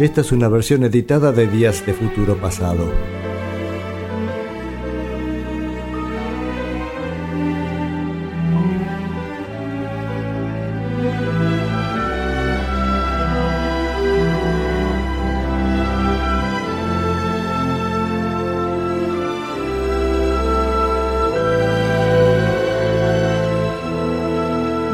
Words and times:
Esta 0.00 0.22
es 0.22 0.32
una 0.32 0.48
versión 0.48 0.82
editada 0.82 1.30
de 1.30 1.46
Días 1.46 1.84
de 1.84 1.92
Futuro 1.92 2.34
Pasado. 2.38 2.90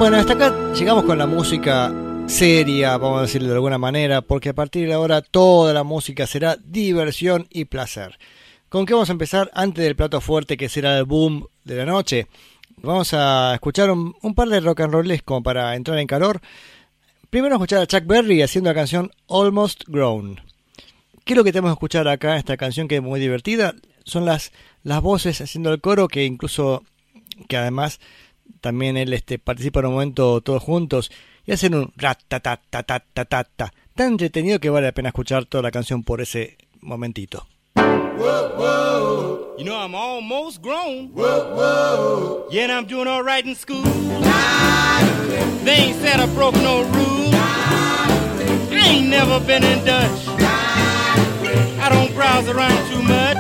Bueno, 0.01 0.17
hasta 0.17 0.33
acá 0.33 0.53
llegamos 0.75 1.05
con 1.05 1.17
la 1.17 1.27
música 1.29 1.93
seria, 2.27 2.97
vamos 2.99 3.19
a 3.19 3.23
decirlo 3.23 3.49
de 3.49 3.55
alguna 3.55 3.79
manera, 3.79 4.21
porque 4.21 4.49
a 4.49 4.55
partir 4.55 4.87
de 4.89 4.95
ahora 4.95 5.23
toda 5.23 5.73
la 5.73 5.85
música 5.85 6.27
será 6.27 6.57
diversión 6.57 7.47
y 7.51 7.67
placer. 7.67 8.19
¿Con 8.69 8.85
qué 8.85 8.95
vamos 8.95 9.09
a 9.09 9.13
empezar 9.13 9.51
antes 9.55 9.85
del 9.85 9.97
plato 9.97 10.21
fuerte 10.21 10.57
que 10.57 10.69
será 10.69 10.99
el 10.99 11.05
boom 11.05 11.47
de 11.65 11.77
la 11.77 11.87
noche? 11.87 12.27
Vamos 12.79 13.15
a 13.15 13.55
escuchar 13.55 13.91
un, 13.91 14.35
par 14.35 14.49
de 14.49 14.61
rock 14.61 14.81
and 14.81 14.93
rolls 14.93 15.23
como 15.23 15.43
para 15.43 15.77
entrar 15.77 15.99
en 15.99 16.07
calor. 16.07 16.41
Primero 17.31 17.55
escuchar 17.55 17.83
a 17.83 17.87
Chuck 17.87 18.07
Berry 18.07 18.43
haciendo 18.43 18.71
la 18.71 18.75
canción 18.75 19.11
Almost 19.29 19.85
Grown. 19.87 20.41
¿Qué 21.25 21.33
es 21.33 21.37
lo 21.37 21.45
que 21.45 21.53
tenemos 21.53 21.71
que 21.71 21.75
escuchar 21.75 22.09
acá? 22.09 22.37
Esta 22.37 22.57
canción 22.57 22.89
que 22.89 22.97
es 22.97 23.03
muy 23.03 23.21
divertida. 23.21 23.75
Son 24.05 24.25
las, 24.25 24.53
las 24.83 25.01
voces 25.01 25.41
haciendo 25.41 25.73
el 25.73 25.81
coro 25.81 26.09
que 26.09 26.25
incluso, 26.25 26.83
que 27.49 27.57
además 27.57 28.01
también 28.61 28.97
él 28.97 29.13
este, 29.13 29.39
participa 29.39 29.81
en 29.81 29.87
un 29.87 29.93
momento 29.93 30.41
todos 30.41 30.63
juntos 30.63 31.11
y 31.47 31.53
hacen 31.53 31.75
un 31.75 31.93
ratatatatata 31.97 33.73
tan 33.95 34.09
entretenido 34.09 34.59
que 34.59 34.71
vale 34.71 34.87
la 34.87 34.93
pena 34.93 35.09
escuchar 35.09 35.47
toda 35.47 35.63
la 35.63 35.71
canción 35.71 36.03
por 36.03 36.21
ese 36.21 36.59
momentito. 36.81 37.47
You 39.59 39.65
know 39.65 39.77
I'm 39.77 39.95
almost 39.95 40.61
grown. 40.61 41.09
Whoa, 41.15 42.49
and 42.53 42.71
I'm 42.71 42.87
doing 42.87 43.07
all 43.09 43.23
right 43.23 43.45
in 43.47 43.55
school. 43.55 43.83
They 45.65 45.77
ain't 45.77 46.01
said 46.01 46.21
I 46.21 46.27
broke 46.35 46.55
no 46.57 46.83
rule. 46.83 47.31
I 47.33 48.83
ain't 48.87 49.09
never 49.09 49.41
been 49.41 49.65
in 49.65 49.85
Dutch. 49.85 50.29
I 51.81 51.89
don't 51.91 52.15
browse 52.15 52.49
around 52.49 52.89
too 52.91 53.03
much. 53.03 53.39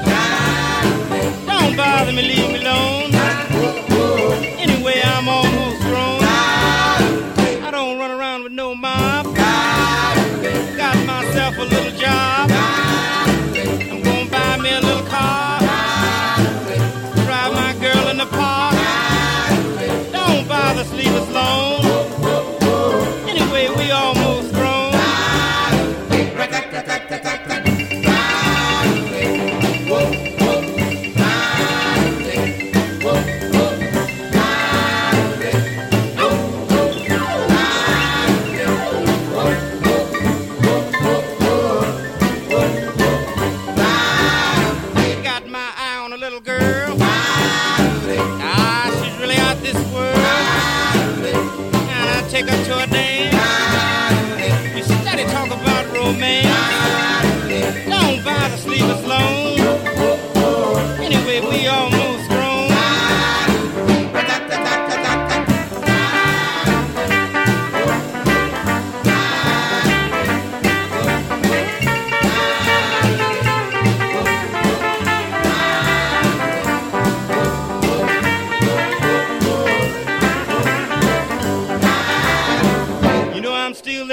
Don't 1.46 1.77
bother 1.77 2.12
me, 2.12 2.22
leave 2.22 2.50
me 2.52 2.60
alone. 2.62 3.14
Anyway, 4.58 5.00
I'm 5.04 5.28
almost 5.28 5.45
a 11.58 11.64
little 11.64 11.90
job. 11.92 12.86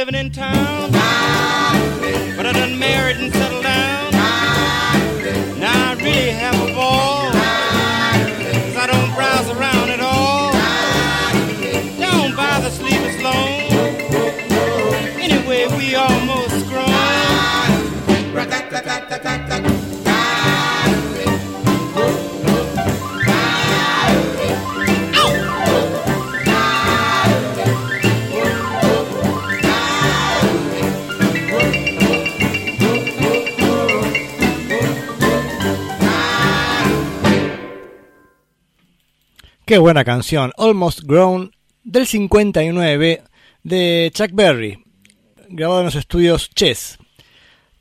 Living 0.06 0.20
in 0.20 0.30
town, 0.30 0.92
but 2.36 2.46
I 2.46 2.52
done 2.52 2.78
married 2.78 3.16
and 3.16 3.32
settled 3.32 3.64
down. 3.64 4.12
Now 5.62 5.92
I 5.92 5.94
really 5.94 6.32
have 6.32 6.56
a 6.56 6.74
ball, 6.76 7.32
'cause 7.32 8.76
I 8.84 8.86
don't 8.92 9.16
browse 9.16 9.50
around 9.56 9.92
at 9.92 10.02
all. 10.02 10.52
Don't 12.02 12.36
bother 12.36 12.70
sleep 12.70 13.02
as 13.12 13.18
long. 13.22 13.62
Anyway, 15.22 15.68
we 15.78 15.96
almost 15.96 16.68
grown. 16.68 16.84
Qué 39.74 39.80
buena 39.80 40.04
canción, 40.04 40.52
Almost 40.56 41.02
Grown 41.02 41.52
del 41.84 42.06
59 42.06 43.24
de 43.64 44.12
Chuck 44.14 44.30
Berry, 44.32 44.78
grabado 45.50 45.80
en 45.80 45.86
los 45.86 45.96
estudios 45.96 46.52
Chess. 46.52 47.00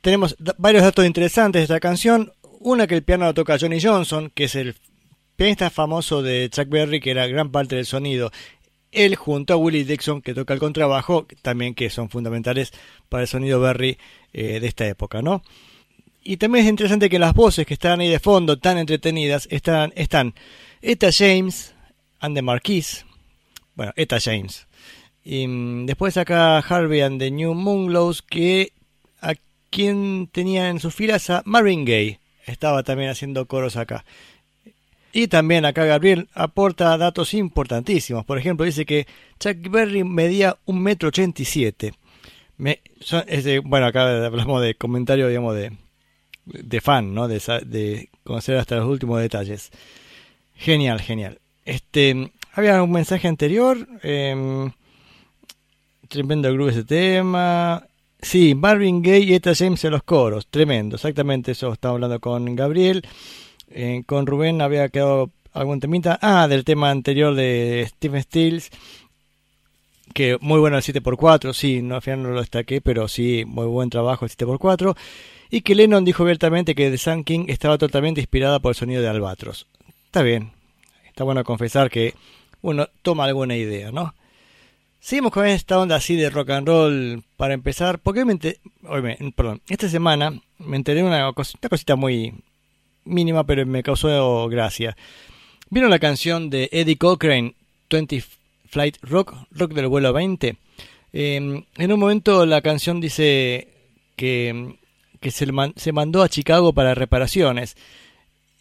Tenemos 0.01 0.35
varios 0.57 0.81
datos 0.81 1.05
interesantes 1.05 1.59
de 1.59 1.63
esta 1.65 1.79
canción. 1.79 2.33
Una 2.61 2.87
que 2.87 2.95
el 2.95 3.03
piano 3.03 3.25
lo 3.25 3.35
toca 3.35 3.59
Johnny 3.61 3.79
Johnson, 3.79 4.31
que 4.33 4.45
es 4.45 4.55
el 4.55 4.73
pianista 5.35 5.69
famoso 5.69 6.23
de 6.23 6.49
Chuck 6.49 6.67
Berry, 6.67 6.99
que 6.99 7.11
era 7.11 7.27
gran 7.27 7.51
parte 7.51 7.75
del 7.75 7.85
sonido. 7.85 8.31
Él 8.91 9.15
junto 9.15 9.53
a 9.53 9.57
Willie 9.57 9.85
Dixon, 9.85 10.23
que 10.23 10.33
toca 10.33 10.55
el 10.55 10.59
contrabajo, 10.59 11.27
también 11.43 11.75
que 11.75 11.91
son 11.91 12.09
fundamentales 12.09 12.73
para 13.07 13.21
el 13.21 13.27
sonido 13.27 13.59
Berry 13.59 13.99
eh, 14.33 14.59
de 14.59 14.67
esta 14.67 14.87
época, 14.87 15.21
¿no? 15.21 15.43
Y 16.23 16.37
también 16.37 16.65
es 16.65 16.71
interesante 16.71 17.07
que 17.07 17.19
las 17.19 17.35
voces 17.35 17.67
que 17.67 17.75
están 17.75 17.99
ahí 17.99 18.09
de 18.09 18.19
fondo, 18.19 18.57
tan 18.57 18.79
entretenidas, 18.79 19.47
están, 19.51 19.93
están 19.95 20.33
Etta 20.81 21.09
James 21.15 21.72
and 22.23 22.35
the 22.35 22.41
Marquis. 22.41 23.05
Bueno, 23.75 23.91
Etta 23.95 24.19
James. 24.19 24.65
Y 25.23 25.45
mm, 25.47 25.85
después 25.85 26.17
acá 26.17 26.57
Harvey 26.59 27.01
and 27.01 27.19
the 27.19 27.29
New 27.31 27.53
Moonglows, 27.53 28.21
que 28.21 28.71
a 29.21 29.33
quien 29.69 30.27
tenía 30.31 30.69
en 30.69 30.79
sus 30.79 30.93
filas 30.95 31.29
a 31.29 31.41
Marvin 31.45 31.85
Gaye. 31.85 32.19
Estaba 32.45 32.83
también 32.83 33.09
haciendo 33.09 33.45
coros 33.45 33.75
acá. 33.77 34.03
Y 35.11 35.27
también 35.27 35.63
acá 35.65 35.85
Gabriel 35.85 36.27
aporta 36.33 36.97
datos 36.97 37.33
importantísimos. 37.33 38.25
Por 38.25 38.37
ejemplo, 38.37 38.65
dice 38.65 38.85
que 38.85 39.05
Chuck 39.39 39.57
Berry 39.69 40.03
medía 40.03 40.57
un 40.65 40.81
metro 40.81 41.09
ochenta 41.09 41.41
y 41.41 41.45
siete. 41.45 41.93
Me, 42.57 42.81
son- 42.99 43.23
es 43.27 43.43
de- 43.43 43.59
bueno, 43.59 43.85
acá 43.85 44.25
hablamos 44.25 44.61
de 44.61 44.75
comentario, 44.75 45.27
digamos, 45.27 45.55
de, 45.55 45.71
de 46.45 46.81
fan, 46.81 47.13
¿no? 47.13 47.27
De, 47.27 47.39
de 47.65 48.09
conocer 48.23 48.57
hasta 48.57 48.75
los 48.77 48.87
últimos 48.87 49.21
detalles. 49.21 49.71
Genial, 50.55 50.99
genial. 51.01 51.39
Este, 51.65 52.31
había 52.53 52.81
un 52.83 52.91
mensaje 52.91 53.27
anterior. 53.27 53.87
em, 54.03 54.71
tremendo 56.09 56.51
groove 56.53 56.71
ese 56.71 56.83
tema. 56.83 57.85
Sí, 58.21 58.55
Marvin 58.55 59.01
Gaye 59.01 59.25
y 59.25 59.33
Etta 59.33 59.53
James 59.55 59.83
en 59.83 59.91
los 59.91 60.03
coros. 60.03 60.47
Tremendo, 60.47 60.95
exactamente 60.95 61.51
eso 61.51 61.73
estaba 61.73 61.95
hablando 61.95 62.19
con 62.19 62.55
Gabriel. 62.55 63.03
Eh, 63.69 64.03
con 64.05 64.25
Rubén 64.27 64.61
había 64.61 64.87
quedado 64.89 65.31
algún 65.51 65.79
temita. 65.79 66.19
Ah, 66.21 66.47
del 66.47 66.63
tema 66.63 66.89
anterior 66.91 67.35
de 67.35 67.85
Stephen 67.89 68.21
Stills. 68.23 68.69
Que 70.13 70.37
muy 70.41 70.59
bueno 70.59 70.77
el 70.77 70.83
7x4. 70.83 71.53
Sí, 71.53 71.81
no, 71.81 71.95
al 71.95 72.01
final 72.01 72.23
no 72.23 72.29
lo 72.29 72.39
destaqué, 72.39 72.81
pero 72.81 73.07
sí, 73.07 73.43
muy 73.45 73.65
buen 73.65 73.89
trabajo 73.89 74.25
el 74.25 74.31
7x4. 74.31 74.95
Y 75.49 75.61
que 75.61 75.75
Lennon 75.75 76.05
dijo 76.05 76.23
abiertamente 76.23 76.75
que 76.75 76.89
The 76.91 76.97
Sun 76.97 77.23
King 77.23 77.45
estaba 77.47 77.77
totalmente 77.77 78.21
inspirada 78.21 78.59
por 78.59 78.71
el 78.71 78.75
sonido 78.75 79.01
de 79.01 79.09
Albatros. 79.09 79.67
Está 80.05 80.21
bien. 80.21 80.51
Está 81.13 81.25
bueno 81.25 81.43
confesar 81.43 81.91
que 81.91 82.15
uno 82.63 82.89
toma 83.03 83.25
alguna 83.25 83.55
idea, 83.55 83.91
¿no? 83.91 84.15
Seguimos 84.99 85.31
con 85.31 85.45
esta 85.45 85.77
onda 85.79 85.97
así 85.97 86.15
de 86.15 86.31
rock 86.31 86.49
and 86.49 86.67
roll 86.67 87.23
para 87.37 87.53
empezar, 87.53 87.99
porque 87.99 88.25
me 88.25 88.35
perdón, 89.35 89.61
esta 89.69 89.87
semana 89.89 90.41
me 90.57 90.75
enteré 90.75 91.03
de 91.03 91.07
una, 91.07 91.31
cosita 91.33 91.95
muy 91.95 92.33
mínima, 93.05 93.43
pero 93.43 93.63
me 93.67 93.83
causó 93.83 94.47
gracia. 94.47 94.97
¿Vieron 95.69 95.91
la 95.91 95.99
canción 95.99 96.49
de 96.49 96.67
Eddie 96.71 96.97
Cochrane, 96.97 97.53
20 97.91 98.23
Flight 98.69 98.97
Rock, 99.03 99.35
Rock 99.51 99.73
del 99.73 99.87
vuelo 99.87 100.13
20? 100.13 100.57
Em, 101.11 101.65
en 101.77 101.91
un 101.91 101.99
momento 101.99 102.43
la 102.47 102.61
canción 102.61 102.99
dice 102.99 103.67
que, 104.15 104.77
que 105.19 105.29
se, 105.29 105.45
se, 105.75 105.91
mandó 105.91 106.23
a 106.23 106.29
Chicago 106.29 106.73
para 106.73 106.95
reparaciones. 106.95 107.77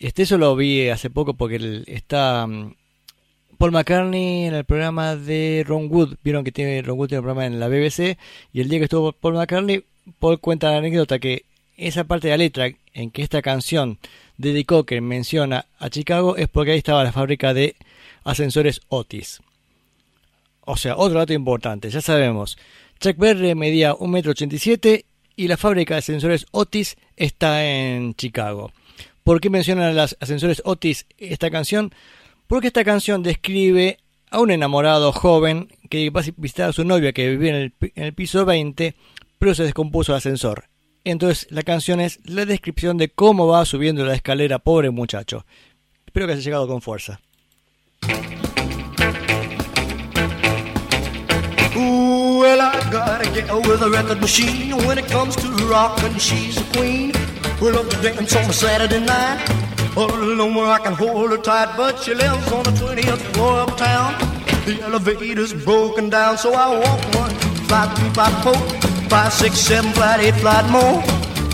Este, 0.03 0.25
eso 0.25 0.37
lo 0.37 0.57
vi 0.57 0.89
hace 0.89 1.11
poco 1.11 1.35
porque 1.35 1.85
está 1.87 2.45
mm, 2.49 2.75
Paul 3.57 3.71
McCartney 3.71 4.47
en 4.47 4.55
el 4.55 4.65
programa 4.65 5.15
de 5.15 5.63
Ron 5.65 5.87
Wood. 5.89 6.17
Vieron 6.25 6.43
que 6.43 6.51
tiene 6.51 6.83
Ron 6.83 6.99
Wood 6.99 7.07
tiene 7.07 7.21
un 7.21 7.25
programa 7.27 7.47
en 7.47 7.61
la 7.61 7.69
BBC 7.69 8.19
y 8.53 8.61
el 8.61 8.69
día 8.69 8.81
que 8.81 8.87
estuvo 8.87 9.13
Paul 9.13 9.35
McCartney, 9.35 9.85
Paul 10.19 10.41
cuenta 10.41 10.73
la 10.73 10.79
anécdota 10.79 11.21
que 11.21 11.45
esa 11.77 12.03
parte 12.03 12.27
de 12.27 12.33
la 12.33 12.39
letra 12.39 12.69
en 12.95 13.13
que 13.13 13.23
esta 13.23 13.43
canción 13.43 14.01
dedicó 14.39 14.83
que 14.83 15.01
menciona 15.01 15.67
a 15.79 15.89
Chicago 15.89 16.37
es 16.37 16.49
porque 16.49 16.73
ahí 16.73 16.79
estaba 16.79 17.05
la 17.05 17.13
fábrica 17.13 17.55
de 17.55 17.77
ascensores 18.25 18.81
Otis. 18.89 19.41
O 20.63 20.77
sea, 20.77 20.97
otro 20.97 21.21
dato 21.21 21.33
importante, 21.33 21.91
ya 21.91 22.01
sabemos. 22.01 22.59
Chuck 22.99 23.19
Berry 23.19 23.55
medía 23.55 23.95
1,87m 23.95 25.05
y 25.37 25.47
la 25.47 25.57
fábrica 25.57 25.95
de 25.95 25.99
ascensores 26.01 26.47
Otis 26.51 26.97
está 27.17 27.65
en 27.65 28.15
Chicago. 28.15 28.73
¿Por 29.25 29.41
qué 29.41 29.51
mencionan 29.51 29.95
los 29.95 30.17
ascensores 30.21 30.63
Otis 30.65 31.07
esta 31.19 31.51
canción? 31.51 31.95
Porque 32.47 32.67
esta 32.67 32.85
canción 32.85 33.23
describe 33.23 33.99
a 34.31 34.41
un 34.41 34.51
enamorado 34.51 35.13
joven 35.13 35.69
que 35.91 36.11
va 36.11 36.23
a 36.23 36.25
visitar 36.37 36.71
a 36.71 36.73
su 36.73 36.85
novia 36.85 37.13
que 37.13 37.29
vivía 37.31 37.57
en 37.57 37.73
el, 37.95 38.15
piso 38.15 38.45
20, 38.45 38.97
pero 39.39 39.55
se 39.55 39.63
descompuso 39.65 40.13
el 40.13 40.19
ascensor. 40.19 40.65
Entonces 41.05 41.47
la 41.51 41.63
canción 41.63 42.01
es 42.01 42.19
la 42.25 42.45
descripción 42.47 42.97
de 42.97 43.11
cómo 43.11 43.47
va 43.47 43.65
subiendo 43.65 44.05
la 44.05 44.15
escalera, 44.15 44.59
pobre 44.59 44.91
muchacho. 44.91 45.47
Espero 46.07 46.27
que 46.27 46.33
haya 46.33 46.43
llegado 46.43 46.67
con 46.67 46.83
fuerza. 46.83 47.21
A 55.73 55.85
a 55.85 55.95
a. 55.95 57.32
We'll 57.63 57.79
up 57.79 57.89
to 57.91 57.97
dance 58.03 58.35
on 58.35 58.51
a 58.51 58.53
Saturday 58.53 58.99
night. 58.99 59.39
All 59.97 60.11
alone 60.11 60.57
where 60.57 60.67
I 60.67 60.81
can 60.81 60.95
hold 60.95 61.31
her 61.31 61.39
tight, 61.39 61.77
but 61.77 61.97
she 62.03 62.13
lives 62.13 62.51
on 62.51 62.65
the 62.65 62.73
20th 62.73 63.23
floor 63.35 63.61
of 63.61 63.77
town. 63.77 64.19
The 64.67 64.81
elevator's 64.83 65.55
broken 65.55 66.11
down, 66.11 66.39
so 66.39 66.55
I 66.55 66.67
walk 66.77 67.01
one, 67.15 67.31
flight, 67.71 67.97
five, 68.19 68.43
four, 68.43 68.59
five, 69.09 69.33
six, 69.33 69.59
seven, 69.59 69.93
flight, 69.93 70.19
eight, 70.19 70.35
flight 70.43 70.69
more. 70.73 70.99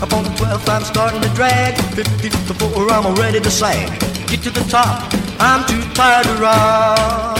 Up 0.01 0.11
on 0.11 0.23
the 0.23 0.31
12th, 0.41 0.67
I'm 0.67 0.83
starting 0.83 1.21
to 1.21 1.29
drag. 1.35 1.75
50 1.93 2.29
before 2.29 2.89
I'm 2.89 3.13
ready 3.13 3.39
to 3.39 3.51
sag. 3.51 3.87
Get 4.25 4.41
to 4.41 4.49
the 4.49 4.65
top, 4.67 5.13
I'm 5.39 5.61
too 5.67 5.93
tired 5.93 6.25
to 6.25 6.33
rock. 6.41 7.37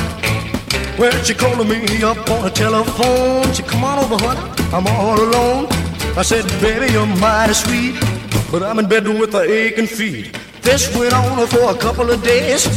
Well, 1.00 1.24
she 1.24 1.34
calling 1.34 1.68
me 1.68 2.04
up 2.04 2.30
on 2.30 2.44
the 2.44 2.52
telephone. 2.52 3.52
She 3.52 3.64
come 3.64 3.84
on 3.84 3.98
over, 3.98 4.24
honey, 4.24 4.46
I'm 4.72 4.86
all 4.86 5.20
alone. 5.20 5.66
I 6.16 6.22
said, 6.22 6.46
baby, 6.62 6.94
you're 6.94 7.08
mighty 7.08 7.54
sweet, 7.54 7.96
but 8.52 8.64
I'm 8.64 8.80
in 8.80 8.88
bed 8.88 9.08
with 9.08 9.34
a 9.36 9.42
aching 9.42 9.88
feet. 9.88 10.38
This 10.62 10.94
went 10.96 11.14
on 11.14 11.48
for 11.48 11.72
a 11.72 11.78
couple 11.78 12.10
of 12.12 12.22
days, 12.24 12.68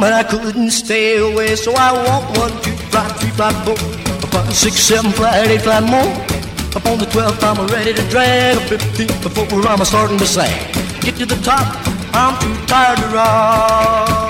but 0.00 0.12
I 0.12 0.22
couldn't 0.22 0.70
stay 0.70 1.18
away. 1.18 1.56
So 1.56 1.72
I 1.76 1.92
walked 1.92 2.36
one, 2.38 2.50
two, 2.62 2.76
five, 2.90 3.16
three, 3.20 3.30
five, 3.30 3.56
four, 3.64 3.76
five, 3.76 4.52
six, 4.54 4.76
seven, 4.76 5.10
five, 5.12 5.46
eight, 5.46 5.62
five 5.62 5.88
more. 5.88 6.12
Up 6.76 6.84
on 6.86 6.98
the 6.98 7.06
twelfth, 7.06 7.42
I'm 7.42 7.66
ready 7.68 7.94
to 7.94 8.02
drag. 8.10 8.56
A 8.56 8.60
fifteenth, 8.60 9.22
before 9.22 9.66
I'm 9.66 9.84
starting 9.84 10.18
to 10.18 10.26
sag. 10.26 10.74
Get 11.00 11.16
to 11.16 11.26
the 11.26 11.40
top, 11.42 11.66
I'm 12.12 12.38
too 12.40 12.66
tired 12.66 12.98
to 12.98 13.08
rock. 13.08 14.27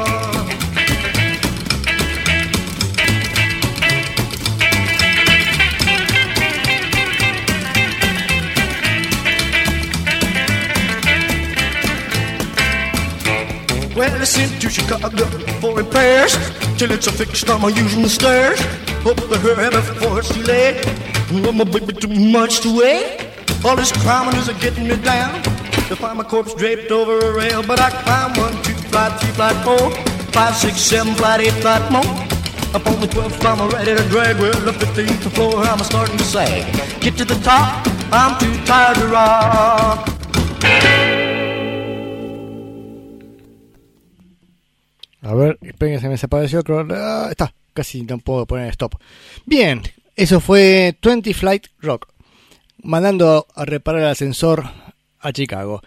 Well, 13.99 14.15
I 14.15 14.23
sent 14.23 14.63
to 14.63 14.71
Chicago 14.71 15.27
for 15.59 15.75
repairs. 15.75 16.31
Till 16.79 16.93
it's 16.93 17.09
a 17.09 17.13
fixed, 17.13 17.51
I'm 17.51 17.65
using 17.75 18.03
the 18.03 18.09
stairs. 18.09 18.61
Hope 19.03 19.17
to 19.17 19.37
hurry 19.39 19.71
before 19.71 20.21
it's 20.21 20.33
too 20.33 20.43
late. 20.43 20.85
Oh, 21.33 21.51
my 21.51 21.65
baby, 21.65 21.95
too 21.95 22.07
much 22.07 22.61
to 22.61 22.79
wait. 22.79 23.27
All 23.65 23.75
this 23.75 23.91
climbing 23.91 24.37
is 24.37 24.47
getting 24.63 24.87
me 24.87 24.95
down. 25.03 25.43
To 25.91 25.97
find 25.97 26.17
my 26.17 26.23
corpse 26.23 26.55
draped 26.55 26.93
over 26.93 27.19
a 27.19 27.35
rail, 27.35 27.65
but 27.67 27.81
I 27.81 27.91
climb 27.91 28.39
one, 28.39 28.55
two, 28.63 28.75
three, 28.75 29.55
four, 29.67 29.91
five, 30.31 30.55
six, 30.55 30.77
seven, 30.77 31.17
flight, 31.17 31.41
eight, 31.41 31.55
flight 31.55 31.83
more. 31.91 32.07
Up 32.79 32.87
on 32.87 33.01
the 33.01 33.09
12th, 33.09 33.45
I'm 33.45 33.69
ready 33.71 33.97
to 33.97 34.09
drag. 34.11 34.39
Well, 34.39 34.53
the 34.61 34.79
15th 34.79 35.35
floor, 35.35 35.57
I'm 35.65 35.83
starting 35.83 36.19
to 36.19 36.25
sag. 36.25 36.73
Get 37.01 37.17
to 37.17 37.25
the 37.25 37.41
top, 37.43 37.85
I'm 38.13 38.39
too 38.39 38.65
tired 38.65 38.97
to 38.99 39.09
rock. 39.09 41.18
A 45.23 45.35
ver, 45.35 45.59
esperen 45.63 46.01
se 46.01 46.07
me 46.07 46.13
desapareció. 46.13 46.63
Ah, 46.91 47.29
está, 47.31 47.53
casi 47.73 48.03
no 48.03 48.19
puedo 48.19 48.47
poner 48.47 48.69
stop. 48.71 48.95
Bien, 49.47 49.83
eso 50.17 50.41
fue 50.41 50.97
20 51.03 51.35
Flight 51.35 51.67
Rock, 51.81 52.09
mandando 52.83 53.47
a 53.55 53.65
reparar 53.65 54.03
el 54.03 54.09
ascensor 54.09 54.65
a 55.21 55.33
Chicago. 55.33 55.83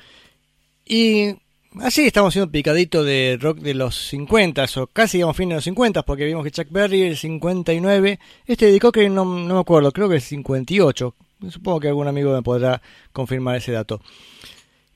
Y 0.86 1.36
así 1.80 2.06
estamos 2.06 2.34
haciendo 2.34 2.52
picadito 2.52 3.04
de 3.04 3.38
rock 3.40 3.60
de 3.60 3.74
los 3.74 3.96
50 4.10 4.66
o 4.76 4.88
casi 4.88 5.18
digamos 5.18 5.38
fin 5.38 5.50
de 5.50 5.56
los 5.56 5.64
50 5.64 6.04
porque 6.04 6.26
vimos 6.26 6.44
que 6.44 6.52
Chuck 6.52 6.68
Berry 6.70 7.04
el 7.04 7.18
59, 7.18 8.20
este 8.46 8.66
dedicó 8.66 8.92
que 8.92 9.10
no, 9.10 9.24
no 9.24 9.54
me 9.54 9.60
acuerdo, 9.60 9.92
creo 9.92 10.10
que 10.10 10.16
el 10.16 10.22
58. 10.22 11.16
Supongo 11.50 11.80
que 11.80 11.88
algún 11.88 12.08
amigo 12.08 12.34
me 12.34 12.44
podrá 12.44 12.82
confirmar 13.12 13.56
ese 13.56 13.72
dato. 13.72 14.02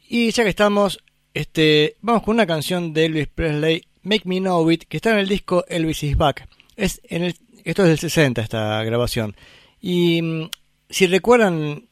Y 0.07 0.31
ya 0.31 0.43
que 0.43 0.49
estamos, 0.49 0.99
este, 1.33 1.95
vamos 2.01 2.23
con 2.23 2.35
una 2.35 2.45
canción 2.45 2.93
de 2.93 3.05
Elvis 3.05 3.27
Presley 3.27 3.83
Make 4.05 4.27
Me 4.27 4.39
Know 4.39 4.69
It, 4.71 4.83
que 4.83 4.97
está 4.97 5.11
en 5.11 5.19
el 5.19 5.27
disco 5.27 5.65
Elvis 5.67 6.03
is 6.03 6.15
Back. 6.15 6.47
Es 6.75 7.01
en 7.03 7.23
el, 7.23 7.35
esto 7.63 7.83
es 7.83 7.89
del 7.89 7.99
60, 7.99 8.41
esta 8.41 8.83
grabación. 8.83 9.35
Y 9.81 10.21
mm, 10.21 10.49
si 10.89 11.07
recuerdan, 11.07 11.87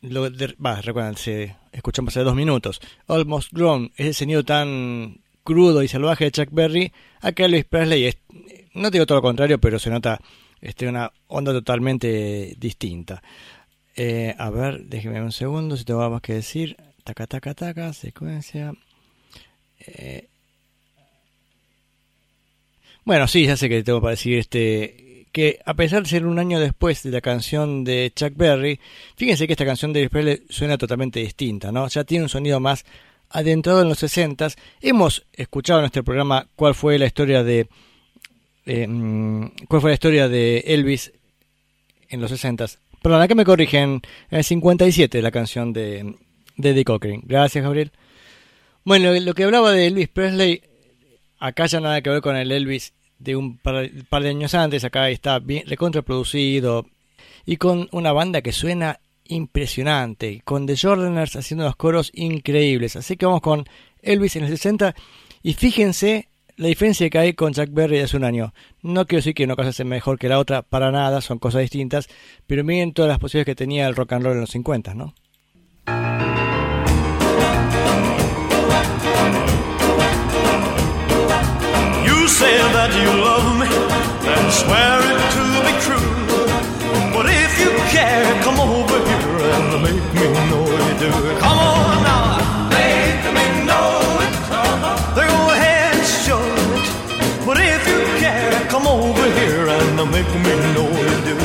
lo 0.00 0.28
bah, 0.58 0.80
recuerdan, 0.80 1.16
se, 1.16 1.56
escuchamos 1.72 2.12
hace 2.12 2.24
dos 2.24 2.34
minutos, 2.34 2.80
Almost 3.08 3.52
Grown, 3.52 3.92
ese 3.96 4.14
sonido 4.14 4.44
tan 4.44 5.20
crudo 5.44 5.82
y 5.82 5.88
salvaje 5.88 6.24
de 6.24 6.32
Chuck 6.32 6.48
Berry, 6.50 6.92
acá 7.20 7.44
Elvis 7.44 7.64
Presley 7.64 8.06
es, 8.06 8.18
no 8.74 8.90
digo 8.90 9.06
todo 9.06 9.18
lo 9.18 9.22
contrario, 9.22 9.60
pero 9.60 9.78
se 9.78 9.90
nota 9.90 10.20
este, 10.60 10.88
una 10.88 11.12
onda 11.28 11.52
totalmente 11.52 12.54
distinta. 12.58 13.22
Eh, 13.94 14.34
a 14.36 14.50
ver, 14.50 14.84
déjenme 14.84 15.22
un 15.22 15.32
segundo 15.32 15.76
si 15.76 15.84
tengo 15.84 16.02
algo 16.02 16.14
más 16.14 16.22
que 16.22 16.34
decir. 16.34 16.76
Taca, 17.02 17.26
taca, 17.26 17.54
taca, 17.54 17.92
secuencia. 17.92 18.74
Eh, 19.78 20.28
bueno, 23.06 23.26
sí, 23.28 23.46
ya 23.46 23.56
sé 23.56 23.68
que 23.68 23.82
tengo 23.82 24.02
para 24.02 24.10
decir 24.10 24.36
este 24.36 25.28
que 25.32 25.60
a 25.64 25.74
pesar 25.74 26.02
de 26.02 26.08
ser 26.08 26.26
un 26.26 26.38
año 26.38 26.58
después 26.58 27.02
de 27.02 27.10
la 27.10 27.20
canción 27.20 27.84
de 27.84 28.12
Chuck 28.14 28.32
Berry, 28.36 28.80
fíjense 29.16 29.46
que 29.46 29.52
esta 29.52 29.64
canción 29.64 29.92
de 29.92 30.10
Elvis 30.12 30.42
suena 30.48 30.76
totalmente 30.76 31.20
distinta, 31.20 31.70
¿no? 31.70 31.86
Ya 31.88 32.04
tiene 32.04 32.24
un 32.24 32.28
sonido 32.28 32.58
más 32.58 32.84
adentrado 33.28 33.82
en 33.82 33.88
los 33.88 33.98
60 33.98 34.48
Hemos 34.80 35.24
escuchado 35.32 35.80
en 35.80 35.86
este 35.86 36.02
programa 36.02 36.48
cuál 36.56 36.74
fue 36.74 36.98
la 36.98 37.06
historia 37.06 37.44
de 37.44 37.68
mm, 38.66 39.46
cuál 39.68 39.80
fue 39.80 39.90
la 39.90 39.94
historia 39.94 40.28
de 40.28 40.64
Elvis 40.66 41.12
en 42.08 42.20
los 42.20 42.30
60 42.30 42.66
Perdón, 43.02 43.22
acá 43.22 43.36
me 43.36 43.44
corrigen, 43.44 44.02
en 44.30 44.38
el 44.38 44.42
57 44.42 45.22
la 45.22 45.30
canción 45.30 45.72
de, 45.72 46.16
de 46.56 46.70
Eddie 46.70 46.84
Cochran. 46.84 47.20
Gracias, 47.24 47.62
Gabriel. 47.62 47.92
Bueno, 48.84 49.12
lo 49.12 49.34
que 49.34 49.44
hablaba 49.44 49.70
de 49.70 49.86
Elvis 49.86 50.08
Presley, 50.08 50.62
acá 51.38 51.66
ya 51.66 51.80
nada 51.80 52.00
que 52.00 52.10
ver 52.10 52.20
con 52.20 52.36
el 52.36 52.52
Elvis 52.52 52.92
de 53.18 53.36
un 53.36 53.58
par, 53.58 53.90
de 53.90 54.28
años 54.28 54.54
antes, 54.54 54.84
acá 54.84 55.08
está 55.10 55.38
bien 55.38 55.66
recontraproducido 55.66 56.86
y 57.44 57.56
con 57.56 57.88
una 57.92 58.12
banda 58.12 58.42
que 58.42 58.52
suena 58.52 59.00
impresionante, 59.24 60.42
con 60.44 60.66
The 60.66 60.76
Jordaners 60.76 61.36
haciendo 61.36 61.64
los 61.64 61.76
coros 61.76 62.10
increíbles. 62.14 62.96
Así 62.96 63.16
que 63.16 63.26
vamos 63.26 63.40
con 63.40 63.64
Elvis 64.02 64.36
en 64.36 64.44
el 64.44 64.50
60 64.50 64.94
y 65.42 65.54
fíjense 65.54 66.28
la 66.56 66.68
diferencia 66.68 67.10
que 67.10 67.18
hay 67.18 67.32
con 67.34 67.52
Jack 67.52 67.70
Berry 67.72 67.98
de 67.98 68.04
hace 68.04 68.16
un 68.16 68.24
año. 68.24 68.54
No 68.82 69.06
quiero 69.06 69.20
decir 69.20 69.34
que 69.34 69.44
una 69.44 69.56
cosa 69.56 69.72
sea 69.72 69.84
mejor 69.84 70.18
que 70.18 70.28
la 70.28 70.38
otra, 70.38 70.62
para 70.62 70.90
nada, 70.90 71.20
son 71.20 71.38
cosas 71.38 71.62
distintas, 71.62 72.08
pero 72.46 72.64
miren 72.64 72.92
todas 72.92 73.10
las 73.10 73.18
posibilidades 73.18 73.46
que 73.46 73.64
tenía 73.64 73.86
el 73.86 73.96
rock 73.96 74.12
and 74.12 74.24
roll 74.24 74.34
en 74.34 74.40
los 74.40 74.50
50, 74.50 74.94
¿no? 74.94 75.14
You 82.26 82.32
say 82.32 82.58
that 82.58 82.90
you 82.90 83.06
love 83.22 83.46
me 83.54 83.70
and 83.70 84.46
swear 84.50 84.98
it 84.98 85.22
to 85.36 85.42
be 85.62 85.74
true. 85.86 86.10
But 87.14 87.30
if 87.30 87.52
you 87.62 87.70
care, 87.94 88.26
come 88.42 88.58
over 88.58 88.98
here 88.98 89.38
and 89.54 89.66
make 89.86 90.06
me 90.10 90.26
know 90.50 90.66
you 90.66 90.94
do. 91.06 91.10
Come 91.38 91.54
on 91.54 92.02
now, 92.02 92.66
make 92.74 93.22
me 93.30 93.46
know 93.70 94.26
it. 94.26 94.34
Then 95.14 95.28
go 95.30 95.42
ahead 95.54 95.94
and 95.94 96.06
show 96.26 96.42
it. 96.74 97.46
But 97.46 97.62
if 97.62 97.86
you 97.86 98.02
care, 98.18 98.58
come 98.74 98.88
over 98.90 99.26
here 99.38 99.70
and 99.70 99.94
make 100.10 100.26
me 100.26 100.54
know 100.74 100.90
you 100.90 101.18
do. 101.30 101.38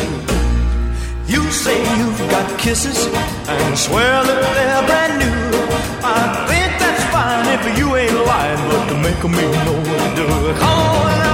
You 1.30 1.46
say 1.52 1.78
you've 2.00 2.26
got 2.34 2.58
kisses 2.58 3.06
and 3.06 3.78
swear 3.78 4.26
that 4.26 4.42
they're 4.58 4.86
brand 4.90 5.14
new. 5.22 5.42
I 6.02 6.50
think 6.50 6.71
if 7.66 7.78
you 7.78 7.96
ain't 7.96 8.14
lying, 8.26 8.58
but 8.70 8.88
to 8.90 8.96
make 8.96 9.24
me 9.24 9.46
know 9.66 9.80
it, 9.80 10.16
do 10.16 10.26
it. 10.50 10.56
Come 10.58 10.80
on 10.80 11.31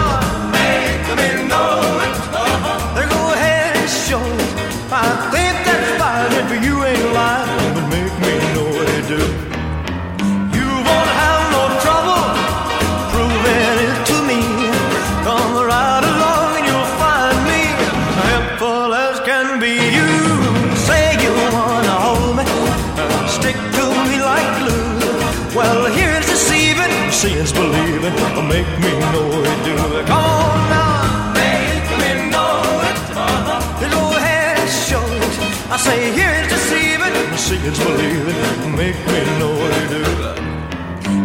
deceiving, 37.48 37.74
seeing's 37.74 37.80
believing. 37.80 38.75
Make 38.75 39.00
me 39.08 39.39
know 39.39 39.51
what 39.60 39.72
they 39.75 39.88
do. 39.96 40.04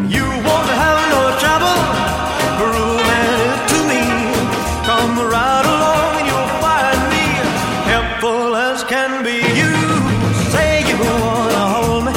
You 0.08 0.26
won't 0.46 0.70
have 0.82 1.00
no 1.14 1.22
trouble 1.42 1.78
proving 2.58 3.10
it 3.22 3.58
to 3.72 3.78
me. 3.90 4.02
Come 4.86 5.14
right 5.18 5.66
along 5.74 6.12
and 6.20 6.26
you'll 6.30 6.54
find 6.62 7.00
me 7.14 7.26
helpful 7.92 8.56
as 8.56 8.84
can 8.84 9.24
be. 9.24 9.38
You 9.60 9.72
say 10.54 10.82
you 10.88 10.96
wanna 10.98 11.64
hold 11.74 12.04
me 12.06 12.12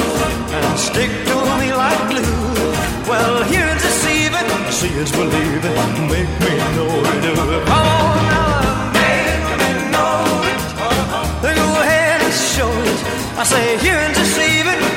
and 0.56 0.78
stick 0.78 1.10
to 1.30 1.36
me 1.60 1.72
like 1.72 2.02
glue. 2.10 2.36
Well, 3.10 3.44
here's 3.44 3.82
deceiving, 3.82 4.48
see 4.70 4.92
it's 5.00 5.12
believing. 5.12 6.05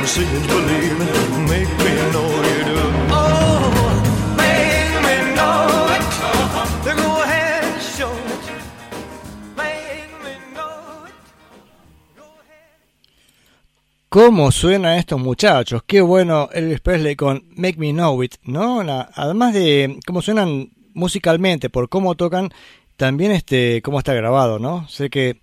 Deceiving, 0.09 0.29
see 0.29 0.37
it's 0.37 0.47
believing. 0.47 1.45
Make 1.47 1.69
me 1.83 1.91
know 2.11 2.29
you 2.43 2.63
do. 2.65 2.77
Oh, 3.11 3.69
make 4.37 4.95
me 5.05 5.15
know 5.35 5.87
it. 5.95 6.03
Go 6.85 7.21
ahead 7.23 7.63
and 7.63 7.81
show 7.81 8.11
it. 8.11 8.43
Make 9.55 10.11
me 10.23 10.33
know 10.53 11.05
it. 11.05 11.13
Go 12.17 12.23
ahead. 12.23 12.79
¿Cómo 14.09 14.51
suenan 14.51 14.97
estos 14.97 15.19
muchachos? 15.19 15.83
Qué 15.85 16.01
bueno 16.01 16.49
Elvis 16.53 16.81
Presley 16.81 17.15
con 17.15 17.43
Make 17.55 17.77
Me 17.77 17.91
Know 17.91 18.23
It, 18.23 18.35
¿no? 18.43 18.81
Además 19.13 19.53
de 19.53 19.99
cómo 20.05 20.21
suenan 20.21 20.71
musicalmente, 20.93 21.69
por 21.69 21.87
cómo 21.89 22.15
tocan, 22.15 22.49
también 22.97 23.31
este 23.31 23.81
cómo 23.81 23.99
está 23.99 24.13
grabado, 24.13 24.59
¿no? 24.59 24.87
Sé 24.89 25.09
que 25.09 25.41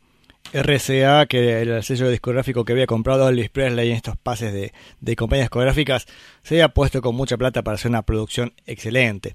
RCA, 0.53 1.27
que 1.27 1.63
el 1.63 1.83
sello 1.83 2.09
discográfico 2.09 2.65
que 2.65 2.73
había 2.73 2.87
comprado 2.87 3.29
Elvis 3.29 3.51
Presley 3.51 3.91
en 3.91 3.97
estos 3.97 4.17
pases 4.17 4.53
de, 4.53 5.17
compañías 5.17 5.47
discográficas, 5.47 6.07
se 6.43 6.55
había 6.55 6.69
puesto 6.69 7.03
con 7.03 7.15
mucha 7.15 7.37
plata 7.37 7.63
para 7.63 7.77
hacer 7.77 7.91
una 7.91 8.03
producción 8.03 8.53
excelente. 8.67 9.35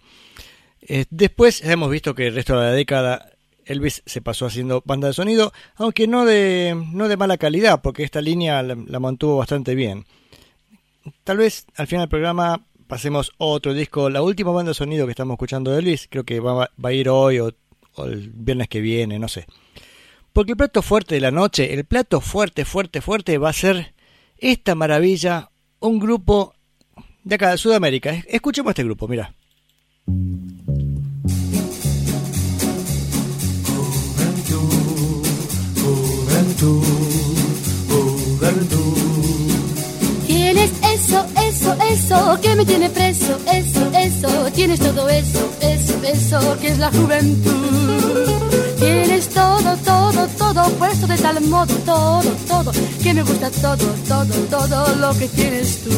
Eh, 0.81 1.05
después 1.09 1.63
hemos 1.63 1.91
visto 1.91 2.15
que 2.15 2.27
el 2.27 2.35
resto 2.35 2.59
de 2.59 2.65
la 2.65 2.71
década 2.71 3.31
Elvis 3.65 4.03
se 4.05 4.21
pasó 4.21 4.45
haciendo 4.45 4.81
banda 4.85 5.07
de 5.07 5.13
sonido, 5.13 5.53
aunque 5.75 6.07
no 6.07 6.25
de, 6.25 6.75
no 6.91 7.07
de 7.07 7.17
mala 7.17 7.37
calidad, 7.37 7.81
porque 7.81 8.03
esta 8.03 8.21
línea 8.21 8.61
la, 8.63 8.75
la 8.75 8.99
mantuvo 8.99 9.37
bastante 9.37 9.75
bien. 9.75 10.05
Tal 11.23 11.37
vez 11.37 11.65
al 11.75 11.87
final 11.87 12.03
del 12.03 12.09
programa 12.09 12.61
pasemos 12.87 13.31
otro 13.37 13.73
disco, 13.73 14.09
la 14.09 14.21
última 14.21 14.51
banda 14.51 14.71
de 14.71 14.75
sonido 14.75 15.05
que 15.05 15.11
estamos 15.11 15.35
escuchando 15.35 15.71
de 15.71 15.79
Elvis, 15.79 16.07
creo 16.09 16.23
que 16.23 16.39
va, 16.39 16.69
va 16.83 16.89
a 16.89 16.93
ir 16.93 17.07
hoy 17.09 17.39
o, 17.39 17.51
o 17.95 18.05
el 18.05 18.29
viernes 18.29 18.67
que 18.67 18.81
viene, 18.81 19.17
no 19.17 19.27
sé. 19.27 19.45
Porque 20.33 20.51
el 20.53 20.57
plato 20.57 20.81
fuerte 20.81 21.15
de 21.15 21.21
la 21.21 21.31
noche, 21.31 21.73
el 21.73 21.83
plato 21.85 22.21
fuerte, 22.21 22.63
fuerte, 22.65 23.01
fuerte 23.01 23.37
va 23.37 23.49
a 23.49 23.53
ser 23.53 23.93
esta 24.37 24.75
maravilla, 24.75 25.49
un 25.79 25.99
grupo 25.99 26.53
de 27.23 27.35
acá 27.35 27.51
de 27.51 27.57
Sudamérica. 27.57 28.11
Es- 28.11 28.25
Escuchemos 28.29 28.71
este 28.71 28.83
grupo, 28.83 29.07
mira. 29.07 29.33
¿Quién 40.27 40.57
es 40.57 40.71
eso, 40.93 41.25
eso, 41.47 41.75
eso 41.89 42.39
que 42.41 42.55
me 42.55 42.65
tiene 42.65 42.89
preso? 42.89 43.37
Eso, 43.51 43.91
eso, 43.97 44.51
tienes 44.53 44.79
todo 44.79 45.07
eso, 45.09 45.51
eso, 45.61 45.93
eso 46.03 46.57
que 46.59 46.67
es 46.69 46.77
la 46.79 46.89
juventud. 46.91 48.70
Tienes 48.81 49.29
todo, 49.29 49.77
todo, 49.85 50.27
todo 50.39 50.63
puesto 50.79 51.05
de 51.05 51.15
tal 51.15 51.39
modo, 51.41 51.71
todo, 51.85 52.31
todo, 52.47 52.71
que 53.03 53.13
me 53.13 53.21
gusta 53.21 53.51
todo, 53.51 53.85
todo, 54.07 54.33
todo 54.49 54.95
lo 54.95 55.13
que 55.19 55.27
tienes 55.27 55.83
tú. 55.83 55.91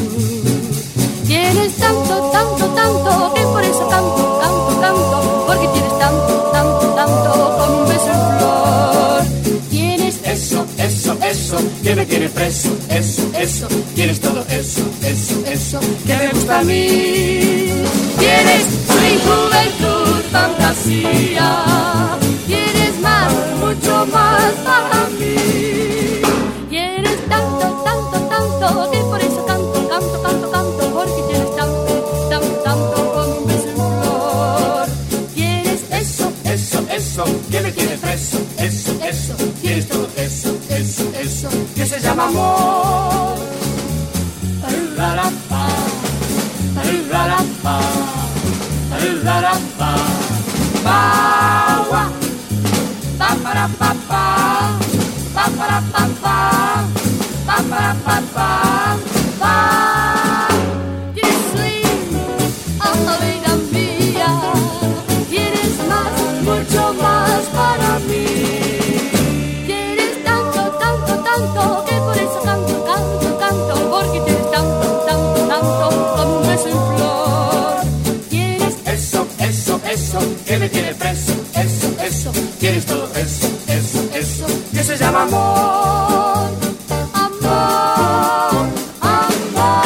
Tienes 1.26 1.74
tanto, 1.78 2.30
tanto, 2.34 2.66
tanto, 2.76 3.34
que 3.36 3.42
por 3.44 3.64
eso 3.64 3.88
canto, 3.88 4.40
canto, 4.42 4.82
canto, 4.82 5.46
porque 5.48 5.68
tienes 5.70 5.98
tanto, 5.98 6.34
tanto, 6.52 6.86
tanto, 6.94 7.58
como 7.58 7.84
un 7.84 7.88
beso 7.88 8.10
en 8.12 8.38
flor. 8.38 9.24
Tienes 9.70 10.20
Eso, 10.26 10.66
eso, 10.78 11.18
eso, 11.24 11.58
que 11.84 11.96
me 11.96 12.06
tiene 12.06 12.28
preso. 12.28 12.70
Eso, 12.90 13.22
eso, 13.34 13.68
tienes 13.96 14.20
todo 14.20 14.44
eso, 14.50 14.82
eso, 15.04 15.36
eso, 15.50 15.80
que 16.06 16.18
me 16.18 16.28
gusta 16.34 16.60
a 16.60 16.64
mí. 16.66 17.86
Tienes 18.20 18.66
mi 19.00 19.12
juventud, 19.24 20.03
fantasía. 20.34 21.48
Tienes 22.48 23.00
más, 23.00 23.32
mucho 23.62 24.06
más 24.08 24.52
para 24.66 25.08
mí. 25.20 25.36
Tienes 26.70 27.20
tanto, 27.30 27.66
tanto, 27.88 28.18
tanto, 28.34 28.92
que 28.92 29.00
por 29.12 29.22
eso 29.22 29.46
canto, 29.46 29.88
canto, 29.88 30.22
canto, 30.24 30.52
canto, 30.52 30.84
porque 30.96 31.22
tienes 31.30 31.56
tanto, 31.56 31.92
tanto, 32.32 32.56
tanto 32.68 33.46
beso 33.48 33.70
en 33.70 33.76
flor. 33.76 34.88
Tienes 35.36 35.82
Eso, 35.92 36.34
eso, 36.44 36.80
eso, 36.90 37.24
que 37.52 37.62
me 37.62 37.72
tiene 37.72 37.96
preso. 37.98 38.38
Eso, 38.58 38.92
eso, 39.04 39.34
tienes 39.62 39.88
todo 39.88 40.08
eso, 40.18 40.50
eso, 40.70 41.04
eso, 41.22 41.50
que 41.76 41.86
se 41.86 42.00
llama 42.00 42.26
amor. 42.26 43.44
Pa, 50.84 51.86
pa, 53.18 53.36
para, 53.44 53.68
pa, 53.80 53.96
pa, 54.08 54.24
pa, 55.34 55.46
para, 55.58 55.82
pa, 55.82 56.04
pa, 58.04 58.22
pa. 58.34 59.23
Que 80.54 80.60
me 80.60 80.70
tiene 80.70 80.94
preso. 80.94 81.34
Eso, 81.56 82.04
eso, 82.04 82.32
tienes 82.60 82.86
todo 82.86 83.12
eso, 83.16 83.48
eso, 83.68 84.10
eso, 84.14 84.46
que 84.72 84.84
se 84.84 84.98
llama 84.98 85.24
amor. 85.24 86.52
amor, 87.14 88.68
amor. 89.02 89.84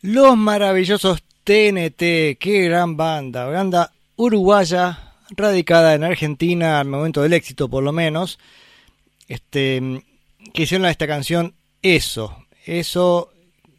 Los 0.00 0.36
maravillosos 0.36 1.22
TNT, 1.44 2.38
qué 2.40 2.62
gran 2.64 2.96
banda, 2.96 3.46
banda 3.46 3.92
uruguaya, 4.16 5.11
radicada 5.36 5.94
en 5.94 6.04
Argentina 6.04 6.80
al 6.80 6.88
momento 6.88 7.22
del 7.22 7.32
éxito 7.32 7.68
por 7.68 7.82
lo 7.82 7.92
menos, 7.92 8.38
este, 9.28 10.02
que 10.52 10.62
hicieron 10.62 10.86
esta 10.86 11.06
canción 11.06 11.54
Eso, 11.82 12.46
Eso, 12.64 13.32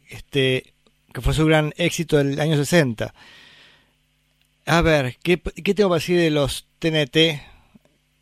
este, 0.08 0.74
que 1.12 1.20
fue 1.20 1.34
su 1.34 1.46
gran 1.46 1.72
éxito 1.76 2.16
del 2.18 2.40
año 2.40 2.56
60. 2.56 3.14
A 4.66 4.80
ver, 4.80 5.16
¿qué, 5.22 5.40
qué 5.40 5.74
tengo 5.74 5.90
para 5.90 5.98
decir 5.98 6.18
de 6.18 6.30
los 6.30 6.66
TNT? 6.78 7.40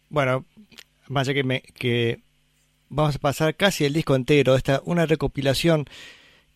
Bueno, 0.09 0.45
más 1.09 1.29
allá 1.29 1.35
que, 1.35 1.45
me, 1.45 1.61
que 1.61 2.21
vamos 2.89 3.17
a 3.17 3.19
pasar 3.19 3.57
casi 3.57 3.85
el 3.85 3.93
disco 3.93 4.15
entero, 4.15 4.57
esta 4.57 4.83
una 4.85 5.07
recopilación 5.07 5.87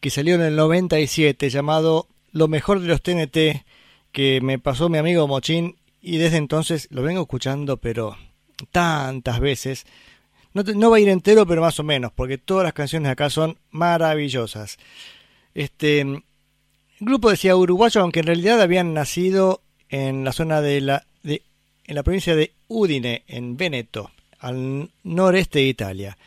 que 0.01 0.11
salió 0.11 0.35
en 0.35 0.43
el 0.43 0.57
97 0.57 1.49
llamado 1.51 2.09
Lo 2.33 2.49
mejor 2.49 2.81
de 2.81 2.89
los 2.89 3.03
TNT 3.03 3.65
que 4.13 4.41
me 4.41 4.59
pasó 4.59 4.89
mi 4.89 4.99
amigo 4.99 5.27
Mochín 5.29 5.77
y 6.07 6.19
desde 6.19 6.37
entonces 6.37 6.87
lo 6.93 7.03
vengo 7.03 7.23
escuchando 7.23 7.79
pero 7.79 8.17
tantas 8.71 9.41
veces. 9.41 9.87
No, 10.55 10.89
va 10.89 10.99
a 10.99 11.01
ir 11.01 11.09
entero 11.09 11.45
pero 11.47 11.61
más 11.61 11.81
o 11.81 11.83
menos 11.83 12.13
porque 12.13 12.39
todas 12.39 12.63
las 12.63 12.75
canciones 12.75 13.11
acá 13.11 13.29
son 13.29 13.59
maravillosas. 13.73 14.79
Este 15.53 16.03
el 16.03 16.23
grupo 17.01 17.29
decía 17.29 17.57
uruguayo 17.57 18.01
aunque 18.01 18.21
en 18.21 18.27
realidad 18.27 18.63
habían 18.63 18.95
nacido 18.95 19.63
en 19.89 20.23
la 20.23 20.33
zona 20.33 20.61
de 20.61 20.81
la 20.81 21.07
de, 21.25 21.43
en 21.87 21.97
la 21.97 22.05
provincia 22.05 22.37
de 22.37 22.53
Udine 22.69 23.25
en 23.27 23.57
Veneto 23.57 24.13
al 24.39 24.89
noreste 25.03 25.59
de 25.59 25.65
Italia. 25.65 26.19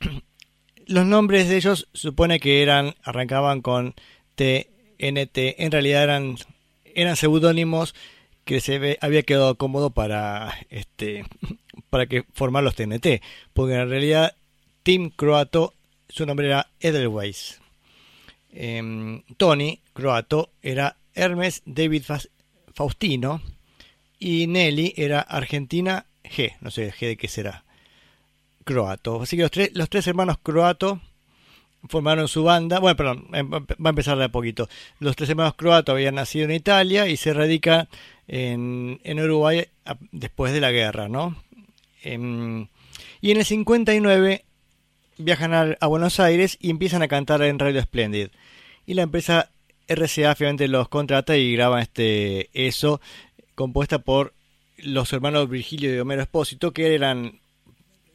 Los 0.86 1.04
nombres 1.04 1.50
de 1.50 1.56
ellos 1.56 1.86
supone 1.92 2.40
que 2.40 2.62
eran 2.62 2.94
arrancaban 3.02 3.60
con 3.60 3.94
TNT, 4.36 5.36
en 5.58 5.70
realidad 5.70 6.02
eran 6.04 6.36
eran 6.94 7.16
seudónimos 7.16 7.94
que 8.46 8.60
se 8.60 8.96
había 9.00 9.24
quedado 9.24 9.56
cómodo 9.56 9.90
para 9.90 10.56
este 10.70 11.26
para 11.90 12.06
que 12.06 12.24
formar 12.32 12.62
los 12.62 12.76
TNT, 12.76 13.20
porque 13.52 13.74
en 13.74 13.90
realidad 13.90 14.34
Tim 14.82 15.10
Croato 15.10 15.74
su 16.08 16.24
nombre 16.24 16.46
era 16.46 16.70
Edelweiss. 16.80 17.60
Em, 18.52 19.22
Tony 19.36 19.80
Croato 19.92 20.50
era 20.62 20.96
Hermes 21.14 21.62
David 21.66 22.04
Faustino 22.72 23.42
y 24.18 24.46
Nelly 24.46 24.94
era 24.96 25.20
Argentina 25.20 26.06
G, 26.24 26.56
no 26.60 26.70
sé 26.70 26.92
G 26.92 27.08
de 27.08 27.16
qué 27.16 27.28
será. 27.28 27.64
Croato. 28.64 29.22
Así 29.22 29.36
que 29.36 29.42
los 29.42 29.50
tres, 29.50 29.70
los 29.74 29.90
tres 29.90 30.06
hermanos 30.06 30.38
Croato 30.42 31.00
formaron 31.88 32.28
su 32.28 32.44
banda. 32.44 32.78
Bueno, 32.78 32.96
perdón, 32.96 33.26
em- 33.32 33.50
va 33.50 33.58
a 33.84 33.88
empezar 33.88 34.18
de 34.18 34.24
a 34.24 34.28
poquito. 34.28 34.68
Los 35.00 35.16
tres 35.16 35.30
hermanos 35.30 35.54
Croato 35.54 35.92
habían 35.92 36.16
nacido 36.16 36.44
en 36.44 36.52
Italia 36.52 37.08
y 37.08 37.16
se 37.16 37.32
radican 37.32 37.88
en, 38.28 39.00
en 39.04 39.20
Uruguay 39.20 39.66
después 40.12 40.52
de 40.52 40.60
la 40.60 40.70
guerra, 40.70 41.08
¿no? 41.08 41.36
Em, 42.02 42.68
y 43.20 43.30
en 43.30 43.38
el 43.38 43.44
59 43.44 44.44
viajan 45.18 45.54
a, 45.54 45.76
a 45.80 45.86
Buenos 45.86 46.20
Aires 46.20 46.58
y 46.60 46.70
empiezan 46.70 47.02
a 47.02 47.08
cantar 47.08 47.42
en 47.42 47.58
Radio 47.58 47.82
Splendid. 47.82 48.28
Y 48.86 48.94
la 48.94 49.02
empresa 49.02 49.50
RCA 49.88 50.34
finalmente 50.34 50.68
los 50.68 50.88
contrata 50.88 51.36
y 51.36 51.52
graban 51.52 51.80
este 51.80 52.50
eso, 52.52 53.00
compuesta 53.54 54.00
por 54.00 54.34
los 54.78 55.12
hermanos 55.12 55.48
Virgilio 55.48 55.94
y 55.94 55.98
Homero 55.98 56.22
Espósito, 56.22 56.72
que 56.72 56.94
eran 56.94 57.40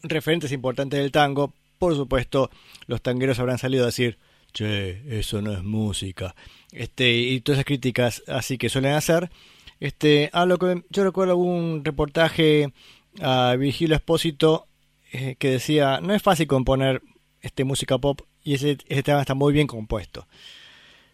referentes 0.03 0.51
importantes 0.51 0.99
del 0.99 1.11
tango. 1.11 1.53
Por 1.81 1.95
supuesto, 1.95 2.51
los 2.85 3.01
tangueros 3.01 3.39
habrán 3.39 3.57
salido 3.57 3.85
a 3.85 3.87
decir, 3.87 4.19
che, 4.53 5.01
eso 5.17 5.41
no 5.41 5.51
es 5.51 5.63
música. 5.63 6.35
Este, 6.71 7.11
y 7.11 7.41
todas 7.41 7.57
esas 7.57 7.65
críticas 7.65 8.21
así 8.27 8.59
que 8.59 8.69
suelen 8.69 8.93
hacer. 8.93 9.31
Este, 9.79 10.29
a 10.31 10.45
lo 10.45 10.59
que 10.59 10.83
yo 10.91 11.03
recuerdo 11.03 11.31
algún 11.31 11.83
reportaje 11.83 12.71
a 13.19 13.55
Virgilio 13.57 13.95
Espósito 13.95 14.67
eh, 15.11 15.37
que 15.39 15.49
decía, 15.49 16.01
no 16.01 16.13
es 16.13 16.21
fácil 16.21 16.45
componer 16.45 17.01
este 17.41 17.63
música 17.63 17.97
pop 17.97 18.21
y 18.43 18.53
ese, 18.53 18.77
ese 18.87 19.01
tema 19.01 19.21
está 19.21 19.33
muy 19.33 19.51
bien 19.51 19.65
compuesto. 19.65 20.27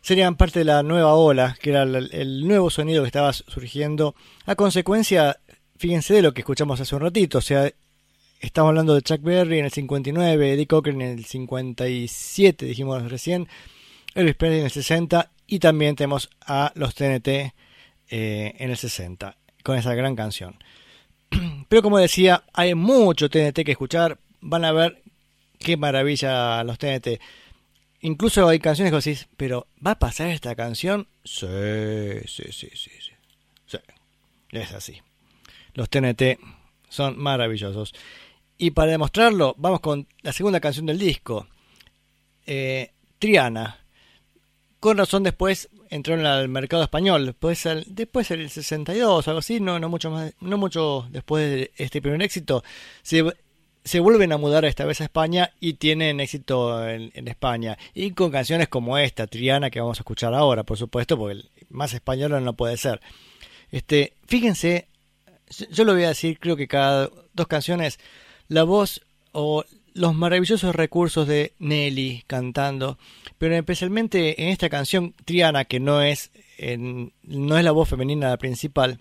Serían 0.01 0.35
parte 0.35 0.59
de 0.59 0.65
la 0.65 0.83
nueva 0.83 1.13
ola, 1.13 1.57
que 1.61 1.69
era 1.69 1.83
el, 1.83 2.09
el 2.11 2.45
nuevo 2.45 2.69
sonido 2.69 3.03
que 3.03 3.07
estaba 3.07 3.31
surgiendo 3.31 4.15
a 4.45 4.55
consecuencia, 4.55 5.39
fíjense 5.77 6.15
de 6.15 6.23
lo 6.23 6.33
que 6.33 6.41
escuchamos 6.41 6.81
hace 6.81 6.93
un 6.93 7.03
ratito, 7.03 7.37
o 7.37 7.41
sea, 7.41 7.71
estamos 8.39 8.69
hablando 8.69 8.95
de 8.95 9.01
Chuck 9.01 9.21
Berry 9.21 9.59
en 9.59 9.65
el 9.65 9.71
59, 9.71 10.53
Eddie 10.53 10.67
Cochran 10.67 11.01
en 11.01 11.17
el 11.17 11.25
57, 11.25 12.65
dijimos 12.65 13.09
recién, 13.09 13.47
Elvis 14.13 14.35
Presley 14.35 14.59
en 14.59 14.65
el 14.65 14.71
60 14.71 15.31
y 15.47 15.59
también 15.59 15.95
tenemos 15.95 16.29
a 16.45 16.71
los 16.75 16.95
TNT 16.95 17.27
eh, 17.27 17.53
en 18.09 18.69
el 18.69 18.77
60 18.77 19.37
con 19.63 19.77
esa 19.77 19.93
gran 19.95 20.15
canción. 20.15 20.57
Pero 21.69 21.81
como 21.81 21.97
decía, 21.97 22.43
hay 22.53 22.75
mucho 22.75 23.29
TNT 23.29 23.63
que 23.65 23.71
escuchar. 23.71 24.19
Van 24.39 24.63
a 24.65 24.71
ver 24.71 25.01
qué 25.59 25.77
maravilla 25.77 26.63
los 26.63 26.77
TNT. 26.77 27.19
Incluso 28.01 28.47
hay 28.47 28.59
canciones 28.59 28.91
que 28.91 28.97
decís, 28.97 29.27
pero 29.37 29.67
¿va 29.85 29.91
a 29.91 29.99
pasar 29.99 30.27
esta 30.27 30.55
canción? 30.55 31.07
Sí, 31.23 31.47
sí, 32.27 32.43
sí, 32.51 32.69
sí, 32.75 32.91
sí. 33.01 33.11
Sí, 33.65 33.77
es 34.51 34.71
así. 34.71 35.01
Los 35.73 35.89
TNT 35.89 36.39
son 36.89 37.17
maravillosos. 37.17 37.93
Y 38.57 38.71
para 38.71 38.91
demostrarlo, 38.91 39.55
vamos 39.57 39.79
con 39.81 40.07
la 40.21 40.33
segunda 40.33 40.59
canción 40.59 40.85
del 40.87 40.97
disco. 40.97 41.47
Eh, 42.45 42.91
Triana. 43.19 43.79
Con 44.79 44.97
razón 44.97 45.23
después 45.23 45.69
entró 45.89 46.15
en 46.15 46.25
el 46.25 46.47
mercado 46.49 46.83
español. 46.83 47.25
Después, 47.25 47.65
el- 47.65 47.85
después 47.87 48.29
el 48.31 48.49
62, 48.49 49.27
algo 49.27 49.39
así, 49.39 49.59
no, 49.59 49.79
no 49.79 49.89
mucho 49.89 50.09
más, 50.11 50.33
no 50.39 50.57
mucho 50.57 51.07
después 51.11 51.49
de 51.49 51.71
este 51.77 52.01
primer 52.01 52.21
éxito, 52.21 52.63
se, 53.03 53.23
se 53.83 53.99
vuelven 53.99 54.31
a 54.33 54.37
mudar 54.37 54.65
esta 54.65 54.85
vez 54.85 55.01
a 55.01 55.05
España 55.05 55.51
y 55.59 55.73
tienen 55.73 56.19
éxito 56.19 56.87
en, 56.87 57.11
en 57.13 57.27
España. 57.27 57.77
Y 57.93 58.11
con 58.11 58.31
canciones 58.31 58.67
como 58.69 58.97
esta, 58.97 59.27
Triana, 59.27 59.69
que 59.69 59.79
vamos 59.81 59.99
a 59.99 60.01
escuchar 60.01 60.33
ahora, 60.33 60.63
por 60.63 60.77
supuesto, 60.77 61.17
porque 61.17 61.43
más 61.69 61.93
español 61.93 62.43
no 62.43 62.53
puede 62.53 62.77
ser. 62.77 63.01
Este, 63.71 64.13
fíjense, 64.27 64.87
yo 65.71 65.83
lo 65.83 65.93
voy 65.93 66.03
a 66.03 66.09
decir, 66.09 66.39
creo 66.39 66.55
que 66.55 66.67
cada 66.67 67.09
dos 67.33 67.47
canciones, 67.47 67.99
la 68.47 68.63
voz 68.63 69.01
o 69.31 69.63
los 69.93 70.13
maravillosos 70.15 70.75
recursos 70.75 71.27
de 71.27 71.53
Nelly 71.59 72.23
cantando, 72.27 72.97
pero 73.37 73.55
especialmente 73.55 74.41
en 74.43 74.49
esta 74.49 74.69
canción 74.69 75.13
Triana, 75.25 75.65
que 75.65 75.79
no 75.79 76.01
es, 76.01 76.31
en- 76.57 77.13
no 77.23 77.57
es 77.57 77.63
la 77.63 77.71
voz 77.71 77.89
femenina 77.89 78.29
la 78.29 78.37
principal, 78.37 78.99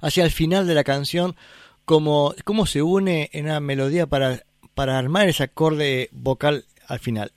hacia 0.00 0.24
el 0.24 0.30
final 0.30 0.66
de 0.66 0.74
la 0.74 0.84
canción, 0.84 1.36
como, 1.84 2.34
cómo 2.44 2.66
se 2.66 2.82
une 2.82 3.30
en 3.32 3.44
una 3.46 3.60
melodía 3.60 4.06
para, 4.06 4.42
para 4.74 4.98
armar 4.98 5.28
ese 5.28 5.44
acorde 5.44 6.08
vocal 6.12 6.64
al 6.88 6.98
final. 6.98 7.30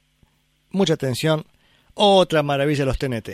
Mucha 0.72 0.96
atención, 0.96 1.46
otra 1.94 2.42
maravilla 2.44 2.80
de 2.80 2.86
los 2.86 2.98
TNT. 2.98 3.30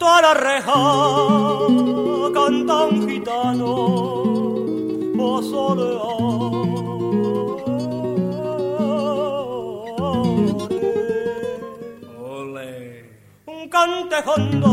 Junto 0.00 0.14
a 0.14 0.22
la 0.22 0.32
reja 0.32 0.72
canta 2.32 2.84
un 2.84 3.06
gitano, 3.06 3.74
soleare. 5.42 6.00
Un 13.44 13.68
cantejondo 13.68 14.72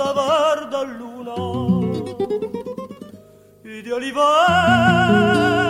de 0.00 0.08
verde 0.18 0.80
luna 0.98 1.36
y 3.62 3.82
de 3.82 3.92
olivar. 3.92 5.69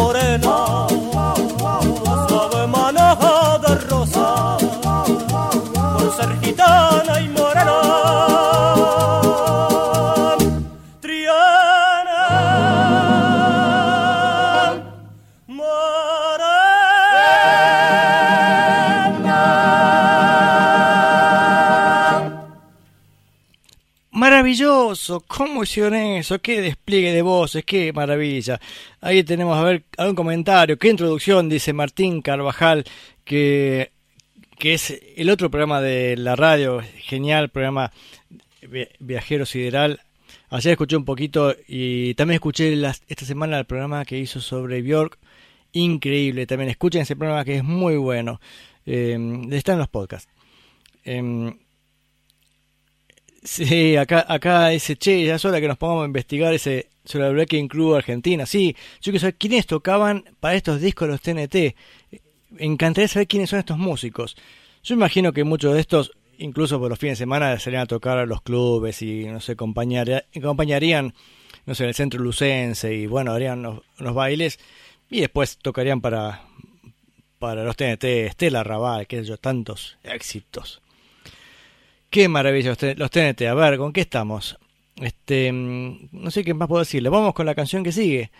Morena, 0.00 0.86
¿cómo 25.40 25.62
hicieron 25.62 25.94
eso? 25.94 26.38
Qué 26.42 26.60
despliegue 26.60 27.12
de 27.14 27.22
voces, 27.22 27.64
qué 27.64 27.94
maravilla. 27.94 28.60
Ahí 29.00 29.24
tenemos 29.24 29.56
a 29.56 29.62
ver 29.62 29.84
algún 29.96 30.14
comentario, 30.14 30.78
qué 30.78 30.88
introducción, 30.90 31.48
dice 31.48 31.72
Martín 31.72 32.20
Carvajal, 32.20 32.84
que, 33.24 33.90
que 34.58 34.74
es 34.74 35.00
el 35.16 35.30
otro 35.30 35.50
programa 35.50 35.80
de 35.80 36.18
la 36.18 36.36
radio, 36.36 36.82
genial 36.98 37.48
programa 37.48 37.90
Vi- 38.60 38.88
Viajero 38.98 39.46
Sideral. 39.46 40.00
Ayer 40.50 40.72
escuché 40.72 40.96
un 40.96 41.06
poquito 41.06 41.56
y 41.66 42.12
también 42.16 42.34
escuché 42.34 42.74
esta 43.08 43.24
semana 43.24 43.58
el 43.60 43.64
programa 43.64 44.04
que 44.04 44.18
hizo 44.18 44.42
sobre 44.42 44.82
Bjork. 44.82 45.16
Increíble, 45.72 46.46
también 46.46 46.68
escuchen 46.68 47.00
ese 47.00 47.16
programa 47.16 47.46
que 47.46 47.56
es 47.56 47.64
muy 47.64 47.96
bueno. 47.96 48.42
Eh, 48.84 49.16
está 49.52 49.72
en 49.72 49.78
los 49.78 49.88
podcasts. 49.88 50.28
Em, 51.02 51.54
Sí, 53.42 53.96
acá, 53.96 54.24
acá 54.28 54.68
dice, 54.68 54.96
che, 54.96 55.24
ya 55.24 55.36
es 55.36 55.44
hora 55.44 55.60
que 55.60 55.68
nos 55.68 55.78
pongamos 55.78 56.02
a 56.02 56.06
investigar 56.06 56.52
ese 56.52 56.88
sobre 57.04 57.28
el 57.28 57.32
Breaking 57.34 57.68
Crew 57.68 57.94
Argentina. 57.94 58.44
Sí, 58.44 58.76
yo 59.00 59.04
quiero 59.12 59.20
saber 59.20 59.36
quiénes 59.36 59.66
tocaban 59.66 60.24
para 60.40 60.54
estos 60.56 60.80
discos 60.80 61.08
los 61.08 61.22
TNT. 61.22 61.74
Encantaría 62.58 63.08
saber 63.08 63.26
quiénes 63.28 63.48
son 63.50 63.58
estos 63.60 63.78
músicos. 63.78 64.36
Yo 64.82 64.94
imagino 64.94 65.32
que 65.32 65.44
muchos 65.44 65.72
de 65.74 65.80
estos, 65.80 66.12
incluso 66.38 66.78
por 66.78 66.90
los 66.90 66.98
fines 66.98 67.18
de 67.18 67.22
semana, 67.22 67.58
salían 67.58 67.82
a 67.82 67.86
tocar 67.86 68.18
a 68.18 68.26
los 68.26 68.42
clubes 68.42 69.00
y, 69.00 69.24
no 69.24 69.40
sé, 69.40 69.52
acompañaría- 69.52 70.24
acompañarían, 70.36 71.14
no 71.64 71.74
sé, 71.74 71.84
en 71.84 71.88
el 71.88 71.94
centro 71.94 72.20
lucense 72.22 72.94
y, 72.94 73.06
bueno, 73.06 73.32
harían 73.32 73.64
unos 73.64 74.14
bailes 74.14 74.58
y 75.10 75.20
después 75.20 75.56
tocarían 75.58 76.02
para, 76.02 76.42
para 77.38 77.64
los 77.64 77.76
TNT, 77.76 78.26
Estela 78.26 78.62
Raval, 78.64 79.06
qué 79.06 79.20
sé 79.20 79.24
yo, 79.24 79.36
tantos 79.38 79.96
éxitos. 80.04 80.82
Qué 82.10 82.28
maravilla 82.28 82.76
los 82.96 83.10
TNT. 83.10 83.42
A 83.42 83.54
ver, 83.54 83.78
¿con 83.78 83.92
qué 83.92 84.00
estamos? 84.00 84.58
Este, 84.96 85.52
mm, 85.52 86.08
no 86.12 86.30
sé 86.30 86.44
qué 86.44 86.54
más 86.54 86.68
puedo 86.68 86.80
decirle. 86.80 87.08
Vamos 87.08 87.34
con 87.34 87.46
la 87.46 87.54
canción 87.54 87.84
que 87.84 87.92
sigue. 87.92 88.30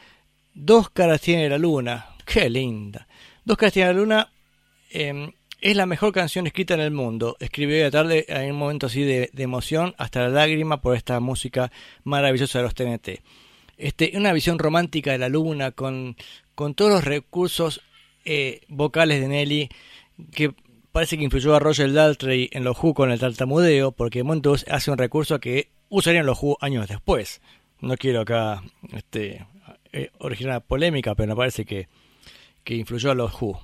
Dos 0.54 0.90
caras 0.90 1.20
tiene 1.20 1.48
la 1.48 1.58
luna. 1.58 2.06
Qué 2.26 2.50
linda. 2.50 3.06
Dos 3.44 3.56
caras 3.56 3.72
tiene 3.72 3.92
la 3.92 3.98
luna. 3.98 4.32
eh, 4.90 5.32
es 5.60 5.76
la 5.76 5.84
mejor 5.84 6.12
canción 6.12 6.46
escrita 6.46 6.74
en 6.74 6.80
el 6.80 6.90
mundo. 6.90 7.36
Escribió 7.38 7.76
de 7.84 7.90
tarde 7.90 8.24
en 8.28 8.52
un 8.52 8.58
momento 8.58 8.86
así 8.86 9.02
de, 9.02 9.28
de 9.32 9.42
emoción 9.42 9.94
hasta 9.98 10.20
la 10.22 10.30
lágrima 10.30 10.80
por 10.80 10.96
esta 10.96 11.20
música 11.20 11.70
maravillosa 12.02 12.58
de 12.58 12.64
los 12.64 12.74
TNT. 12.74 13.20
Este, 13.76 14.12
una 14.14 14.32
visión 14.32 14.58
romántica 14.58 15.12
de 15.12 15.18
la 15.18 15.28
luna 15.28 15.70
con, 15.72 16.16
con 16.54 16.74
todos 16.74 16.90
los 16.92 17.04
recursos 17.04 17.82
eh, 18.24 18.62
vocales 18.68 19.20
de 19.20 19.28
Nelly 19.28 19.68
que 20.32 20.54
parece 20.92 21.16
que 21.16 21.24
influyó 21.24 21.54
a 21.54 21.58
Roger 21.58 21.92
Daltrey 21.92 22.48
en 22.52 22.64
los 22.64 22.76
Who 22.82 22.94
con 22.94 23.10
el 23.10 23.20
tartamudeo, 23.20 23.92
porque 23.92 24.22
Montos 24.22 24.64
hace 24.68 24.90
un 24.90 24.98
recurso 24.98 25.40
que 25.40 25.70
usarían 25.88 26.26
los 26.26 26.42
Who 26.42 26.56
años 26.60 26.88
después. 26.88 27.40
No 27.80 27.96
quiero 27.96 28.20
acá 28.20 28.62
este, 28.92 29.46
eh, 29.92 30.10
originar 30.18 30.62
polémica, 30.64 31.14
pero 31.14 31.28
me 31.28 31.36
parece 31.36 31.64
que, 31.64 31.88
que 32.64 32.74
influyó 32.74 33.10
a 33.10 33.14
los 33.14 33.32
Who. 33.40 33.60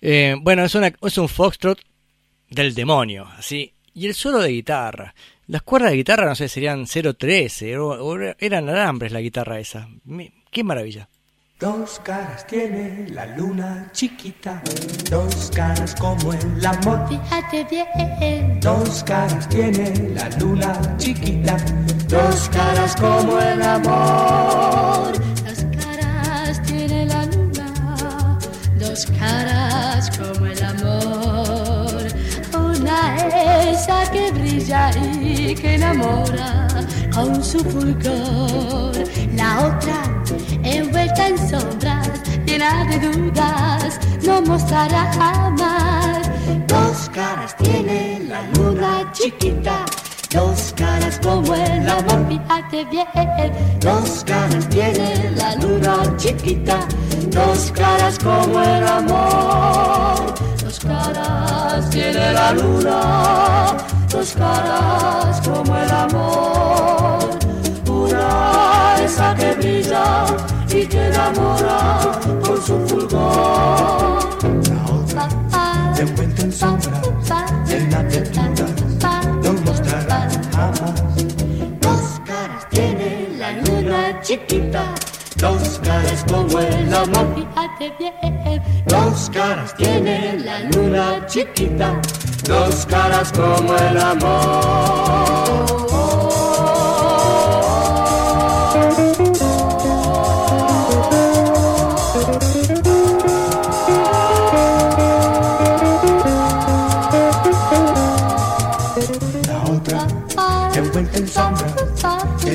Eh, 0.00 0.36
bueno, 0.40 0.64
es, 0.64 0.74
una, 0.74 0.92
es 1.02 1.18
un 1.18 1.28
foxtrot 1.28 1.80
del 2.48 2.74
demonio, 2.74 3.28
así. 3.36 3.74
Y 3.94 4.06
el 4.06 4.14
solo 4.14 4.38
de 4.38 4.50
guitarra. 4.50 5.14
Las 5.46 5.62
cuerdas 5.62 5.90
de 5.90 5.96
guitarra, 5.96 6.26
no 6.26 6.34
sé, 6.34 6.48
serían 6.48 6.86
0.13, 6.86 7.76
o, 7.78 8.34
eran 8.38 8.68
alambres 8.68 9.12
la 9.12 9.20
guitarra 9.20 9.58
esa. 9.58 9.88
Qué 10.50 10.64
maravilla. 10.64 11.08
Dos 11.60 12.00
caras 12.02 12.46
tiene 12.46 13.06
la 13.10 13.26
luna 13.36 13.86
chiquita, 13.92 14.62
dos 15.10 15.52
caras 15.54 15.94
como 15.94 16.32
el 16.32 16.64
amor. 16.64 17.06
Fíjate 17.06 17.66
bien, 17.70 18.58
Dos 18.60 19.04
caras 19.04 19.46
tiene 19.50 19.92
la 20.14 20.30
luna 20.38 20.72
chiquita, 20.96 21.58
dos 22.08 22.48
caras 22.48 22.96
como 22.96 23.38
el 23.38 23.60
amor. 23.60 25.12
dos 25.44 25.66
caras 25.84 26.62
tiene 26.62 27.04
la 27.04 27.26
luna, 27.26 28.38
dos 28.78 29.04
caras 29.18 30.10
como 30.16 30.46
el 30.46 30.64
amor. 30.64 32.02
Una 32.58 33.16
esa 33.68 34.10
que 34.10 34.32
brilla 34.32 34.90
y 34.96 35.54
que 35.54 35.74
enamora 35.74 36.68
con 37.14 37.44
su 37.44 37.58
fulgor. 37.58 38.96
La 39.36 39.66
otra 39.66 40.10
envuelta 40.64 41.28
en 41.28 41.38
sombras, 41.38 42.22
llena 42.46 42.84
de 42.84 42.98
dudas, 42.98 44.00
no 44.22 44.42
mostrará 44.42 45.12
jamás. 45.12 46.30
Dos 46.66 47.10
caras 47.10 47.56
tiene 47.56 48.20
la 48.28 48.42
luna 48.54 49.10
chiquita. 49.12 49.84
Dos 50.32 50.72
caras 50.76 51.18
como 51.20 51.54
el 51.54 51.88
amor, 51.88 52.28
fíjate 52.28 52.84
bien. 52.84 53.06
Dos 53.80 54.22
caras 54.24 54.68
tiene 54.68 55.32
la 55.34 55.56
luna 55.56 56.16
chiquita. 56.16 56.78
Dos 57.30 57.72
caras 57.72 58.16
como 58.18 58.62
el 58.62 58.86
amor. 58.86 60.34
Dos 60.62 60.78
caras 60.78 61.90
tiene 61.90 62.32
la 62.32 62.52
luna. 62.52 63.76
Dos 64.08 64.32
caras 64.34 65.40
como 65.40 65.76
el 65.76 65.90
amor. 65.90 67.30
Una 67.88 68.89
esa 69.10 69.34
que 69.34 69.54
brilla 69.54 70.24
y 70.68 70.86
que 70.86 71.06
enamora 71.08 72.00
con 72.44 72.62
su 72.62 72.78
fulgor. 72.86 74.20
La 74.68 74.80
otra 74.94 75.28
te 75.94 76.02
envuelta 76.02 76.42
en 76.42 76.52
sombras, 76.52 77.00
llena 77.66 78.02
de 78.04 78.20
dudas, 78.20 79.26
no 79.42 79.52
mostrará 79.64 80.28
jamás. 80.52 81.02
Dos 81.80 82.20
caras 82.24 82.68
tiene 82.70 83.28
la 83.38 83.50
luna 83.52 84.20
chiquita. 84.22 84.84
Dos 85.36 85.80
caras 85.82 86.24
como 86.30 86.60
el 86.60 86.94
amor, 86.94 87.26
Fíjate 87.34 87.94
bien, 87.98 88.62
dos 88.86 89.30
caras 89.32 89.74
tiene 89.74 90.38
la 90.38 90.60
luna 90.70 91.26
chiquita, 91.26 91.98
dos 92.46 92.86
caras 92.86 93.32
como 93.32 93.74
el 93.74 93.98
amor. 93.98 95.89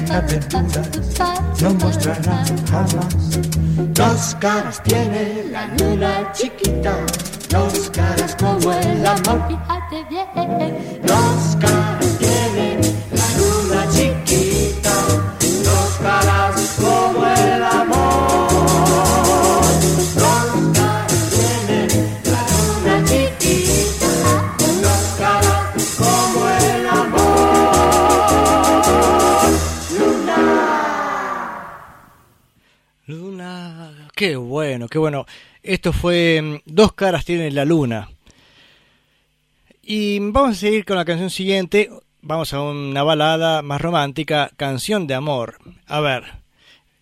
De 0.06 0.40
dudas, 0.40 1.62
no 1.62 1.74
mostrará 1.74 2.44
jamás. 2.70 3.40
Dos 3.94 4.36
caras 4.40 4.82
tiene 4.84 5.46
la 5.52 5.68
luna 5.78 6.32
chiquita, 6.34 6.96
dos 7.50 7.90
caras 7.90 8.36
como 8.36 8.72
el 8.72 9.06
amor. 9.06 9.48
fíjate 9.48 10.06
bien. 10.10 11.05
Bueno, 34.86 34.90
qué 34.90 34.98
bueno. 35.00 35.26
Esto 35.64 35.94
fue 35.94 36.42
mm, 36.42 36.62
Dos 36.66 36.94
caras 36.94 37.26
tiene 37.26 37.50
la 37.52 37.66
luna. 37.66 38.10
Y 39.82 40.20
vamos 40.20 40.52
a 40.52 40.60
seguir 40.60 40.86
con 40.86 40.98
la 40.98 41.06
canción 41.06 41.30
siguiente. 41.30 41.90
vamos 42.22 42.54
a 42.54 42.62
una 42.62 43.04
balada 43.04 43.62
más 43.62 43.82
romántica, 43.82 44.52
Canción 44.58 45.08
de 45.08 45.14
Amor. 45.14 45.60
A 45.86 46.00
ver, 46.00 46.24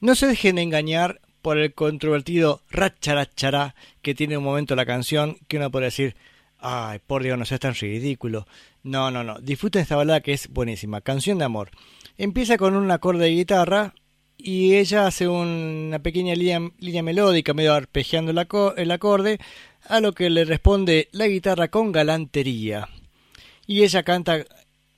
no 0.01 0.15
se 0.15 0.27
dejen 0.27 0.57
engañar 0.57 1.21
por 1.41 1.57
el 1.57 1.73
controvertido 1.73 2.61
racharachara 2.69 3.75
que 4.01 4.15
tiene 4.15 4.37
un 4.37 4.43
momento 4.43 4.75
la 4.75 4.85
canción, 4.85 5.37
que 5.47 5.57
uno 5.57 5.71
puede 5.71 5.85
decir, 5.85 6.15
ay, 6.59 6.99
por 7.05 7.23
Dios, 7.23 7.37
no 7.37 7.45
seas 7.45 7.61
tan 7.61 7.73
ridículo. 7.73 8.45
No, 8.83 9.11
no, 9.11 9.23
no, 9.23 9.39
disfruten 9.39 9.81
esta 9.81 9.95
balada 9.95 10.21
que 10.21 10.33
es 10.33 10.49
buenísima, 10.49 11.01
Canción 11.01 11.37
de 11.37 11.45
Amor. 11.45 11.71
Empieza 12.17 12.57
con 12.57 12.75
un 12.75 12.91
acorde 12.91 13.25
de 13.25 13.31
guitarra 13.31 13.93
y 14.45 14.75
ella 14.75 15.07
hace 15.07 15.25
una 15.25 15.99
pequeña 15.99 16.35
línea, 16.35 17.01
melódica, 17.01 17.53
medio 17.53 17.73
arpegiando 17.73 18.31
el, 18.31 18.91
acorde, 18.91 19.39
a 19.87 20.01
lo 20.01 20.11
que 20.11 20.29
le 20.29 20.43
responde 20.43 21.07
la 21.13 21.27
guitarra 21.27 21.69
con 21.69 21.93
galantería. 21.93 22.89
Y 23.65 23.83
ella 23.83 24.03
canta 24.03 24.45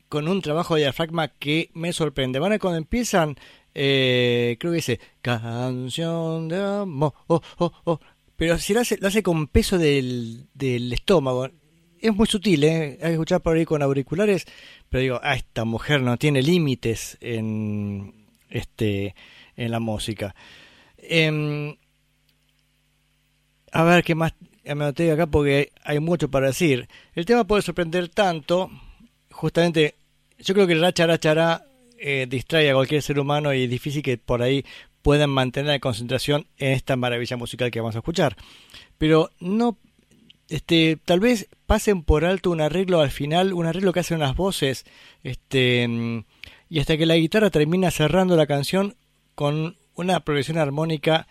con 0.09 0.27
un 0.27 0.41
trabajo 0.41 0.73
de 0.73 0.81
diafragma 0.81 1.27
que 1.27 1.69
me 1.75 1.93
sorprende. 1.93 2.39
Van 2.39 2.53
a 2.53 2.59
cuando 2.59 2.79
empiezan, 2.79 3.35
eh, 3.75 4.57
creo 4.59 4.71
que 4.71 4.77
dice 4.77 4.99
canción 5.21 6.47
de 6.47 6.57
amor, 6.57 7.13
oh, 7.27 7.39
oh, 7.59 7.71
oh. 7.83 7.99
pero 8.35 8.57
si 8.57 8.73
lo 8.73 8.79
hace, 8.79 8.97
hace 9.03 9.21
con 9.21 9.45
peso 9.45 9.77
del, 9.77 10.47
del 10.55 10.91
estómago. 10.91 11.49
Es 12.01 12.15
muy 12.15 12.25
sutil, 12.25 12.63
¿eh? 12.63 12.97
hay 12.99 13.09
que 13.09 13.11
escuchar 13.11 13.41
por 13.41 13.55
ahí 13.55 13.65
con 13.65 13.83
auriculares, 13.83 14.45
pero 14.89 15.01
digo, 15.01 15.19
ah, 15.21 15.35
esta 15.35 15.65
mujer 15.65 16.01
no 16.01 16.17
tiene 16.17 16.41
límites 16.41 17.19
en 17.21 18.25
este 18.49 19.13
en 19.57 19.71
la 19.71 19.79
música. 19.79 20.35
Em, 20.97 21.75
a 23.71 23.83
ver 23.83 24.03
qué 24.03 24.15
más 24.15 24.33
me 24.73 24.85
anoté 24.85 25.11
acá 25.11 25.27
porque 25.27 25.71
hay 25.83 25.99
mucho 25.99 26.29
para 26.29 26.47
decir. 26.47 26.87
El 27.13 27.25
tema 27.25 27.43
puede 27.43 27.61
sorprender 27.61 28.09
tanto, 28.09 28.71
justamente, 29.31 29.95
yo 30.39 30.53
creo 30.53 30.65
que 30.65 30.73
el 30.73 30.81
racharachara 30.81 31.63
eh, 31.97 32.25
distrae 32.29 32.71
a 32.71 32.73
cualquier 32.73 33.01
ser 33.01 33.19
humano 33.19 33.53
y 33.53 33.63
es 33.63 33.69
difícil 33.69 34.01
que 34.01 34.17
por 34.17 34.41
ahí 34.41 34.65
puedan 35.01 35.29
mantener 35.29 35.71
la 35.71 35.79
concentración 35.79 36.47
en 36.57 36.71
esta 36.71 36.95
maravilla 36.95 37.37
musical 37.37 37.69
que 37.69 37.79
vamos 37.79 37.95
a 37.95 37.99
escuchar. 37.99 38.35
Pero 38.97 39.29
no, 39.39 39.77
este, 40.49 40.97
tal 41.03 41.19
vez 41.19 41.47
pasen 41.67 42.03
por 42.03 42.25
alto 42.25 42.49
un 42.49 42.61
arreglo 42.61 43.01
al 43.01 43.11
final, 43.11 43.53
un 43.53 43.67
arreglo 43.67 43.93
que 43.93 43.99
hace 43.99 44.15
unas 44.15 44.35
voces, 44.35 44.85
este, 45.23 45.87
y 46.69 46.79
hasta 46.79 46.97
que 46.97 47.05
la 47.05 47.17
guitarra 47.17 47.51
termina 47.51 47.91
cerrando 47.91 48.35
la 48.35 48.47
canción 48.47 48.95
con 49.35 49.77
una 49.95 50.21
progresión 50.21 50.57
armónica 50.57 51.27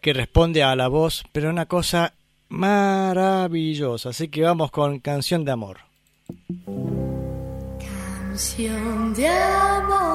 que 0.00 0.12
responde 0.12 0.62
a 0.62 0.74
la 0.76 0.88
voz, 0.88 1.24
pero 1.32 1.50
una 1.50 1.66
cosa 1.66 2.14
maravillosa. 2.48 4.10
Así 4.10 4.28
que 4.28 4.42
vamos 4.42 4.70
con 4.70 5.00
Canción 5.00 5.44
de 5.44 5.52
Amor. 5.52 5.78
Canción 7.78 9.14
de 9.14 9.28
amor. 9.28 10.06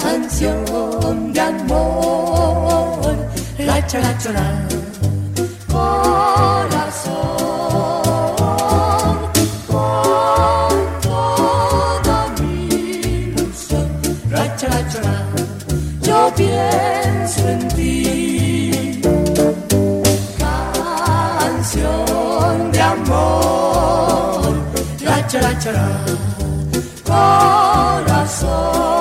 canción 0.00 0.77
de 1.32 1.40
amor, 1.40 3.16
la 3.58 3.86
chara 3.86 4.16
chara, 4.18 4.48
corazón, 5.66 7.12
con 9.66 10.76
toda 11.02 12.18
mi 12.40 12.56
ilusión, 12.68 13.88
la 14.30 14.44
chara 14.56 14.80
chara, 14.92 15.16
yo 16.02 16.18
pienso 16.36 17.48
en 17.48 17.68
ti. 17.68 19.00
Canción 21.48 22.54
de 22.72 22.80
amor, 22.80 24.52
la 25.02 25.26
chara 25.26 25.58
chara, 25.58 25.88
corazón. 27.04 28.97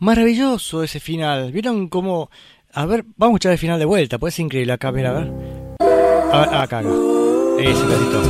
Maravilloso 0.00 0.82
ese 0.82 0.98
final. 0.98 1.52
¿Vieron 1.52 1.88
cómo.? 1.88 2.30
A 2.72 2.86
ver, 2.86 3.04
vamos 3.16 3.34
a 3.34 3.36
escuchar 3.36 3.52
el 3.52 3.58
final 3.58 3.78
de 3.78 3.84
vuelta, 3.84 4.18
pues 4.18 4.34
es 4.34 4.40
increíble 4.40 4.72
acá, 4.72 4.92
mira, 4.92 5.10
a 5.10 5.20
ver. 5.20 5.32
A 6.32 6.40
ver, 6.40 6.48
acá, 6.48 6.78
acá. 6.78 6.88
Ese 7.58 7.84
pedacito. 7.84 8.22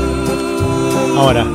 Ahora. 1.17 1.47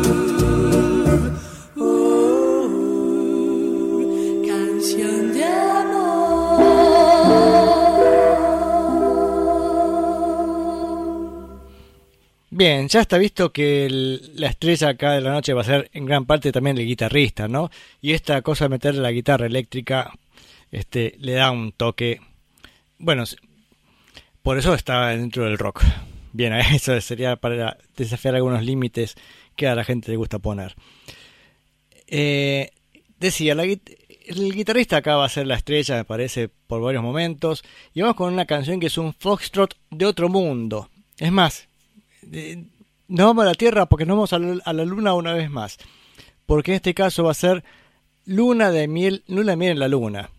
Bien, 12.58 12.88
ya 12.88 13.02
está 13.02 13.18
visto 13.18 13.52
que 13.52 13.90
la 14.36 14.48
estrella 14.48 14.88
acá 14.88 15.12
de 15.12 15.20
la 15.20 15.34
noche 15.34 15.52
va 15.52 15.60
a 15.60 15.66
ser 15.66 15.90
en 15.92 16.06
gran 16.06 16.26
parte 16.26 16.54
también 16.54 16.78
el 16.78 16.86
guitarrista, 16.86 17.50
¿no? 17.50 17.70
Y 18.02 18.14
esta 18.14 18.42
cosa 18.44 18.64
de 18.64 18.70
meterle 18.70 19.02
la 19.02 19.12
guitarra 19.12 19.46
eléctrica 19.46 20.14
este, 20.72 21.18
le 21.20 21.34
da 21.34 21.52
un 21.52 21.74
toque. 21.74 22.22
Bueno, 22.98 23.26
por 24.42 24.58
eso 24.58 24.74
está 24.74 25.10
dentro 25.10 25.44
del 25.44 25.58
rock. 25.58 25.84
Bien, 26.32 26.54
eso 26.74 27.02
sería 27.02 27.36
para 27.36 27.78
desafiar 27.98 28.36
algunos 28.36 28.64
límites 28.64 29.16
que 29.58 29.68
a 29.68 29.76
la 29.76 29.84
gente 29.84 30.12
le 30.12 30.16
gusta 30.16 30.40
poner. 30.40 30.76
Eh, 32.08 32.70
decía, 33.20 33.52
el 33.52 34.54
guitarrista 34.54 34.96
acá 34.96 35.18
va 35.18 35.26
a 35.26 35.30
ser 35.30 35.46
la 35.46 35.56
estrella, 35.56 35.98
me 35.98 36.06
parece, 36.06 36.48
por 36.68 36.82
varios 36.82 37.04
momentos. 37.04 37.66
Y 37.94 38.00
vamos 38.00 38.16
con 38.16 38.32
una 38.32 38.46
canción 38.46 38.80
que 38.80 38.88
es 38.88 38.98
un 38.98 39.14
foxtrot 39.14 39.76
de 39.92 40.06
otro 40.06 40.30
mundo. 40.30 40.90
Es 41.18 41.34
más, 41.34 41.68
no 43.08 43.26
vamos 43.28 43.44
a 43.44 43.48
la 43.48 43.56
Tierra 43.56 43.86
porque 43.88 44.06
no 44.06 44.16
vamos 44.16 44.34
a 44.34 44.40
la 44.40 44.86
Luna 44.86 45.14
una 45.14 45.34
vez 45.34 45.50
más. 45.50 45.78
Porque 46.46 46.72
en 46.72 46.76
este 46.76 46.94
caso 46.94 47.24
va 47.24 47.32
a 47.32 47.36
ser 47.36 47.64
Luna 48.26 48.72
de 48.72 48.88
miel, 48.88 49.24
Luna 49.28 49.52
de 49.52 49.58
miel 49.58 49.72
en 49.74 49.80
la 49.80 49.88
Luna 49.88 50.30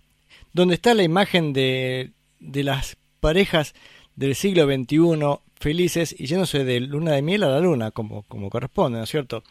donde 0.56 0.74
está 0.74 0.94
la 0.94 1.02
imagen 1.02 1.52
de, 1.52 2.12
de 2.40 2.64
las 2.64 2.96
parejas 3.20 3.74
del 4.16 4.34
siglo 4.34 4.64
XXI 4.64 5.38
felices 5.60 6.16
y 6.18 6.24
yéndose 6.24 6.64
de 6.64 6.80
luna 6.80 7.12
de 7.12 7.20
miel 7.20 7.42
a 7.42 7.50
la 7.50 7.60
luna, 7.60 7.90
como, 7.90 8.22
como 8.22 8.48
corresponde, 8.48 8.96
¿no 8.96 9.04
es 9.04 9.10
cierto? 9.10 9.44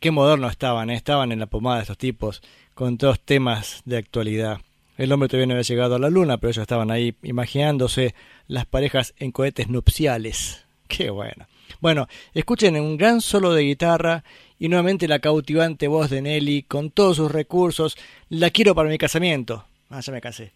qué 0.00 0.10
moderno 0.10 0.48
estaban, 0.48 0.88
¿eh? 0.88 0.94
estaban 0.94 1.30
en 1.30 1.40
la 1.40 1.46
pomada 1.46 1.82
estos 1.82 1.98
tipos 1.98 2.42
con 2.72 2.96
todos 2.96 3.20
temas 3.20 3.82
de 3.84 3.98
actualidad. 3.98 4.60
El 4.96 5.12
hombre 5.12 5.28
todavía 5.28 5.46
no 5.46 5.52
había 5.52 5.62
llegado 5.62 5.96
a 5.96 5.98
la 5.98 6.08
luna, 6.08 6.38
pero 6.38 6.52
ellos 6.52 6.62
estaban 6.62 6.90
ahí 6.90 7.14
imaginándose 7.22 8.14
las 8.46 8.64
parejas 8.64 9.12
en 9.18 9.30
cohetes 9.30 9.68
nupciales. 9.68 10.64
Qué 10.88 11.10
bueno. 11.10 11.46
Bueno, 11.80 12.08
escuchen 12.32 12.76
un 12.80 12.96
gran 12.96 13.20
solo 13.20 13.52
de 13.52 13.62
guitarra 13.62 14.24
y 14.58 14.68
nuevamente 14.68 15.08
la 15.08 15.18
cautivante 15.18 15.88
voz 15.88 16.10
de 16.10 16.22
Nelly 16.22 16.62
con 16.62 16.90
todos 16.90 17.16
sus 17.16 17.30
recursos. 17.30 17.96
La 18.28 18.50
quiero 18.50 18.74
para 18.74 18.88
mi 18.88 18.98
casamiento. 18.98 19.64
Ah, 19.90 20.00
ya 20.00 20.12
me 20.12 20.20
casé. 20.20 20.52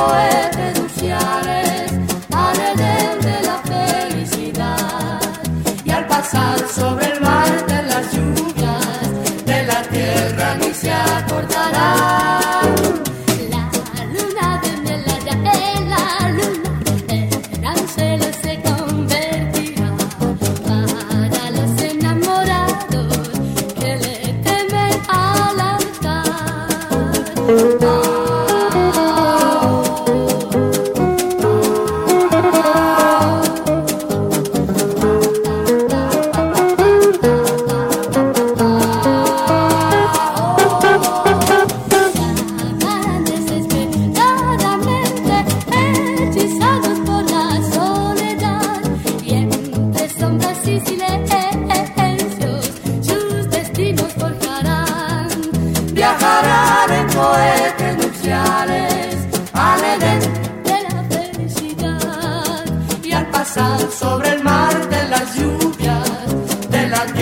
poeta. 0.00 0.59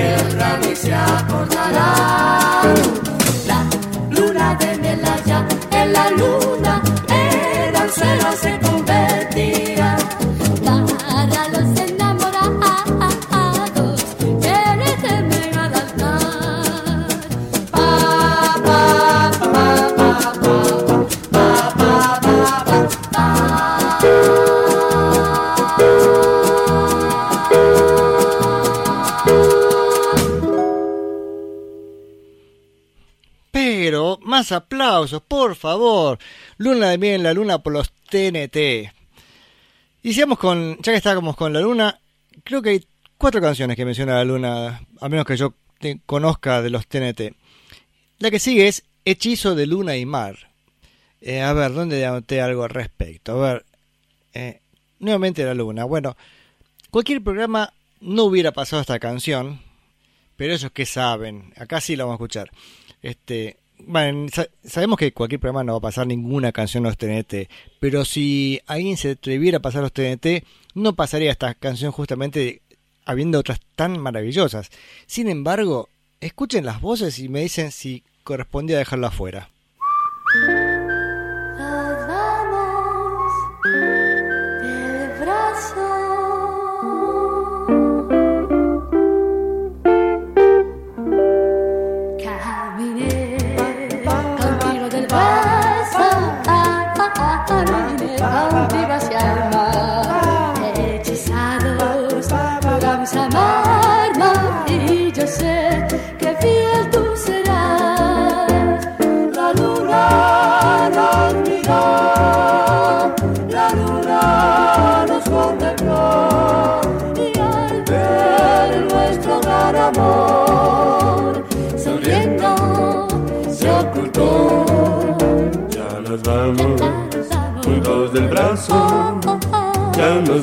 Tierra 0.08 0.58
ni 0.62 0.74
se 0.74 0.94
acordarán. 0.94 2.74
La 3.46 3.60
luna 4.10 4.54
de 4.60 4.78
miel 4.78 5.04
allá 5.04 5.46
en 5.70 5.92
la 5.92 6.10
luna 6.10 6.82
en 7.08 7.76
anzuelo 7.76 8.32
se 8.40 8.57
por 35.26 35.54
favor. 35.56 36.18
Luna 36.56 36.90
de 36.90 36.98
miel 36.98 37.22
la 37.22 37.32
luna 37.32 37.58
por 37.58 37.72
los 37.72 37.90
TNT. 38.10 38.92
Y 40.02 40.12
con, 40.36 40.76
ya 40.78 40.92
que 40.92 40.96
estábamos 40.96 41.36
con 41.36 41.52
la 41.52 41.60
luna, 41.60 42.00
creo 42.44 42.62
que 42.62 42.70
hay 42.70 42.86
cuatro 43.16 43.40
canciones 43.40 43.76
que 43.76 43.84
menciona 43.84 44.14
la 44.16 44.24
luna, 44.24 44.82
a 45.00 45.08
menos 45.08 45.26
que 45.26 45.36
yo 45.36 45.54
te- 45.78 46.00
conozca 46.06 46.62
de 46.62 46.70
los 46.70 46.86
TNT. 46.86 47.34
La 48.18 48.30
que 48.30 48.38
sigue 48.38 48.68
es 48.68 48.84
Hechizo 49.04 49.54
de 49.54 49.66
Luna 49.66 49.96
y 49.96 50.06
Mar. 50.06 50.50
Eh, 51.20 51.40
a 51.42 51.52
ver, 51.52 51.72
¿dónde 51.72 52.04
anoté 52.06 52.40
algo 52.40 52.64
al 52.64 52.70
respecto? 52.70 53.44
A 53.44 53.52
ver, 53.52 53.66
eh, 54.34 54.60
nuevamente 54.98 55.44
la 55.44 55.54
luna. 55.54 55.84
Bueno, 55.84 56.16
cualquier 56.90 57.22
programa 57.22 57.72
no 58.00 58.24
hubiera 58.24 58.52
pasado 58.52 58.80
esta 58.80 58.98
canción, 59.00 59.60
pero 60.36 60.54
ellos 60.54 60.70
que 60.72 60.86
saben, 60.86 61.52
acá 61.56 61.80
sí 61.80 61.96
la 61.96 62.04
vamos 62.04 62.14
a 62.14 62.18
escuchar. 62.22 62.50
Este, 63.02 63.56
bueno, 63.86 64.28
sa- 64.32 64.48
sabemos 64.64 64.98
que 64.98 65.12
cualquier 65.12 65.40
programa 65.40 65.64
no 65.64 65.72
va 65.72 65.78
a 65.78 65.82
pasar 65.90 66.06
ninguna 66.06 66.52
canción 66.52 66.82
de 66.82 66.90
los 66.90 66.98
TNT, 66.98 67.48
pero 67.80 68.04
si 68.04 68.60
alguien 68.66 68.96
se 68.96 69.12
atreviera 69.12 69.58
a 69.58 69.62
pasar 69.62 69.82
los 69.82 69.92
TNT, 69.92 70.44
no 70.74 70.94
pasaría 70.94 71.30
esta 71.30 71.54
canción 71.54 71.92
justamente 71.92 72.60
habiendo 73.04 73.38
otras 73.38 73.60
tan 73.76 73.98
maravillosas. 73.98 74.70
Sin 75.06 75.28
embargo, 75.28 75.88
escuchen 76.20 76.64
las 76.66 76.80
voces 76.80 77.18
y 77.18 77.28
me 77.28 77.40
dicen 77.40 77.72
si 77.72 78.02
correspondía 78.24 78.78
dejarla 78.78 79.08
afuera. 79.08 79.48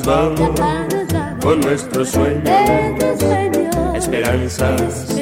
Vamos 0.04 0.50
con 1.40 1.60
nuestros 1.60 2.10
sueños, 2.10 2.50
esperanzas, 3.94 5.16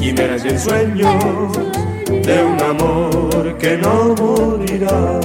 y 0.00 0.12
ensueños 0.44 1.58
de 2.08 2.44
un 2.44 2.60
amor 2.60 3.58
que 3.58 3.76
no 3.78 4.14
morirá. 4.14 5.20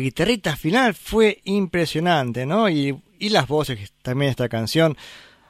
Guitarrita 0.00 0.56
final 0.56 0.94
fue 0.94 1.40
impresionante, 1.44 2.46
¿no? 2.46 2.68
Y, 2.68 2.98
las 3.20 3.48
voces 3.48 3.92
también 4.02 4.30
esta 4.30 4.48
canción. 4.48 4.96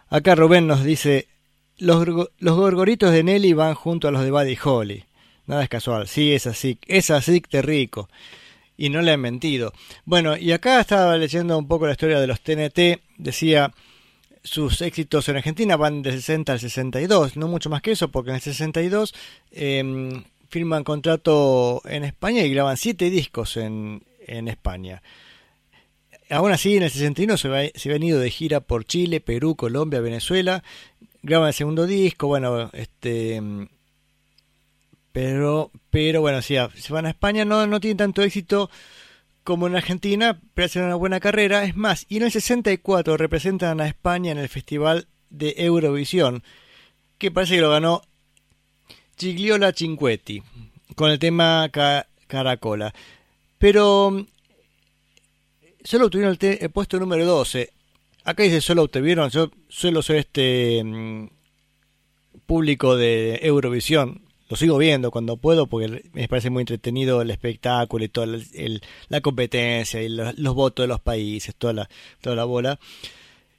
Acá 0.09 0.34
Rubén 0.34 0.66
nos 0.66 0.82
dice, 0.84 1.28
los, 1.76 1.99
gorgo- 1.99 2.30
los 2.38 2.57
gorgoritos 2.57 3.12
de 3.12 3.22
Nelly 3.22 3.53
van 3.53 3.74
junto 3.74 4.09
a 4.09 4.11
los 4.11 4.22
de 4.22 4.30
Buddy 4.30 4.57
Holly. 4.62 5.05
Nada 5.46 5.62
es 5.62 5.68
casual, 5.68 6.09
sí, 6.09 6.32
es 6.32 6.46
así, 6.46 6.78
es 6.86 7.11
así 7.11 7.42
de 7.51 7.62
rico. 7.62 8.09
Y 8.76 8.90
no 8.90 9.03
le 9.03 9.12
han 9.12 9.20
mentido. 9.20 9.72
Bueno, 10.05 10.36
y 10.36 10.53
acá 10.53 10.80
estaba 10.80 11.16
leyendo 11.16 11.59
un 11.59 11.66
poco 11.66 11.86
la 11.86 11.92
historia 11.92 12.20
de 12.20 12.26
los 12.26 12.40
TNT. 12.40 13.01
Decía, 13.16 13.72
sus 14.44 14.80
éxitos 14.82 15.28
en 15.28 15.36
Argentina 15.36 15.76
van 15.76 16.01
del 16.03 16.14
60 16.14 16.53
al 16.53 16.61
62, 16.61 17.36
no 17.36 17.49
mucho 17.49 17.70
más 17.70 17.82
que 17.82 17.90
eso, 17.92 18.09
porque 18.09 18.30
en 18.30 18.36
el 18.36 18.42
62 18.42 19.14
eh, 19.51 20.22
firman 20.49 20.84
contrato 20.84 21.82
en 21.86 22.05
España 22.05 22.42
y 22.42 22.51
graban 22.51 22.76
siete 22.76 23.11
discos 23.11 23.57
en, 23.57 24.03
en 24.29 24.49
España. 24.49 25.03
Aún 26.31 26.53
así, 26.53 26.76
en 26.76 26.83
el 26.83 26.91
61 26.91 27.37
se, 27.39 27.49
va- 27.49 27.62
se 27.74 27.89
de 27.99 28.31
gira 28.31 28.61
por 28.61 28.85
Chile, 28.85 29.20
Perú, 29.20 29.57
Colombia, 29.57 30.01
Venezuela. 30.01 30.62
Graban 31.22 31.49
el 31.49 31.55
segundo 31.55 31.87
disco, 31.87 32.26
bueno, 32.29 32.70
este. 32.74 33.41
Pero, 35.12 35.70
pero 35.91 36.20
bueno, 36.20 36.43
sí, 36.43 36.57
se 36.76 36.93
van 36.93 37.07
a 37.07 37.11
España, 37.11 37.45
no, 37.45 37.66
no 37.66 37.81
tienen 37.81 37.97
tanto 37.97 38.22
éxito 38.22 38.70
como 39.43 39.66
en 39.66 39.74
Argentina, 39.76 40.39
pero 40.55 40.66
hacen 40.66 40.85
una 40.85 40.95
buena 40.95 41.18
carrera. 41.20 41.64
Es 41.64 41.74
más, 41.76 42.05
y 42.09 42.18
en 42.18 42.24
el 42.24 42.31
64 42.33 43.16
representan 43.16 43.81
a 43.81 43.89
España 43.89 44.31
en 44.31 44.39
el 44.39 44.49
Festival 44.49 45.09
de 45.31 45.55
Eurovisión, 45.57 46.43
que 47.16 47.31
parece 47.31 47.57
que 47.57 47.62
lo 47.62 47.70
ganó 47.70 48.03
Gigliola 49.18 49.72
Cinquetti, 49.72 50.43
con 50.95 51.11
el 51.11 51.18
tema 51.18 51.68
Ca- 51.72 52.07
Caracola. 52.26 52.95
Pero 53.59 54.11
mm, 54.11 54.26
solo 55.84 56.06
obtuvieron 56.06 56.36
el, 56.40 56.59
el 56.61 56.70
puesto 56.70 56.98
número 56.98 57.24
12. 57.26 57.70
Acá 58.24 58.42
dice 58.42 58.61
solo 58.61 58.82
obtuvieron, 58.82 59.30
yo 59.30 59.50
suelo 59.68 60.02
ser 60.02 60.16
este 60.16 60.82
mm, 60.84 61.28
público 62.46 62.96
de 62.96 63.40
Eurovisión. 63.42 64.22
Lo 64.50 64.56
sigo 64.56 64.78
viendo 64.78 65.11
cuando 65.11 65.36
puedo 65.36 65.66
porque 65.66 66.04
me 66.14 66.26
parece 66.26 66.48
muy 66.48 66.62
entretenido 66.62 67.20
el 67.20 67.30
espectáculo 67.30 68.04
y 68.04 68.09
toda 68.09 68.26
la, 68.28 68.38
el- 68.54 68.80
la 69.09 69.20
competencia 69.20 70.02
y 70.02 70.09
los, 70.09 70.54
votos 70.54 70.84
de 70.84 70.88
los 70.88 71.00
países, 71.00 71.54
toda 71.54 71.74
la, 71.74 71.90
toda 72.22 72.34
la 72.36 72.44
bola. 72.44 72.78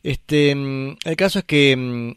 Este, 0.01 0.55
mm, 0.55 0.97
el 1.05 1.15
caso 1.15 1.39
es 1.39 1.45
que 1.45 2.15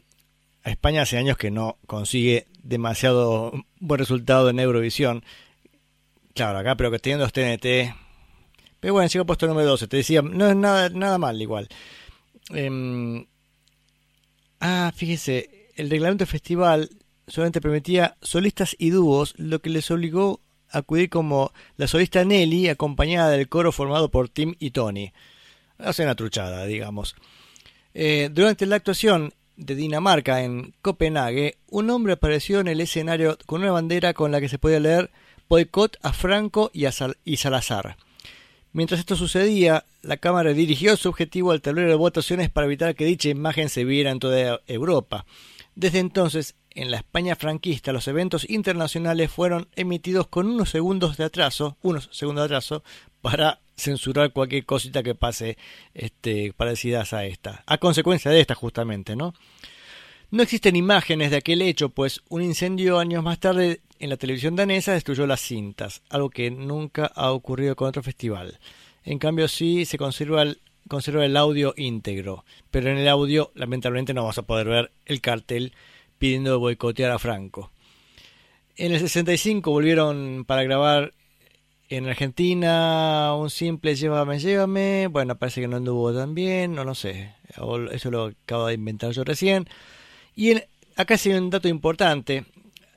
España 0.63 1.01
hace 1.03 1.17
años 1.17 1.37
que 1.37 1.51
no 1.51 1.77
consigue 1.85 2.47
demasiado 2.63 3.51
buen 3.79 3.99
resultado 3.99 4.49
en 4.49 4.59
Eurovisión. 4.59 5.23
Claro, 6.33 6.59
acá, 6.59 6.75
pero 6.75 6.89
que 6.91 6.99
teniendo 6.99 7.25
los 7.25 7.33
TNT. 7.33 7.95
Pero 8.79 8.93
bueno, 8.93 9.07
llegó 9.07 9.25
puesto 9.25 9.47
número 9.47 9.67
12. 9.69 9.87
Te 9.87 9.97
decía, 9.97 10.21
no 10.21 10.49
es 10.49 10.55
nada, 10.55 10.89
nada 10.89 11.17
mal 11.17 11.41
igual. 11.41 11.67
Em, 12.49 13.25
ah, 14.59 14.91
fíjese, 14.95 15.69
el 15.75 15.89
reglamento 15.89 16.25
festival 16.25 16.89
solamente 17.27 17.61
permitía 17.61 18.17
solistas 18.21 18.75
y 18.77 18.89
dúos, 18.89 19.33
lo 19.37 19.59
que 19.59 19.69
les 19.69 19.89
obligó 19.91 20.41
a 20.69 20.79
acudir 20.79 21.09
como 21.09 21.53
la 21.77 21.87
solista 21.87 22.25
Nelly, 22.25 22.67
acompañada 22.67 23.29
del 23.29 23.47
coro 23.47 23.71
formado 23.71 24.09
por 24.09 24.27
Tim 24.29 24.55
y 24.59 24.71
Tony. 24.71 25.13
Hace 25.77 26.03
una 26.03 26.15
truchada, 26.15 26.65
digamos. 26.65 27.15
Eh, 27.93 28.29
durante 28.31 28.65
la 28.65 28.75
actuación 28.75 29.33
de 29.55 29.75
Dinamarca 29.75 30.43
en 30.43 30.73
Copenhague, 30.81 31.57
un 31.69 31.89
hombre 31.91 32.13
apareció 32.13 32.59
en 32.59 32.67
el 32.67 32.81
escenario 32.81 33.37
con 33.45 33.61
una 33.61 33.71
bandera 33.71 34.13
con 34.13 34.31
la 34.31 34.41
que 34.41 34.49
se 34.49 34.57
podía 34.57 34.79
leer 34.79 35.11
boicot 35.53 35.97
a 36.01 36.13
Franco 36.13 36.71
y 36.73 36.85
a 36.85 36.91
Salazar. 36.91 37.95
Mientras 38.71 38.99
esto 38.99 39.15
sucedía, 39.15 39.85
la 40.01 40.17
Cámara 40.17 40.51
dirigió 40.51 40.97
su 40.97 41.09
objetivo 41.09 41.51
al 41.51 41.61
tablero 41.61 41.89
de 41.89 41.95
votaciones 41.95 42.49
para 42.49 42.65
evitar 42.65 42.95
que 42.95 43.05
dicha 43.05 43.29
imagen 43.29 43.69
se 43.69 43.85
viera 43.85 44.09
en 44.09 44.17
toda 44.17 44.61
Europa. 44.65 45.27
Desde 45.75 45.99
entonces, 45.99 46.55
en 46.71 46.89
la 46.89 46.97
España 46.97 47.35
franquista, 47.35 47.93
los 47.93 48.07
eventos 48.07 48.49
internacionales 48.49 49.29
fueron 49.29 49.67
emitidos 49.75 50.25
con 50.27 50.47
unos 50.47 50.71
segundos 50.71 51.17
de 51.17 51.25
atraso, 51.25 51.77
unos 51.83 52.09
segundos 52.11 52.41
de 52.41 52.45
atraso, 52.55 52.83
para 53.21 53.59
censurar 53.77 54.33
cualquier 54.33 54.65
cosita 54.65 55.03
que 55.03 55.13
pase 55.13 55.59
este, 55.93 56.51
parecidas 56.57 57.13
a 57.13 57.25
esta, 57.25 57.61
a 57.67 57.77
consecuencia 57.77 58.31
de 58.31 58.39
esta 58.39 58.55
justamente, 58.55 59.15
¿no? 59.15 59.35
No 60.31 60.41
existen 60.41 60.75
imágenes 60.75 61.29
de 61.29 61.37
aquel 61.37 61.61
hecho, 61.61 61.89
pues 61.89 62.23
un 62.27 62.41
incendio 62.41 62.97
años 62.97 63.23
más 63.23 63.39
tarde 63.39 63.81
en 64.03 64.09
la 64.09 64.17
televisión 64.17 64.57
danesa 64.57 64.91
destruyó 64.91 65.25
las 65.25 65.39
cintas, 65.39 66.01
algo 66.09 66.29
que 66.29 66.51
nunca 66.51 67.05
ha 67.05 67.31
ocurrido 67.31 67.77
con 67.77 67.87
otro 67.87 68.03
festival. 68.03 68.59
En 69.05 69.17
cambio 69.17 69.47
sí 69.47 69.85
se 69.85 69.97
conserva 69.97 70.41
el, 70.41 70.59
conserva 70.89 71.25
el 71.25 71.37
audio 71.37 71.73
íntegro, 71.77 72.43
pero 72.69 72.89
en 72.91 72.97
el 72.97 73.07
audio 73.07 73.53
lamentablemente 73.55 74.13
no 74.13 74.25
vas 74.25 74.37
a 74.37 74.41
poder 74.41 74.67
ver 74.67 74.91
el 75.05 75.21
cartel 75.21 75.71
pidiendo 76.17 76.59
boicotear 76.59 77.11
a 77.11 77.17
Franco. 77.19 77.71
En 78.75 78.91
el 78.91 78.99
65 78.99 79.71
volvieron 79.71 80.43
para 80.45 80.63
grabar 80.63 81.13
en 81.87 82.05
Argentina 82.09 83.33
un 83.37 83.49
simple 83.49 83.95
Llévame, 83.95 84.37
llévame. 84.37 85.07
Bueno, 85.07 85.37
parece 85.37 85.61
que 85.61 85.69
no 85.69 85.77
anduvo 85.77 86.13
tan 86.13 86.35
bien, 86.35 86.75
no 86.75 86.83
lo 86.83 86.93
sé. 86.93 87.35
Eso 87.93 88.11
lo 88.11 88.25
acabo 88.25 88.67
de 88.67 88.73
inventar 88.73 89.11
yo 89.11 89.23
recién. 89.23 89.69
Y 90.35 90.51
en- 90.51 90.63
acá 90.97 91.15
hay 91.23 91.31
un 91.31 91.49
dato 91.49 91.69
importante 91.69 92.43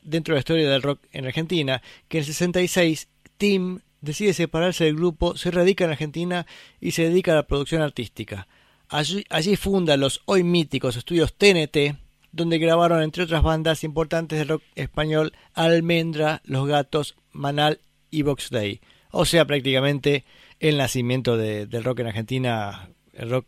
dentro 0.06 0.32
de 0.32 0.36
la 0.36 0.40
historia 0.40 0.70
del 0.70 0.82
rock 0.82 1.00
en 1.12 1.26
Argentina, 1.26 1.82
que 2.08 2.18
en 2.18 2.22
el 2.22 2.26
66 2.26 3.08
Tim 3.36 3.80
decide 4.00 4.32
separarse 4.34 4.84
del 4.84 4.96
grupo, 4.96 5.36
se 5.36 5.50
radica 5.50 5.84
en 5.84 5.90
Argentina 5.90 6.46
y 6.80 6.92
se 6.92 7.02
dedica 7.08 7.32
a 7.32 7.36
la 7.36 7.46
producción 7.46 7.82
artística. 7.82 8.46
Allí, 8.88 9.56
funda 9.56 9.96
los 9.96 10.22
hoy 10.26 10.44
míticos 10.44 10.96
estudios 10.96 11.34
TNT, 11.34 11.96
donde 12.30 12.58
grabaron 12.58 13.02
entre 13.02 13.24
otras 13.24 13.42
bandas 13.42 13.82
importantes 13.82 14.38
del 14.38 14.48
rock 14.48 14.62
español 14.76 15.32
Almendra, 15.54 16.40
Los 16.44 16.68
Gatos, 16.68 17.16
Manal 17.32 17.80
y 18.10 18.22
Box 18.22 18.50
Day. 18.50 18.80
O 19.10 19.24
sea, 19.24 19.44
prácticamente 19.44 20.24
el 20.60 20.76
nacimiento 20.78 21.36
de- 21.36 21.66
del 21.66 21.82
rock 21.84 22.00
en 22.00 22.06
Argentina, 22.08 22.90
el 23.14 23.30
rock, 23.30 23.46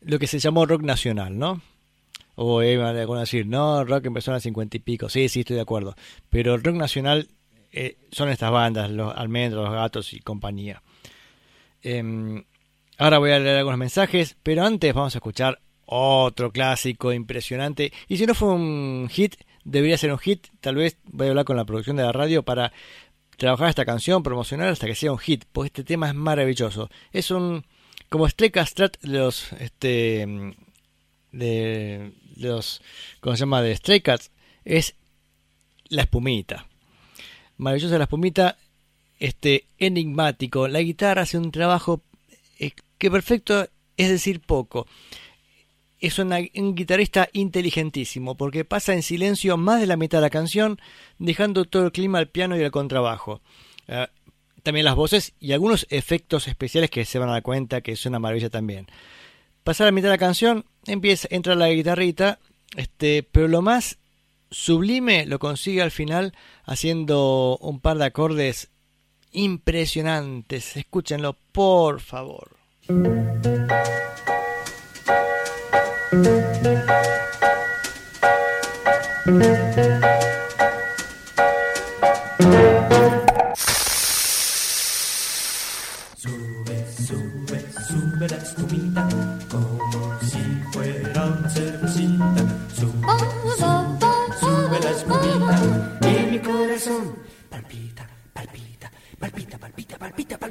lo 0.00 0.18
que 0.18 0.26
se 0.26 0.38
llamó 0.40 0.66
rock 0.66 0.82
nacional, 0.82 1.38
¿no? 1.38 1.62
O 2.34 2.62
eh, 2.62 2.76
van 2.76 2.96
a 2.96 3.20
decir, 3.20 3.46
no, 3.46 3.84
rock 3.84 4.06
empezó 4.06 4.30
en 4.30 4.36
el 4.36 4.40
cincuenta 4.40 4.76
y 4.76 4.80
pico. 4.80 5.08
Sí, 5.08 5.28
sí, 5.28 5.40
estoy 5.40 5.56
de 5.56 5.62
acuerdo. 5.62 5.94
Pero 6.30 6.54
el 6.54 6.62
rock 6.62 6.76
nacional 6.76 7.28
eh, 7.72 7.96
son 8.10 8.28
estas 8.28 8.50
bandas, 8.50 8.90
los 8.90 9.14
Almendros, 9.16 9.64
los 9.64 9.74
Gatos 9.74 10.12
y 10.12 10.20
compañía. 10.20 10.82
Em, 11.82 12.44
ahora 12.98 13.18
voy 13.18 13.32
a 13.32 13.38
leer 13.38 13.58
algunos 13.58 13.78
mensajes, 13.78 14.36
pero 14.42 14.64
antes 14.64 14.94
vamos 14.94 15.14
a 15.14 15.18
escuchar 15.18 15.60
otro 15.86 16.52
clásico 16.52 17.12
impresionante. 17.12 17.92
Y 18.08 18.16
si 18.16 18.26
no 18.26 18.34
fue 18.34 18.50
un 18.50 19.08
hit, 19.10 19.36
debería 19.64 19.98
ser 19.98 20.12
un 20.12 20.18
hit. 20.18 20.46
Tal 20.60 20.76
vez 20.76 20.96
voy 21.04 21.26
a 21.26 21.30
hablar 21.30 21.44
con 21.44 21.56
la 21.56 21.64
producción 21.64 21.96
de 21.96 22.02
la 22.02 22.12
radio 22.12 22.42
para 22.42 22.72
trabajar 23.36 23.68
esta 23.68 23.84
canción, 23.84 24.22
promocionar 24.22 24.68
hasta 24.68 24.86
que 24.86 24.94
sea 24.94 25.12
un 25.12 25.18
hit, 25.18 25.44
porque 25.50 25.68
este 25.68 25.84
tema 25.84 26.08
es 26.08 26.14
maravilloso. 26.14 26.90
Es 27.12 27.30
un 27.30 27.64
como 28.08 28.28
Stray 28.28 28.50
Cat 28.50 28.68
Strat 28.68 29.00
de 29.00 29.18
los 29.18 29.52
este 29.54 30.54
de 31.32 32.12
los 32.36 32.82
¿cómo 33.20 33.36
se 33.36 33.40
llama? 33.40 33.62
de 33.62 33.74
Stray 33.76 34.00
Cats 34.00 34.30
es 34.64 34.94
la 35.88 36.02
espumita. 36.02 36.66
Maravillosa 37.56 37.98
la 37.98 38.04
espumita, 38.04 38.56
este 39.18 39.66
enigmático. 39.78 40.68
La 40.68 40.80
guitarra 40.80 41.22
hace 41.22 41.38
un 41.38 41.50
trabajo 41.52 42.02
eh, 42.58 42.72
que 42.98 43.10
perfecto, 43.10 43.68
es 43.96 44.08
decir, 44.08 44.40
poco. 44.40 44.86
Es 46.00 46.18
una- 46.18 46.38
un 46.56 46.74
guitarrista 46.74 47.28
inteligentísimo 47.32 48.36
porque 48.36 48.64
pasa 48.64 48.92
en 48.94 49.02
silencio 49.02 49.56
más 49.56 49.80
de 49.80 49.86
la 49.86 49.96
mitad 49.96 50.18
de 50.18 50.22
la 50.22 50.30
canción, 50.30 50.80
dejando 51.18 51.64
todo 51.64 51.84
el 51.84 51.92
clima 51.92 52.18
al 52.18 52.28
piano 52.28 52.56
y 52.56 52.62
al 52.64 52.70
contrabajo. 52.72 53.40
Eh, 53.86 54.06
también 54.64 54.84
las 54.84 54.94
voces 54.96 55.32
y 55.40 55.52
algunos 55.52 55.86
efectos 55.90 56.48
especiales 56.48 56.90
que 56.90 57.04
se 57.04 57.18
van 57.18 57.28
a 57.28 57.32
dar 57.32 57.42
cuenta 57.42 57.80
que 57.82 57.92
es 57.92 58.06
una 58.06 58.18
maravilla 58.18 58.50
también. 58.50 58.86
Pasar 59.64 59.86
la 59.86 59.92
mitad 59.92 60.08
de 60.08 60.14
la 60.14 60.18
canción, 60.18 60.64
empieza, 60.86 61.28
entra 61.30 61.54
la 61.54 61.68
guitarrita, 61.68 62.40
este, 62.76 63.22
pero 63.22 63.48
lo 63.48 63.62
más 63.62 63.98
sublime 64.50 65.24
lo 65.26 65.38
consigue 65.38 65.82
al 65.82 65.90
final 65.90 66.34
haciendo 66.64 67.58
un 67.60 67.80
par 67.80 67.98
de 67.98 68.06
acordes 68.06 68.70
impresionantes. 69.30 70.76
Escúchenlo, 70.76 71.36
por 71.52 72.00
favor. 72.00 72.56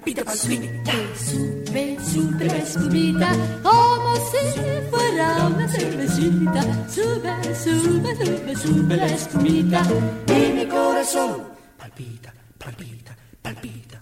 Palpita, 0.01 0.23
palpita. 0.23 0.91
Sube, 1.15 1.97
sube 2.03 2.45
la 2.45 2.57
espumita, 2.57 3.29
como 3.61 4.15
si 4.31 4.89
fuera 4.89 5.47
una 5.47 5.67
cervecita. 5.67 6.61
Sube, 6.89 7.55
sube, 7.55 8.15
sube, 8.15 8.55
sube 8.55 8.97
la 8.97 9.05
espumita. 9.05 9.83
Y 10.27 10.53
mi 10.53 10.65
corazón 10.65 11.43
palpita, 11.77 12.33
palpita, 12.57 13.15
palpita. 13.41 14.01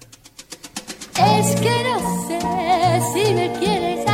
Es 1.16 1.56
que 1.60 1.84
no 1.84 2.28
sé 2.28 2.40
si 3.14 3.34
me 3.34 3.52
quieres 3.60 4.08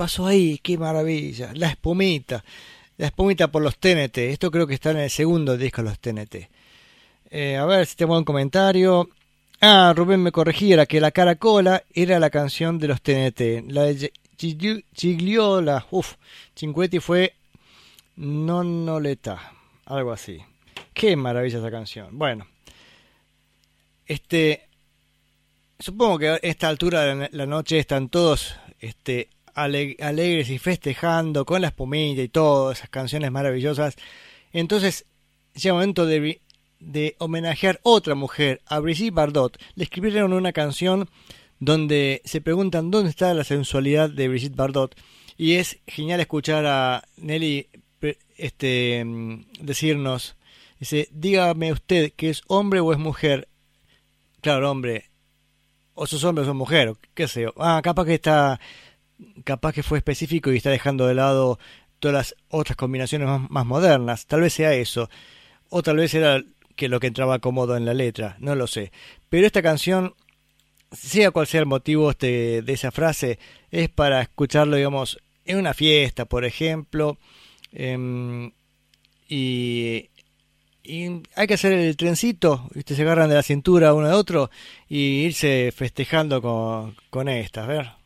pasó 0.00 0.26
ahí, 0.26 0.58
qué 0.62 0.78
maravilla. 0.78 1.50
La 1.52 1.68
espumita. 1.68 2.42
La 2.96 3.08
espumita 3.08 3.48
por 3.48 3.60
los 3.60 3.76
TNT. 3.76 4.16
Esto 4.16 4.50
creo 4.50 4.66
que 4.66 4.72
está 4.72 4.92
en 4.92 4.96
el 4.96 5.10
segundo 5.10 5.58
disco 5.58 5.82
los 5.82 5.98
TNT. 5.98 6.48
Eh, 7.30 7.58
a 7.58 7.66
ver 7.66 7.84
si 7.84 7.96
tengo 7.96 8.16
un 8.16 8.24
comentario. 8.24 9.10
Ah, 9.60 9.92
Rubén 9.94 10.22
me 10.22 10.32
corrigiera 10.32 10.86
que 10.86 11.02
la 11.02 11.10
Caracola 11.10 11.84
era 11.92 12.18
la 12.18 12.30
canción 12.30 12.78
de 12.78 12.88
los 12.88 13.02
TNT. 13.02 13.70
La 13.70 13.82
de 13.82 14.10
Gigliola, 14.38 15.86
uff, 15.90 16.14
Cinquetti 16.58 16.98
fue 16.98 17.34
Nonoleta, 18.16 19.52
algo 19.84 20.12
así. 20.12 20.38
Qué 20.94 21.14
maravilla 21.14 21.58
esa 21.58 21.70
canción. 21.70 22.18
Bueno, 22.18 22.46
este, 24.06 24.66
supongo 25.78 26.18
que 26.18 26.28
a 26.30 26.36
esta 26.36 26.68
altura 26.70 27.02
de 27.02 27.28
la 27.32 27.44
noche 27.44 27.78
están 27.78 28.08
todos 28.08 28.56
este, 28.78 29.28
ale- 29.62 29.96
alegres 30.00 30.50
y 30.50 30.58
festejando 30.58 31.44
con 31.44 31.60
la 31.62 31.68
espumita 31.68 32.22
y 32.22 32.28
todas 32.28 32.78
esas 32.78 32.90
canciones 32.90 33.30
maravillosas. 33.30 33.96
Entonces, 34.52 35.04
llega 35.54 35.70
el 35.70 35.74
momento 35.74 36.06
de, 36.06 36.40
de 36.80 37.16
homenajear 37.18 37.80
otra 37.82 38.14
mujer, 38.14 38.60
a 38.66 38.78
Brigitte 38.80 39.14
Bardot. 39.14 39.58
Le 39.74 39.84
escribieron 39.84 40.32
una 40.32 40.52
canción 40.52 41.08
donde 41.58 42.22
se 42.24 42.40
preguntan 42.40 42.90
dónde 42.90 43.10
está 43.10 43.34
la 43.34 43.44
sensualidad 43.44 44.10
de 44.10 44.28
Brigitte 44.28 44.56
Bardot. 44.56 44.94
Y 45.36 45.54
es 45.54 45.78
genial 45.86 46.20
escuchar 46.20 46.66
a 46.66 47.04
Nelly 47.16 47.68
este, 48.36 49.04
mm, 49.04 49.44
decirnos, 49.60 50.36
dice, 50.78 51.08
dígame 51.12 51.72
usted 51.72 52.12
que 52.16 52.30
es 52.30 52.42
hombre 52.46 52.80
o 52.80 52.92
es 52.92 52.98
mujer. 52.98 53.48
Claro, 54.40 54.70
hombre, 54.70 55.10
o 55.94 56.06
sos 56.06 56.24
hombre 56.24 56.42
o 56.42 56.46
sos 56.46 56.54
mujer, 56.54 56.88
o 56.88 56.98
qué 57.14 57.28
sé 57.28 57.42
yo. 57.42 57.52
Ah, 57.58 57.80
capaz 57.82 58.06
que 58.06 58.14
está, 58.14 58.58
capaz 59.44 59.72
que 59.72 59.82
fue 59.82 59.98
específico 59.98 60.52
y 60.52 60.56
está 60.56 60.70
dejando 60.70 61.06
de 61.06 61.14
lado 61.14 61.58
todas 62.00 62.14
las 62.14 62.36
otras 62.48 62.76
combinaciones 62.76 63.28
más, 63.48 63.66
modernas. 63.66 64.26
Tal 64.26 64.40
vez 64.40 64.54
sea 64.54 64.74
eso. 64.74 65.08
O 65.68 65.82
tal 65.82 65.96
vez 65.96 66.14
era 66.14 66.42
que 66.76 66.88
lo 66.88 66.98
que 66.98 67.06
entraba 67.06 67.38
cómodo 67.38 67.76
en 67.76 67.84
la 67.84 67.94
letra, 67.94 68.36
no 68.40 68.54
lo 68.54 68.66
sé. 68.66 68.90
Pero 69.28 69.46
esta 69.46 69.62
canción, 69.62 70.14
sea 70.90 71.30
cual 71.30 71.46
sea 71.46 71.60
el 71.60 71.66
motivo 71.66 72.10
este, 72.10 72.62
de 72.62 72.72
esa 72.72 72.90
frase, 72.90 73.38
es 73.70 73.88
para 73.88 74.22
escucharlo, 74.22 74.76
digamos, 74.76 75.18
en 75.44 75.58
una 75.58 75.74
fiesta, 75.74 76.24
por 76.24 76.44
ejemplo. 76.44 77.18
em, 77.72 78.52
y, 79.28 80.08
hay 81.36 81.46
que 81.46 81.54
hacer 81.54 81.72
el 81.72 81.96
trencito, 81.96 82.68
¿viste? 82.74 82.96
se 82.96 83.02
agarran 83.02 83.28
de 83.28 83.36
la 83.36 83.42
cintura 83.44 83.94
uno 83.94 84.08
de 84.08 84.14
otro 84.14 84.50
y 84.88 85.24
irse 85.24 85.72
festejando 85.76 86.42
con, 86.42 86.96
con 87.10 87.28
estas, 87.28 87.68
ver. 87.68 87.99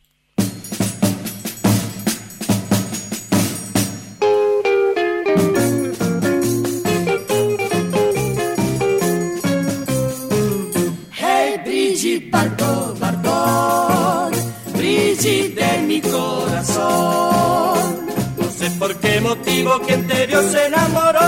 Bardot, 12.45 12.99
Bardot, 12.99 14.35
Brigitte 14.77 15.81
mi 15.87 15.99
corazón. 15.99 18.05
No 18.37 18.51
sé 18.51 18.69
por 18.77 18.95
qué 18.97 19.19
motivo 19.19 19.79
quien 19.87 20.05
te 20.05 20.27
vio 20.27 20.43
se 20.51 20.67
enamoró. 20.67 21.19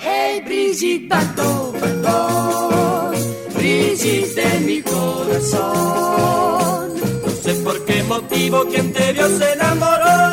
Hey 0.00 0.42
Brigitte 0.44 1.08
Bardot, 1.08 1.80
Bardot, 1.80 3.14
Brigitte 3.54 4.60
mi 4.66 4.82
corazón. 4.82 6.94
No 7.24 7.30
sé 7.40 7.54
por 7.62 7.84
qué 7.84 8.02
motivo 8.02 8.64
quien 8.66 8.92
te 8.92 9.12
vio 9.12 9.28
se 9.38 9.52
enamoró. 9.52 10.23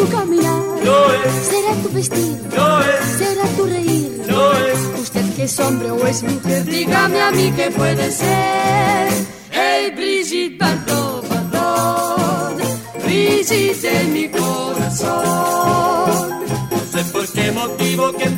Tu 0.00 0.08
caminar. 0.16 0.60
no 0.84 0.98
es, 1.12 1.32
Será 1.50 1.72
tu 1.82 1.88
vestir, 1.92 2.36
no 2.56 2.80
es, 2.80 3.04
será 3.18 3.44
tu 3.56 3.64
reír. 3.66 4.22
no 4.28 4.52
es. 4.52 4.78
Usted 5.02 5.34
que 5.36 5.44
es 5.44 5.58
hombre 5.60 5.90
o 5.90 6.06
es 6.06 6.22
mujer, 6.22 6.64
dígame 6.64 7.20
a 7.20 7.30
mí 7.32 7.52
qué 7.56 7.70
puede 7.70 8.10
ser. 8.10 9.08
Hey 9.52 9.92
Brigitte 9.96 10.58
Bardot, 10.58 11.28
Bardot, 11.28 12.58
Brigitte 13.04 13.82
de 13.82 14.04
mi 14.14 14.28
corazón. 14.28 15.20
No 16.70 16.78
sé 16.92 17.04
por 17.12 17.26
qué 17.28 17.52
motivo 17.52 18.12
quien 18.12 18.29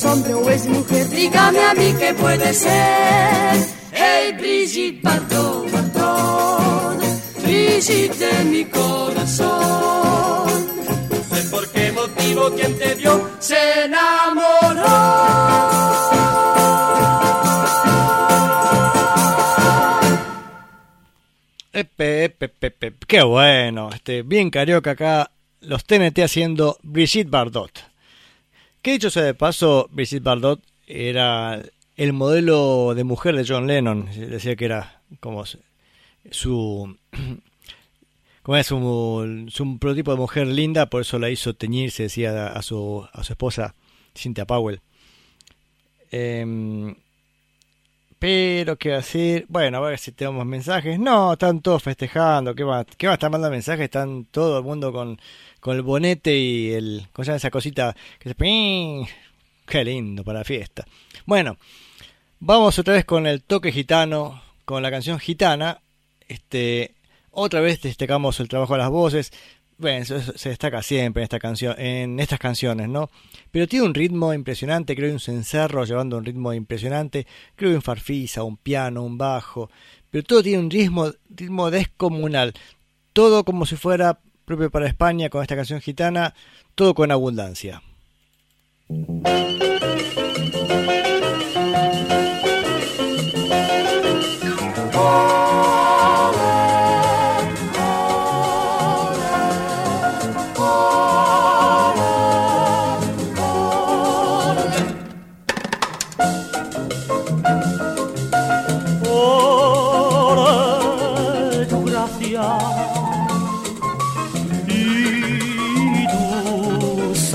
es 0.00 0.06
hombre 0.06 0.32
o 0.32 0.48
es 0.48 0.66
mujer, 0.66 1.08
dígame 1.10 1.62
a 1.62 1.74
mí 1.74 1.94
qué 1.98 2.14
puede 2.14 2.54
ser. 2.54 3.56
Hey 3.92 4.32
Brigitte 4.38 5.02
Bardot, 5.02 5.70
Bardot, 5.70 7.02
Brigitte 7.42 8.44
mi 8.44 8.64
corazón. 8.64 9.60
mismo 12.16 12.50
quien 12.56 12.78
te 12.78 12.94
dio 12.94 13.30
se 13.40 13.84
enamoró. 13.84 14.40
Epe, 21.72 22.24
epe, 22.24 22.52
epe. 22.60 22.94
Qué 23.06 23.22
bueno. 23.22 23.90
Este, 23.92 24.22
bien 24.22 24.50
carioca 24.50 24.92
acá. 24.92 25.30
Los 25.60 25.84
TNT 25.84 26.20
haciendo 26.20 26.78
Brigitte 26.82 27.28
Bardot. 27.28 27.90
Que 28.82 28.92
dicho 28.92 29.10
sea 29.10 29.24
de 29.24 29.34
paso, 29.34 29.88
Brigitte 29.92 30.22
Bardot 30.22 30.62
era 30.86 31.62
el 31.96 32.12
modelo 32.14 32.94
de 32.94 33.04
mujer 33.04 33.36
de 33.36 33.44
John 33.46 33.66
Lennon. 33.66 34.08
Decía 34.14 34.56
que 34.56 34.64
era 34.64 35.02
como 35.20 35.44
su. 35.44 36.96
Como 38.42 38.56
es 38.56 38.68
su 38.68 39.78
prototipo 39.78 40.12
de 40.12 40.16
mujer 40.16 40.46
linda, 40.46 40.86
por 40.86 41.02
eso 41.02 41.18
la 41.18 41.28
hizo 41.28 41.54
teñirse, 41.54 42.04
decía 42.04 42.46
a 42.46 42.62
su, 42.62 43.06
esposa 43.28 43.74
Cynthia 44.14 44.46
Powell. 44.46 44.80
Em, 46.10 46.96
pero, 48.18 48.76
¿qué 48.76 48.90
decir? 48.90 49.44
Bueno, 49.48 49.78
a 49.78 49.80
ver 49.80 49.98
si 49.98 50.12
tenemos 50.12 50.46
mensajes. 50.46 50.98
No, 50.98 51.34
están 51.34 51.60
todos 51.60 51.82
festejando. 51.82 52.54
¿Qué 52.54 52.64
va, 52.64 52.84
qué 52.84 53.06
va 53.06 53.14
a 53.14 53.28
mandando 53.28 53.50
mensajes? 53.50 53.84
Están 53.84 54.24
todo 54.24 54.58
el 54.58 54.64
mundo 54.64 54.90
con, 54.90 55.20
con 55.60 55.76
el 55.76 55.82
bonete 55.82 56.36
y 56.36 56.72
el. 56.72 57.06
¿Cómo 57.12 57.24
se 57.24 57.30
llama 57.30 57.36
esa 57.36 57.50
cosita? 57.50 57.94
Que 58.18 58.30
se. 58.30 58.36
Qué 59.66 59.84
lindo 59.84 60.24
para 60.24 60.40
la 60.40 60.44
fiesta. 60.44 60.84
Bueno, 61.26 61.56
vamos 62.40 62.78
otra 62.78 62.94
vez 62.94 63.04
con 63.04 63.26
el 63.26 63.42
toque 63.42 63.70
gitano, 63.70 64.42
con 64.64 64.82
la 64.82 64.90
canción 64.90 65.18
gitana. 65.18 65.80
Este. 66.26 66.94
Otra 67.30 67.60
vez 67.60 67.80
destacamos 67.80 68.40
el 68.40 68.48
trabajo 68.48 68.74
de 68.74 68.78
las 68.80 68.90
voces. 68.90 69.32
Bueno, 69.78 70.02
eso 70.02 70.20
se 70.36 70.50
destaca 70.50 70.82
siempre 70.82 71.22
en 71.22 71.24
esta 71.24 71.38
canción, 71.38 71.74
en 71.80 72.20
estas 72.20 72.38
canciones, 72.38 72.88
¿no? 72.88 73.08
Pero 73.50 73.66
tiene 73.66 73.86
un 73.86 73.94
ritmo 73.94 74.34
impresionante, 74.34 74.94
creo 74.94 75.10
un 75.10 75.20
cencerro 75.20 75.84
llevando 75.84 76.18
un 76.18 76.24
ritmo 76.24 76.52
impresionante, 76.52 77.26
creo 77.56 77.74
un 77.74 77.80
farfisa, 77.80 78.42
un 78.42 78.58
piano, 78.58 79.02
un 79.02 79.16
bajo, 79.16 79.70
pero 80.10 80.22
todo 80.22 80.42
tiene 80.42 80.58
un 80.58 80.70
ritmo, 80.70 81.10
ritmo 81.30 81.70
descomunal, 81.70 82.52
todo 83.14 83.42
como 83.42 83.64
si 83.64 83.76
fuera 83.76 84.18
propio 84.50 84.68
para 84.68 84.88
España 84.88 85.30
con 85.30 85.42
esta 85.42 85.54
canción 85.54 85.80
gitana, 85.80 86.34
todo 86.74 86.92
con 86.92 87.12
abundancia. 87.12 87.80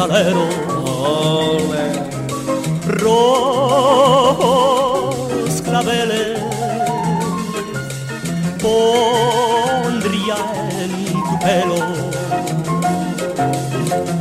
Tu 0.05 0.11
salero 0.11 0.45
rojos 2.87 4.35
claveles 5.63 6.39
pondría 8.61 10.37
en 10.79 10.91
tu 11.11 11.39
pelo 11.39 11.79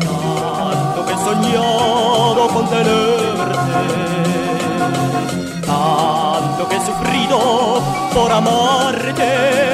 tanto 0.01 1.01
que 1.07 1.12
he 1.12 1.18
soñado 1.18 2.43
con 2.49 2.64
tenerte 2.68 3.59
tanto 5.66 6.62
que 6.68 6.76
he 6.76 6.80
sufrido 6.80 7.39
por 8.14 8.32
amarte. 8.32 9.73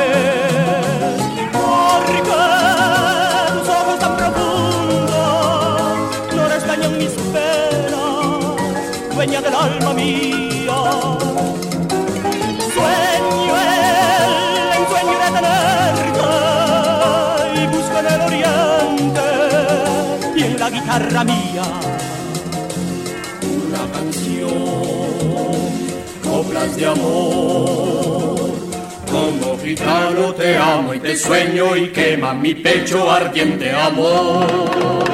Gitano 29.70 30.34
te 30.34 30.56
amo 30.56 30.94
y 30.94 30.98
te 30.98 31.16
sueño 31.16 31.76
y 31.76 31.88
quema 31.90 32.34
mi 32.34 32.54
pecho 32.54 33.08
ardiente 33.10 33.70
amor. 33.70 35.09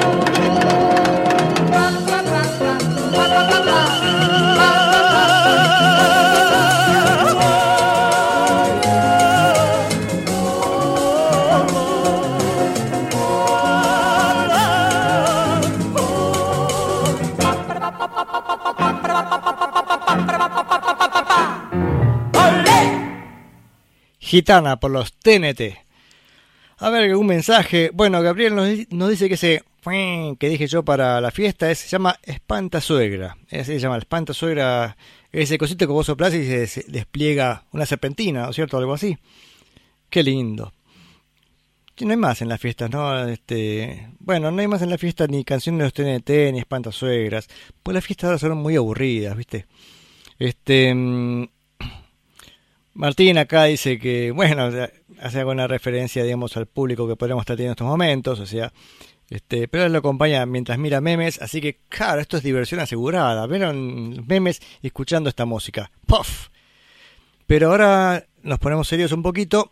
Gitana 24.27 24.79
por 24.79 24.91
los 24.91 25.13
TNT. 25.13 25.77
A 26.79 26.89
ver, 26.89 27.15
un 27.15 27.25
mensaje. 27.25 27.89
Bueno, 27.93 28.21
Gabriel 28.21 28.53
nos, 28.55 28.67
di- 28.67 28.87
nos 28.91 29.09
dice 29.09 29.27
que 29.27 29.35
ese 29.35 29.63
que 30.37 30.49
dije 30.49 30.67
yo 30.67 30.83
para 30.83 31.21
la 31.21 31.31
fiesta 31.31 31.71
es, 31.71 31.79
se 31.79 31.87
llama 31.87 32.19
Espanta 32.23 32.81
Suegra. 32.81 33.37
Ese 33.49 33.73
se 33.75 33.79
llama 33.79 33.97
Espanta 33.97 34.33
Suegra. 34.33 34.97
Ese 35.31 35.57
cosito 35.57 35.87
que 35.87 35.93
vos 35.93 36.05
soplás 36.05 36.33
y 36.33 36.67
se, 36.67 36.83
despliega 36.89 37.63
una 37.71 37.85
serpentina, 37.85 38.43
¿no 38.43 38.49
es 38.49 38.55
cierto? 38.57 38.77
Algo 38.77 38.93
así. 38.93 39.17
Qué 40.09 40.23
lindo. 40.23 40.73
No 42.01 42.11
hay 42.11 42.17
más 42.17 42.41
en 42.41 42.49
las 42.49 42.59
fiestas, 42.59 42.91
¿no? 42.91 43.27
Este, 43.29 44.09
bueno, 44.19 44.51
no 44.51 44.59
hay 44.61 44.67
más 44.67 44.81
en 44.81 44.89
la 44.89 44.97
fiesta 44.97 45.25
ni 45.25 45.45
canciones 45.45 45.79
de 45.79 45.83
los 45.85 45.93
TNT 46.21 46.51
ni 46.51 46.59
Espanta 46.59 46.91
Suegras. 46.91 47.47
Pues 47.81 47.95
las 47.95 48.03
fiestas 48.05 48.25
ahora 48.25 48.39
son 48.39 48.57
muy 48.57 48.75
aburridas, 48.75 49.37
¿viste? 49.37 49.67
Este. 50.37 50.93
Martín 52.97 53.37
acá 53.37 53.65
dice 53.65 53.99
que, 53.99 54.31
bueno, 54.31 54.71
hace 55.21 55.39
alguna 55.39 55.67
referencia, 55.67 56.23
digamos, 56.23 56.57
al 56.57 56.65
público 56.65 57.07
que 57.07 57.15
podríamos 57.15 57.43
estar 57.43 57.55
teniendo 57.55 57.73
en 57.73 57.75
estos 57.75 57.87
momentos, 57.87 58.39
o 58.39 58.45
sea, 58.47 58.73
este, 59.29 59.67
pero 59.67 59.85
él 59.85 59.93
lo 59.93 59.99
acompaña 59.99 60.43
mientras 60.47 60.79
mira 60.79 60.99
memes, 60.99 61.39
así 61.39 61.61
que, 61.61 61.77
claro, 61.89 62.21
esto 62.21 62.37
es 62.37 62.43
diversión 62.43 62.79
asegurada, 62.79 63.45
vieron 63.45 64.25
memes 64.25 64.63
escuchando 64.81 65.29
esta 65.29 65.45
música, 65.45 65.91
¡puff! 66.07 66.47
Pero 67.45 67.69
ahora 67.69 68.25
nos 68.41 68.57
ponemos 68.57 68.87
serios 68.87 69.11
un 69.11 69.21
poquito, 69.21 69.71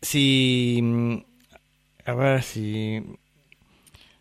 si, 0.00 0.80
mm, 0.82 1.16
a 2.06 2.14
ver 2.14 2.42
si, 2.42 3.02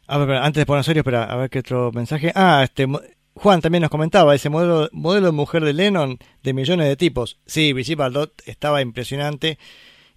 a 0.07 0.17
ver, 0.17 0.35
antes 0.39 0.59
de 0.59 0.65
ponernos 0.65 0.87
serios, 0.87 1.03
espera, 1.03 1.23
a 1.23 1.37
ver 1.37 1.49
qué 1.49 1.59
otro 1.59 1.93
mensaje, 1.93 2.33
ah, 2.35 2.63
este, 2.65 2.85
Juan 3.35 3.61
también 3.61 3.81
nos 3.81 3.91
comentaba 3.91 4.33
ese 4.33 4.49
modelo, 4.49 4.89
modelo 4.93 5.27
de 5.27 5.31
mujer 5.33 5.63
de 5.63 5.73
Lennon 5.73 6.17
de 6.41 6.53
millones 6.53 6.87
de 6.87 6.95
tipos. 6.95 7.37
Sí, 7.45 7.73
Brigitte 7.73 7.97
Bardot 7.99 8.31
estaba 8.45 8.81
impresionante 8.81 9.59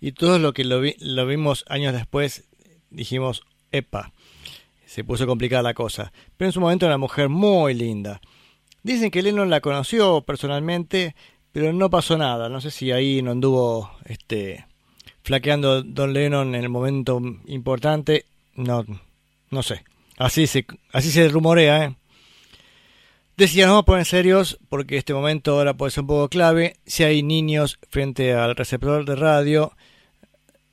y 0.00 0.12
todos 0.12 0.40
lo 0.40 0.52
que 0.52 0.64
lo, 0.64 0.80
vi- 0.80 0.96
lo 1.00 1.26
vimos 1.26 1.64
años 1.68 1.92
después 1.92 2.44
dijimos, 2.90 3.42
epa, 3.72 4.12
se 4.86 5.02
puso 5.04 5.26
complicada 5.26 5.62
la 5.62 5.74
cosa. 5.74 6.12
Pero 6.36 6.48
en 6.48 6.52
su 6.52 6.60
momento 6.60 6.86
era 6.86 6.94
una 6.94 6.98
mujer 6.98 7.28
muy 7.28 7.74
linda. 7.74 8.20
Dicen 8.84 9.10
que 9.10 9.22
Lennon 9.22 9.50
la 9.50 9.60
conoció 9.60 10.22
personalmente, 10.22 11.14
pero 11.52 11.72
no 11.72 11.90
pasó 11.90 12.16
nada. 12.16 12.48
No 12.48 12.60
sé 12.60 12.70
si 12.70 12.92
ahí 12.92 13.20
no 13.20 13.32
anduvo 13.32 13.90
este, 14.04 14.64
flaqueando 15.24 15.82
Don 15.82 16.12
Lennon 16.14 16.54
en 16.54 16.62
el 16.62 16.68
momento 16.68 17.20
importante. 17.46 18.24
No, 18.54 18.84
no 19.50 19.62
sé. 19.64 19.82
Así 20.16 20.46
se, 20.46 20.64
así 20.92 21.10
se 21.10 21.28
rumorea, 21.28 21.84
¿eh? 21.84 21.96
Decía, 23.38 23.66
nos 23.66 23.74
vamos 23.74 23.82
a 23.82 23.86
poner 23.86 24.04
serios 24.04 24.58
porque 24.68 24.96
este 24.96 25.14
momento 25.14 25.52
ahora 25.52 25.72
puede 25.72 25.92
ser 25.92 26.00
un 26.00 26.08
poco 26.08 26.28
clave. 26.28 26.74
Si 26.86 27.04
hay 27.04 27.22
niños 27.22 27.78
frente 27.88 28.34
al 28.34 28.56
receptor 28.56 29.04
de 29.04 29.14
radio, 29.14 29.74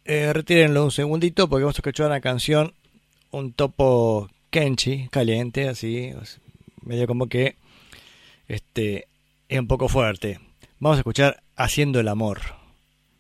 eh, 0.04 0.34
retírenlo 0.34 0.84
un 0.84 0.90
segundito 0.90 1.48
porque 1.48 1.62
vamos 1.62 1.76
a 1.76 1.82
escuchar 1.82 2.08
una 2.08 2.22
canción, 2.22 2.74
un 3.30 3.54
topo 3.54 4.32
kenchi, 4.50 5.10
caliente, 5.10 5.70
así, 5.70 6.12
medio 6.82 7.06
como 7.06 7.28
que 7.28 7.56
este 8.48 9.10
es 9.48 9.60
un 9.60 9.68
poco 9.68 9.88
fuerte. 9.88 10.40
Vamos 10.80 10.98
a 10.98 11.02
escuchar 11.02 11.44
Haciendo 11.56 12.00
el 12.00 12.08
amor. 12.08 12.42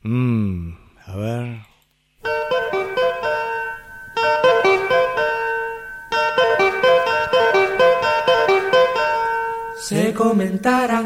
Mmm, 0.01 0.71
a 1.05 1.15
ver. 1.17 1.59
Comentara, 10.13 11.03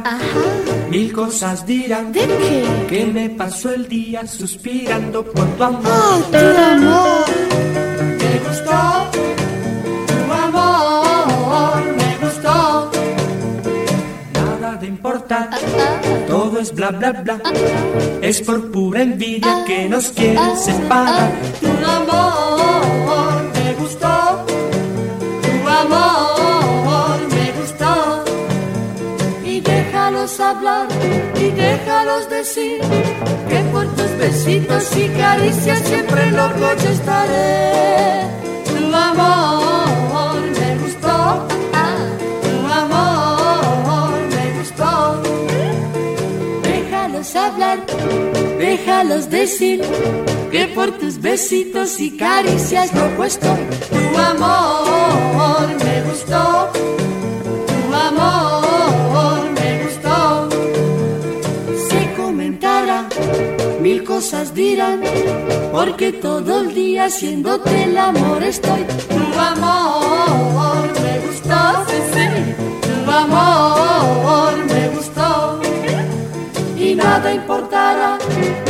mil 0.90 1.12
cosas 1.12 1.66
dirán. 1.66 2.14
¿De 2.14 2.22
qué? 2.22 2.86
Que 2.88 3.06
me 3.06 3.30
pasó 3.30 3.74
el 3.74 3.88
día 3.88 4.26
suspirando 4.26 5.24
por 5.24 5.46
tu 5.58 5.64
amor. 5.64 5.82
¡Ay, 5.86 6.24
tu 6.32 6.38
amor! 6.38 7.26
Me 8.20 8.40
gustó 8.48 9.10
tu 10.08 10.32
amor, 10.32 11.82
me 11.98 12.26
gustó. 12.26 12.92
Nada 14.34 14.78
de 14.78 14.88
importar, 14.88 15.50
todo 16.28 16.60
es 16.60 16.74
bla 16.74 16.92
bla 16.92 17.12
bla. 17.12 17.42
Es 18.22 18.42
por 18.42 18.72
pura 18.72 19.02
envidia 19.02 19.64
que 19.66 19.90
nos 19.90 20.10
quieren 20.12 20.56
separar. 20.58 21.32
Tu 21.60 21.68
amor 21.68 23.44
me 23.56 23.74
gustó, 23.74 24.29
déjalos 30.30 30.40
hablar 30.40 30.88
y 31.36 31.50
déjalos 31.52 32.30
decir 32.30 32.82
que 33.50 33.60
por 33.72 33.86
tus 33.96 34.12
besitos 34.18 34.96
y 34.96 35.08
caricias 35.10 35.80
siempre 35.80 36.32
loco 36.32 36.74
yo 36.84 36.90
estaré. 36.90 38.24
Tu 38.66 38.96
amor 38.96 40.42
me 40.60 40.78
gustó, 40.84 41.48
tu 42.42 42.74
amor 42.74 44.12
me 44.36 44.60
gustó. 44.60 45.22
Déjalos 46.64 47.36
hablar, 47.36 47.80
déjalos 48.58 49.30
decir 49.30 49.82
que 50.52 50.68
por 50.68 50.92
tus 50.92 51.20
besitos 51.20 52.00
y 52.00 52.18
caricias 52.18 52.94
loco 52.94 53.24
estoy. 53.24 53.60
Tu 53.90 54.18
amor 54.18 55.68
me 55.84 56.02
gustó, 56.04 56.70
mil 63.82 64.04
cosas 64.04 64.54
dirán, 64.54 65.02
porque 65.72 66.12
todo 66.12 66.62
el 66.62 66.74
día 66.74 67.06
haciéndote 67.06 67.84
el 67.84 67.98
amor 67.98 68.44
estoy. 68.44 68.84
Tu 68.84 69.40
amor 69.40 70.88
me 71.02 71.20
gustó, 71.26 71.86
sí, 71.88 72.00
sí. 72.14 72.26
Tu 73.06 73.12
amor 73.12 74.66
me 74.66 74.90
gustó. 74.90 75.62
y 76.78 76.96
nada 76.96 77.34
importará 77.34 78.18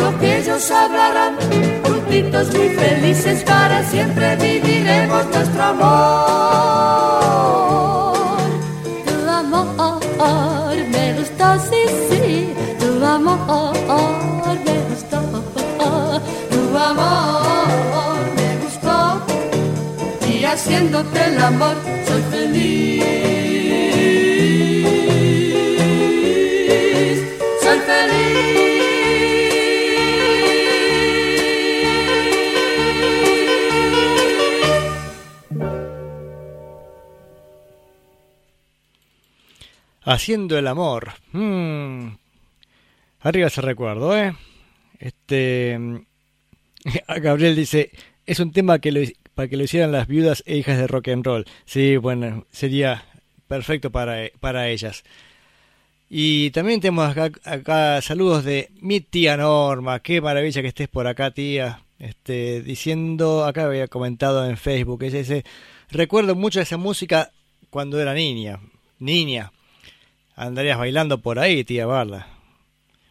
lo 0.02 0.20
que 0.20 0.40
ellos 0.40 0.72
hablarán. 0.72 1.36
Juntitos 1.84 2.54
muy 2.56 2.70
felices 2.70 3.44
para 3.44 3.84
siempre 3.84 4.36
viviremos 4.36 5.26
nuestro 5.28 5.64
amor. 5.64 6.29
Haciéndote 20.60 21.26
el 21.26 21.40
amor 21.40 21.78
soy 22.06 22.22
feliz. 22.24 23.04
Soy 27.62 27.80
feliz. 27.80 28.20
Haciendo 40.02 40.58
el 40.58 40.68
amor. 40.68 41.14
Mm. 41.32 42.10
Arriba 43.22 43.48
ese 43.48 43.62
recuerdo, 43.62 44.18
¿eh? 44.18 44.36
Este. 45.00 45.80
Gabriel 47.08 47.56
dice: 47.56 47.92
Es 48.26 48.42
un 48.42 48.52
tema 48.52 48.80
que 48.80 48.92
lo, 48.92 49.02
para 49.40 49.48
que 49.48 49.56
lo 49.56 49.64
hicieran 49.64 49.94
las 49.94 50.06
viudas 50.06 50.44
e 50.46 50.58
hijas 50.58 50.78
de 50.78 50.86
rock 50.86 51.08
and 51.08 51.26
roll. 51.26 51.46
Sí, 51.64 51.96
bueno, 51.96 52.46
sería 52.52 53.06
perfecto 53.48 53.90
para, 53.90 54.30
para 54.42 54.68
ellas. 54.68 55.06
Y 56.10 56.52
también 56.52 56.82
tenemos 56.82 57.16
acá, 57.16 58.02
saludos 58.02 58.44
de 58.44 58.70
mi 58.82 59.00
tía 59.00 59.38
Norma. 59.38 60.02
Qué 60.02 60.20
maravilla 60.20 60.62
que 60.62 60.68
estés 60.68 60.90
por 60.90 61.08
acá, 61.08 61.32
tía. 61.32 61.84
Este, 62.00 62.62
diciendo, 62.62 63.46
acá 63.46 63.64
había 63.64 63.88
comentado 63.88 64.46
en 64.46 64.58
Facebook, 64.58 65.04
ella 65.04 65.20
dice, 65.20 65.46
recuerdo 65.90 66.36
mucho 66.36 66.60
esa 66.60 66.76
música 66.76 67.32
cuando 67.70 67.98
era 67.98 68.14
niña. 68.14 68.60
Niña. 68.98 69.54
Andarías 70.36 70.78
bailando 70.78 71.22
por 71.22 71.40
ahí, 71.40 71.64
tía 71.64 71.86
Barla. 71.86 72.28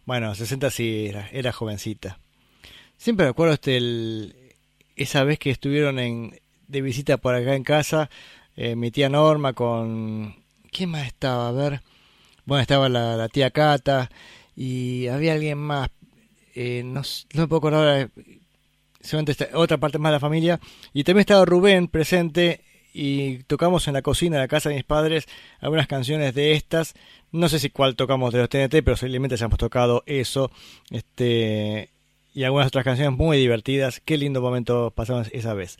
Bueno, 0.04 0.34
60 0.34 0.68
sí, 0.68 1.06
era, 1.06 1.26
era 1.32 1.52
jovencita. 1.52 2.18
Siempre 2.98 3.24
me 3.24 3.30
acuerdo 3.30 3.54
este, 3.54 3.78
el, 3.78 4.34
esa 4.98 5.24
vez 5.24 5.38
que 5.38 5.50
estuvieron 5.50 5.98
en, 5.98 6.40
de 6.66 6.82
visita 6.82 7.16
por 7.16 7.34
acá 7.34 7.54
en 7.54 7.64
casa, 7.64 8.10
eh, 8.56 8.76
mi 8.76 8.90
tía 8.90 9.08
Norma 9.08 9.52
con... 9.52 10.34
¿Quién 10.70 10.90
más 10.90 11.06
estaba? 11.06 11.48
A 11.48 11.52
ver. 11.52 11.80
Bueno, 12.44 12.60
estaba 12.62 12.88
la, 12.88 13.28
tía 13.28 13.50
Cata 13.50 14.10
y 14.54 15.06
había 15.06 15.34
alguien 15.34 15.58
más. 15.58 15.90
Eh, 16.54 16.82
no, 16.84 17.02
no, 17.34 17.42
me 17.42 17.46
puedo 17.46 17.58
acordar. 17.58 18.10
Seguramente 19.00 19.48
otra 19.54 19.78
parte 19.78 19.98
más 19.98 20.10
de 20.10 20.16
la 20.16 20.20
familia. 20.20 20.60
Y 20.92 21.04
también 21.04 21.20
estaba 21.20 21.44
Rubén 21.44 21.88
presente 21.88 22.64
y 22.92 23.44
tocamos 23.44 23.86
en 23.86 23.94
la 23.94 24.02
cocina 24.02 24.36
de 24.36 24.42
la 24.42 24.48
casa 24.48 24.68
de 24.70 24.74
mis 24.74 24.84
padres 24.84 25.26
algunas 25.60 25.86
canciones 25.86 26.34
de 26.34 26.52
estas. 26.52 26.94
No 27.30 27.48
sé 27.48 27.58
si 27.58 27.70
cuál 27.70 27.96
tocamos 27.96 28.32
de 28.32 28.40
los 28.40 28.48
TNT, 28.48 28.82
pero 28.84 28.96
simplemente 28.96 29.36
ya 29.36 29.46
hemos 29.46 29.58
tocado 29.58 30.02
eso. 30.06 30.50
Este 30.90 31.90
y 32.34 32.44
algunas 32.44 32.68
otras 32.68 32.84
canciones 32.84 33.16
muy 33.16 33.38
divertidas. 33.38 34.00
Qué 34.04 34.16
lindo 34.16 34.40
momento 34.40 34.92
pasamos 34.94 35.28
esa 35.32 35.54
vez. 35.54 35.78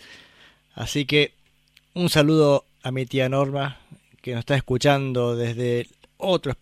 Así 0.74 1.04
que 1.04 1.32
un 1.94 2.08
saludo 2.08 2.64
a 2.82 2.90
mi 2.90 3.06
tía 3.06 3.28
Norma 3.28 3.78
que 4.22 4.32
nos 4.32 4.40
está 4.40 4.56
escuchando 4.56 5.36
desde 5.36 5.88
otro 6.16 6.54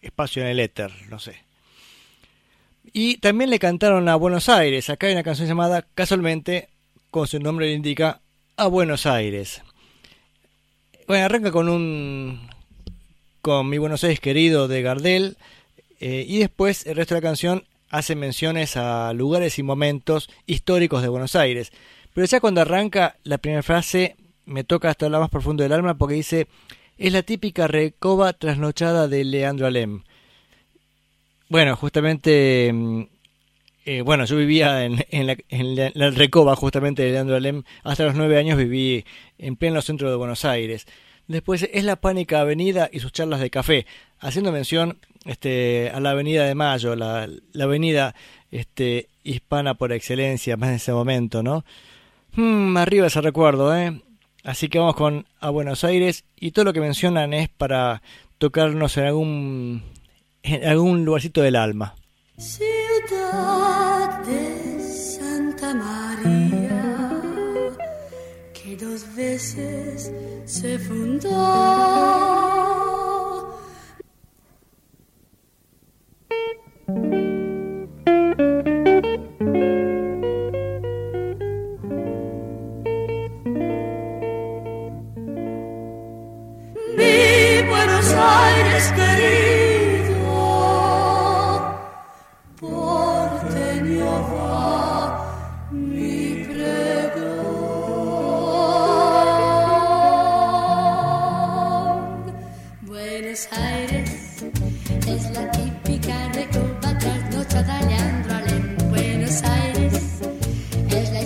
espacio 0.00 0.42
en 0.42 0.48
el 0.48 0.60
éter, 0.60 0.90
no 1.08 1.18
sé. 1.18 1.36
Y 2.92 3.16
también 3.18 3.50
le 3.50 3.58
cantaron 3.58 4.08
a 4.08 4.16
Buenos 4.16 4.48
Aires. 4.48 4.90
Acá 4.90 5.06
hay 5.06 5.14
una 5.14 5.22
canción 5.22 5.48
llamada 5.48 5.86
casualmente, 5.94 6.68
como 7.10 7.26
su 7.26 7.38
nombre 7.38 7.66
le 7.66 7.74
indica, 7.74 8.20
a 8.56 8.66
Buenos 8.66 9.06
Aires. 9.06 9.62
Bueno, 11.06 11.24
arranca 11.24 11.50
con 11.50 11.68
un 11.68 12.50
con 13.40 13.68
mi 13.68 13.78
Buenos 13.78 14.04
Aires 14.04 14.20
querido 14.20 14.68
de 14.68 14.82
Gardel 14.82 15.36
eh, 15.98 16.24
y 16.28 16.38
después 16.38 16.86
el 16.86 16.94
resto 16.94 17.14
de 17.14 17.20
la 17.20 17.28
canción 17.28 17.64
hace 17.92 18.16
menciones 18.16 18.76
a 18.76 19.12
lugares 19.12 19.58
y 19.58 19.62
momentos 19.62 20.28
históricos 20.46 21.02
de 21.02 21.08
Buenos 21.08 21.36
Aires. 21.36 21.70
Pero 22.14 22.26
ya 22.26 22.40
cuando 22.40 22.62
arranca 22.62 23.16
la 23.22 23.38
primera 23.38 23.62
frase 23.62 24.16
me 24.44 24.64
toca 24.64 24.90
hasta 24.90 25.08
lo 25.08 25.20
más 25.20 25.30
profundo 25.30 25.62
del 25.62 25.72
alma 25.72 25.96
porque 25.96 26.16
dice 26.16 26.48
es 26.98 27.12
la 27.12 27.22
típica 27.22 27.68
recoba 27.68 28.32
trasnochada 28.32 29.08
de 29.08 29.24
Leandro 29.24 29.66
Alem. 29.66 30.02
Bueno, 31.48 31.76
justamente, 31.76 32.72
eh, 33.84 34.00
bueno, 34.00 34.24
yo 34.24 34.36
vivía 34.36 34.84
en, 34.86 35.26
la, 35.26 35.36
en, 35.50 35.76
la, 35.94 36.10
recoba 36.10 36.56
justamente 36.56 37.02
de 37.02 37.10
Leandro 37.10 37.36
Alem. 37.36 37.62
Hasta 37.82 38.04
los 38.04 38.14
nueve 38.14 38.38
años 38.38 38.56
viví 38.56 39.04
en 39.36 39.56
pleno 39.56 39.82
centro 39.82 40.08
de 40.08 40.16
Buenos 40.16 40.46
Aires. 40.46 40.86
Después 41.32 41.66
es 41.72 41.84
la 41.84 41.96
Pánica 41.96 42.42
Avenida 42.42 42.90
y 42.92 43.00
sus 43.00 43.10
charlas 43.10 43.40
de 43.40 43.48
café, 43.48 43.86
haciendo 44.20 44.52
mención 44.52 44.98
este, 45.24 45.88
a 45.88 45.98
la 45.98 46.10
Avenida 46.10 46.44
de 46.44 46.54
Mayo, 46.54 46.94
la, 46.94 47.26
la 47.54 47.64
avenida 47.64 48.14
este, 48.50 49.08
hispana 49.24 49.72
por 49.72 49.94
excelencia, 49.94 50.58
más 50.58 50.68
en 50.68 50.74
ese 50.74 50.92
momento, 50.92 51.42
¿no? 51.42 51.64
Hmm, 52.34 52.76
arriba 52.76 53.06
ese 53.06 53.22
recuerdo, 53.22 53.74
¿eh? 53.74 54.02
Así 54.44 54.68
que 54.68 54.78
vamos 54.78 54.94
con 54.94 55.24
a 55.40 55.48
Buenos 55.48 55.84
Aires 55.84 56.24
y 56.38 56.50
todo 56.50 56.66
lo 56.66 56.74
que 56.74 56.80
mencionan 56.80 57.32
es 57.32 57.48
para 57.48 58.02
tocarnos 58.36 58.98
en 58.98 59.04
algún 59.04 59.82
en 60.42 60.68
algún 60.68 61.06
lugarcito 61.06 61.40
del 61.40 61.56
alma. 61.56 61.94
Ciudad 62.36 64.22
de 64.26 64.80
Santa 64.82 65.72
María, 65.72 66.81
dos 68.82 69.14
veces 69.14 70.12
se 70.44 70.78
fundó. 70.78 71.28
Mi 86.96 87.62
Buenos 87.68 88.08
Aires 88.14 88.92
querido, 88.96 89.51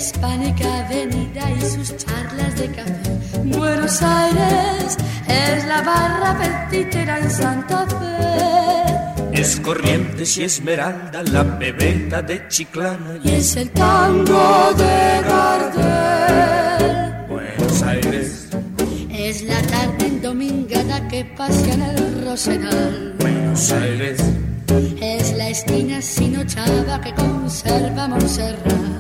hispánica 0.07 0.87
avenida 0.87 1.51
y 1.51 1.61
sus 1.61 1.97
charlas 1.97 2.57
de 2.57 2.69
café. 2.69 3.11
Buenos 3.45 4.01
Aires 4.03 4.97
es 5.27 5.67
la 5.67 5.83
barra 5.83 6.39
petitera 6.39 7.19
en 7.19 7.31
Santa 7.31 7.87
Fe. 7.89 9.41
Es 9.41 9.59
Corrientes 9.61 10.39
y 10.39 10.45
Esmeralda, 10.45 11.25
la 11.25 11.43
bebeta 11.43 12.23
de 12.23 12.47
Chiclana. 12.47 13.19
Y 13.25 13.31
es 13.31 13.57
el 13.57 13.71
tango 13.71 14.73
de 14.75 15.23
Gardel. 15.29 17.27
Buenos 17.29 17.83
Aires. 17.83 18.49
Es 19.11 19.43
la 19.43 19.61
tarde 19.63 20.07
endomingada 20.07 21.09
que 21.09 21.25
pasea 21.37 21.75
en 21.75 21.83
el 21.83 22.25
Rosedal. 22.25 23.15
Buenos 23.19 23.73
Aires. 23.73 24.23
Es 25.01 25.37
la 25.37 25.49
esquina 25.49 26.01
sinochada 26.01 27.01
que 27.01 27.13
conserva 27.15 28.07
Montserrat. 28.07 28.96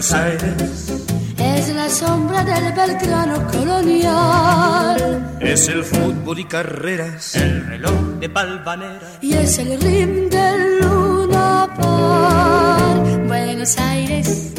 Buenos 0.00 0.14
Aires. 0.14 0.92
Es 1.36 1.74
la 1.74 1.90
sombra 1.90 2.42
del 2.42 2.72
Belgrano 2.72 3.46
colonial. 3.48 5.36
Es 5.42 5.68
el 5.68 5.84
fútbol 5.84 6.38
y 6.38 6.44
carreras, 6.44 7.36
el 7.36 7.66
reloj 7.66 8.00
de 8.18 8.28
Valvanera. 8.28 9.18
Y 9.20 9.34
es 9.34 9.58
el 9.58 9.78
rim 9.78 10.30
del 10.30 10.80
Luna 10.80 11.68
Park. 11.78 13.26
Buenos 13.26 13.76
Aires, 13.76 14.54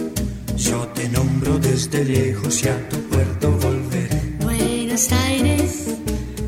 Yo 0.58 0.88
te 0.90 1.10
nombro 1.10 1.58
desde 1.58 2.06
lejos 2.06 2.64
y 2.64 2.68
a 2.68 2.90
tu 2.90 2.98
puerto 3.10 3.50
volveré 3.64 4.22
Buenos 4.42 5.12
Aires, 5.12 5.88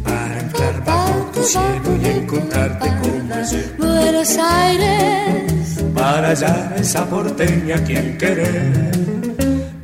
para 0.03 0.39
entrar 0.39 0.85
bajo 0.85 1.31
tu 1.33 1.41
cielo 1.41 1.97
y 1.99 2.05
encontrarte 2.05 2.89
ayer. 2.91 3.75
Buenos 3.79 4.37
Aires. 4.37 5.82
Para 5.93 6.29
hallar 6.29 6.75
esa 6.77 7.05
porteña 7.05 7.83
quien 7.83 8.17
querer, 8.17 8.91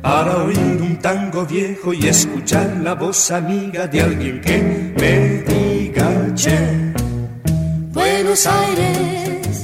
para 0.02 0.44
oír 0.44 0.78
un 0.80 0.98
tango 0.98 1.46
viejo 1.46 1.92
y 1.92 2.06
escuchar 2.08 2.78
la 2.82 2.94
voz 2.94 3.30
amiga 3.30 3.86
de 3.86 4.00
alguien 4.00 4.40
que 4.40 4.92
me 4.98 5.42
diga 5.42 6.34
che. 6.34 6.58
Buenos 7.92 8.46
Aires. 8.46 9.59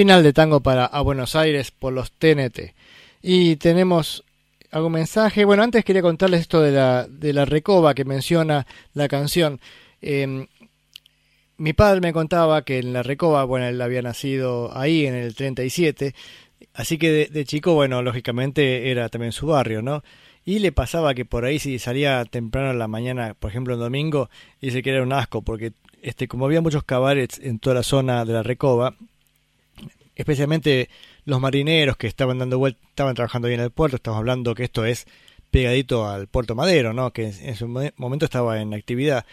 Final 0.00 0.22
de 0.22 0.32
tango 0.32 0.62
para 0.62 0.86
A 0.86 1.02
Buenos 1.02 1.36
Aires 1.36 1.72
por 1.72 1.92
los 1.92 2.10
TNT. 2.10 2.72
Y 3.20 3.56
tenemos 3.56 4.24
algún 4.70 4.92
mensaje. 4.92 5.44
Bueno, 5.44 5.62
antes 5.62 5.84
quería 5.84 6.00
contarles 6.00 6.40
esto 6.40 6.62
de 6.62 6.72
la, 6.72 7.06
de 7.06 7.34
la 7.34 7.44
recoba 7.44 7.92
que 7.92 8.06
menciona 8.06 8.66
la 8.94 9.08
canción. 9.08 9.60
Eh, 10.00 10.46
mi 11.58 11.74
padre 11.74 12.00
me 12.00 12.14
contaba 12.14 12.62
que 12.64 12.78
en 12.78 12.94
la 12.94 13.02
recoba, 13.02 13.44
bueno, 13.44 13.66
él 13.66 13.78
había 13.82 14.00
nacido 14.00 14.74
ahí 14.74 15.04
en 15.04 15.14
el 15.14 15.34
37, 15.34 16.14
así 16.72 16.96
que 16.96 17.28
de, 17.30 17.44
chico, 17.44 17.74
bueno, 17.74 18.00
lógicamente 18.00 18.90
era 18.90 19.10
también 19.10 19.32
su 19.32 19.48
barrio, 19.48 19.82
¿no? 19.82 20.02
Y 20.46 20.60
le 20.60 20.72
pasaba 20.72 21.12
que 21.12 21.26
por 21.26 21.44
ahí 21.44 21.58
si 21.58 21.78
salía 21.78 22.24
temprano 22.24 22.70
en 22.70 22.78
la 22.78 22.88
mañana, 22.88 23.34
por 23.38 23.50
ejemplo 23.50 23.74
en 23.74 23.80
domingo, 23.80 24.30
dice 24.62 24.82
que 24.82 24.92
era 24.92 25.02
un 25.02 25.12
asco, 25.12 25.42
porque 25.42 25.74
este, 26.00 26.26
como 26.26 26.46
había 26.46 26.62
muchos 26.62 26.84
cabarets 26.84 27.38
en 27.38 27.58
toda 27.58 27.74
la 27.74 27.82
zona 27.82 28.24
de 28.24 28.32
la 28.32 28.42
recoba, 28.42 28.94
especialmente 30.20 30.88
los 31.24 31.40
marineros 31.40 31.96
que 31.96 32.06
estaban 32.06 32.38
dando 32.38 32.58
vuelta, 32.58 32.80
estaban 32.88 33.14
trabajando 33.14 33.48
ahí 33.48 33.54
en 33.54 33.60
el 33.60 33.70
puerto, 33.70 33.96
estamos 33.96 34.18
hablando 34.18 34.54
que 34.54 34.64
esto 34.64 34.84
es 34.84 35.06
pegadito 35.50 36.06
al 36.06 36.28
Puerto 36.28 36.54
Madero, 36.54 36.92
¿no? 36.92 37.12
Que 37.12 37.26
en 37.28 37.56
su 37.56 37.66
mo- 37.66 37.90
momento 37.96 38.24
estaba 38.24 38.60
en 38.60 38.72
actividad. 38.74 39.26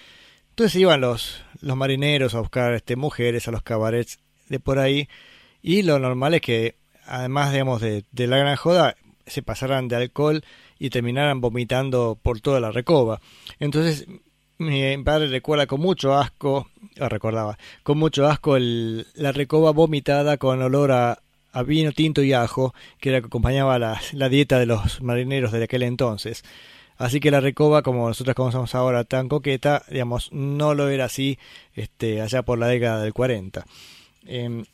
Entonces 0.50 0.76
iban 0.82 1.02
los, 1.02 1.44
los 1.62 1.78
marineros 1.78 2.34
a 2.34 2.40
buscar 2.40 2.74
este, 2.74 2.96
mujeres 2.96 3.48
a 3.48 3.52
los 3.52 3.62
cabarets 3.62 4.20
de 4.50 4.60
por 4.60 4.80
ahí 4.80 5.08
y 5.62 5.84
lo 5.84 6.00
normal 6.00 6.34
es 6.34 6.42
que 6.42 6.76
además 7.06 7.52
digamos 7.52 7.82
de, 7.82 8.04
de 8.12 8.28
la 8.28 8.38
gran 8.38 8.56
joda 8.56 8.96
se 9.28 9.44
pasaran 9.44 9.88
de 9.88 9.98
alcohol 9.98 10.44
y 10.80 10.90
terminaran 10.90 11.42
vomitando 11.42 12.18
por 12.22 12.40
toda 12.40 12.60
la 12.60 12.72
recoba. 12.72 13.22
Entonces 13.60 14.08
mi 14.58 14.98
padre 15.04 15.28
recuerda 15.28 15.68
con 15.68 15.82
mucho 15.82 16.16
asco, 16.16 16.70
ah, 17.00 17.10
recordaba, 17.10 17.58
con 17.84 17.98
mucho 17.98 18.28
asco 18.28 18.58
el, 18.58 19.08
la 19.16 19.32
recoba 19.32 19.72
vomitada 19.72 20.38
con 20.38 20.62
olor 20.62 20.92
a, 20.92 21.20
vino 21.66 21.92
tinto 21.92 22.22
y 22.22 22.34
ajo, 22.34 22.76
que 23.00 23.10
era 23.10 23.20
que 23.20 23.28
acompañaba 23.28 23.80
la, 23.80 24.00
la 24.12 24.30
dieta 24.30 24.60
de 24.60 24.68
los 24.68 25.02
marineros 25.02 25.52
de 25.52 25.64
aquel 25.64 25.84
entonces. 25.84 26.44
Así 26.98 27.20
que 27.20 27.32
la 27.32 27.40
recoba, 27.40 27.84
como 27.84 28.08
nosotros 28.08 28.36
conocemos 28.36 28.74
ahora 28.76 29.04
tan 29.04 29.28
coqueta, 29.30 29.84
digamos, 29.90 30.32
no 30.32 30.74
lo 30.74 30.90
era 30.90 31.06
así 31.06 31.38
este, 31.76 32.22
allá 32.22 32.42
por 32.42 32.58
la 32.58 32.68
década 32.68 33.04
del 33.04 33.14
40. 33.14 33.66
Em, 34.26 34.66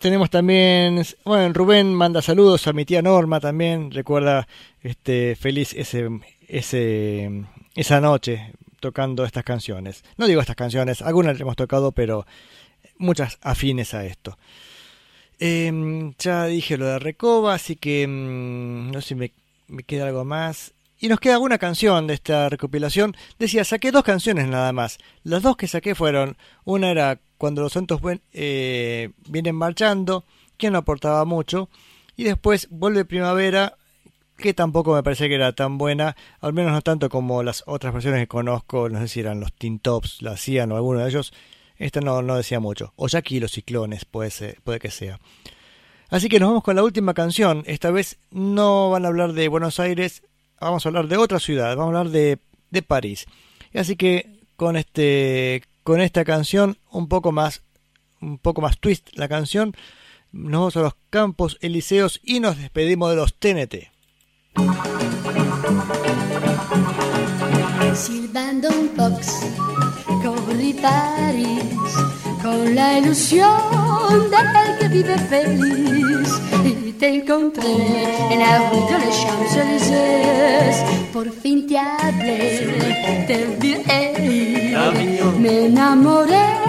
tenemos 0.00 0.30
también, 0.30 1.02
bueno, 1.24 1.52
Rubén 1.52 1.94
manda 1.94 2.22
saludos 2.22 2.66
a 2.66 2.72
mi 2.72 2.84
tía 2.84 3.02
Norma 3.02 3.38
también, 3.38 3.90
recuerda 3.90 4.48
este 4.82 5.36
feliz 5.36 5.74
ese 5.74 6.08
ese 6.48 7.44
esa 7.76 8.00
noche 8.00 8.52
tocando 8.80 9.24
estas 9.24 9.44
canciones. 9.44 10.04
No 10.16 10.26
digo 10.26 10.40
estas 10.40 10.56
canciones, 10.56 11.02
algunas 11.02 11.36
le 11.36 11.42
hemos 11.42 11.56
tocado, 11.56 11.92
pero 11.92 12.26
muchas 12.98 13.38
afines 13.42 13.94
a 13.94 14.04
esto. 14.04 14.36
Em, 15.38 16.12
ya 16.18 16.44
dije 16.44 16.76
lo 16.76 16.86
de 16.86 16.98
Recoba, 16.98 17.54
así 17.54 17.74
que 17.74 18.06
mm, 18.06 18.90
no 18.90 19.00
sé 19.00 19.08
si 19.08 19.14
me, 19.14 19.32
queda 19.84 20.06
algo 20.06 20.24
más. 20.24 20.74
Y 20.98 21.08
nos 21.08 21.18
queda 21.18 21.38
una 21.38 21.56
canción 21.56 22.06
de 22.06 22.14
esta 22.14 22.50
recopilación. 22.50 23.16
Decía, 23.38 23.64
saqué 23.64 23.90
dos 23.90 24.04
canciones 24.04 24.48
nada 24.48 24.72
más. 24.72 24.98
Las 25.24 25.42
dos 25.42 25.56
que 25.56 25.66
saqué 25.66 25.94
fueron, 25.94 26.36
una 26.64 26.90
era 26.90 27.18
Cuando 27.38 27.62
los 27.62 27.72
santos 27.72 28.02
eh, 28.34 29.10
vienen 29.26 29.56
marchando, 29.56 30.24
que 30.58 30.70
no 30.70 30.78
aportaba 30.78 31.24
mucho. 31.24 31.70
Y 32.16 32.24
después 32.24 32.68
Vuelve 32.70 33.06
Primavera, 33.06 33.78
que 34.40 34.54
tampoco 34.54 34.94
me 34.94 35.02
parece 35.02 35.28
que 35.28 35.34
era 35.34 35.52
tan 35.52 35.78
buena, 35.78 36.16
al 36.40 36.52
menos 36.52 36.72
no 36.72 36.82
tanto 36.82 37.08
como 37.08 37.42
las 37.42 37.62
otras 37.66 37.92
versiones 37.92 38.20
que 38.20 38.28
conozco, 38.28 38.88
no 38.88 38.98
sé 39.00 39.08
si 39.08 39.20
eran 39.20 39.40
los 39.40 39.52
Teen 39.52 39.78
Tops, 39.78 40.22
la 40.22 40.32
hacían 40.32 40.72
o 40.72 40.76
alguno 40.76 41.00
de 41.00 41.08
ellos. 41.08 41.32
Esta 41.76 42.00
no, 42.00 42.20
no 42.22 42.36
decía 42.36 42.60
mucho. 42.60 42.92
O 42.96 43.08
Jackie 43.08 43.36
y 43.36 43.40
los 43.40 43.52
Ciclones, 43.52 44.04
puede, 44.04 44.30
ser, 44.30 44.60
puede 44.62 44.78
que 44.78 44.90
sea. 44.90 45.18
Así 46.10 46.28
que 46.28 46.40
nos 46.40 46.48
vamos 46.48 46.64
con 46.64 46.76
la 46.76 46.82
última 46.82 47.14
canción. 47.14 47.62
Esta 47.66 47.90
vez 47.90 48.18
no 48.30 48.90
van 48.90 49.04
a 49.04 49.08
hablar 49.08 49.32
de 49.32 49.48
Buenos 49.48 49.78
Aires, 49.78 50.22
vamos 50.60 50.84
a 50.84 50.88
hablar 50.88 51.06
de 51.08 51.16
otra 51.16 51.38
ciudad, 51.38 51.76
vamos 51.76 51.94
a 51.94 51.98
hablar 51.98 52.12
de, 52.12 52.38
de 52.70 52.82
París. 52.82 53.26
Así 53.72 53.96
que 53.96 54.40
con 54.56 54.76
este 54.76 55.62
con 55.84 56.00
esta 56.00 56.24
canción 56.24 56.76
un 56.90 57.08
poco 57.08 57.32
más 57.32 57.62
un 58.20 58.38
poco 58.38 58.60
más 58.60 58.78
twist 58.78 59.08
la 59.14 59.28
canción, 59.28 59.74
nos 60.32 60.52
vamos 60.52 60.76
a 60.76 60.80
los 60.82 60.94
Campos 61.08 61.58
Elíseos 61.60 62.20
y 62.22 62.40
nos 62.40 62.58
despedimos 62.58 63.10
de 63.10 63.16
los 63.16 63.34
TNT. 63.34 63.90
Silbando 67.94 68.68
un 68.68 68.88
pox, 68.96 69.40
corrí 70.22 70.72
París 70.74 71.60
con 72.42 72.74
la 72.74 72.98
ilusión 72.98 73.48
del 74.30 74.78
que 74.78 74.88
vive 74.88 75.18
feliz. 75.18 76.28
Y 76.64 76.92
te 76.92 77.08
encontré 77.16 77.72
en 78.30 78.38
la 78.38 78.70
rue 78.70 78.80
de 78.90 78.98
les 79.04 79.16
Champs-Élysées. 79.22 80.84
Por 81.12 81.30
fin 81.30 81.66
te 81.66 81.78
hablé, 81.78 83.24
te 83.26 83.46
vi 83.60 83.76
me 85.38 85.66
enamoré 85.66 86.59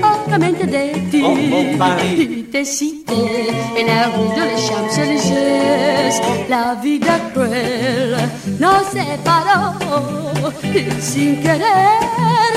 locamente 0.00 0.66
de 0.66 0.92
ti. 1.10 1.22
Y 1.22 2.42
te 2.50 2.64
cité 2.64 3.48
en 3.76 3.86
la 3.86 4.06
rue 4.08 4.28
de 4.38 4.56
Champs-Élysées. 4.66 6.20
La 6.48 6.74
vida 6.74 7.18
cruel 7.32 8.16
nos 8.58 8.86
separó 8.86 9.74
y 10.62 11.00
sin 11.00 11.42
querer 11.42 12.14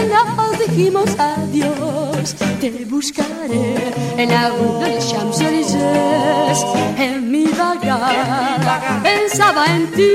nos 0.10 0.60
dijimos 0.60 1.10
adiós. 1.18 2.36
Te 2.60 2.86
buscaré 2.86 3.76
en 4.18 4.30
la 4.30 4.50
rue 4.50 4.80
de 4.84 5.00
Champs-Élysées. 5.00 6.60
En 6.98 7.32
mi 7.32 7.46
vagar 7.46 9.02
pensaba 9.04 9.66
en 9.68 9.88
ti. 9.92 10.12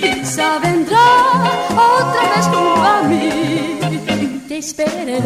Quizá 0.00 0.58
vendrá 0.58 1.08
otra 1.70 2.22
vez 2.34 2.46
junto 2.46 2.82
a 2.82 3.02
mí. 3.02 3.81
Te 4.62 4.68
esperé 4.68 5.18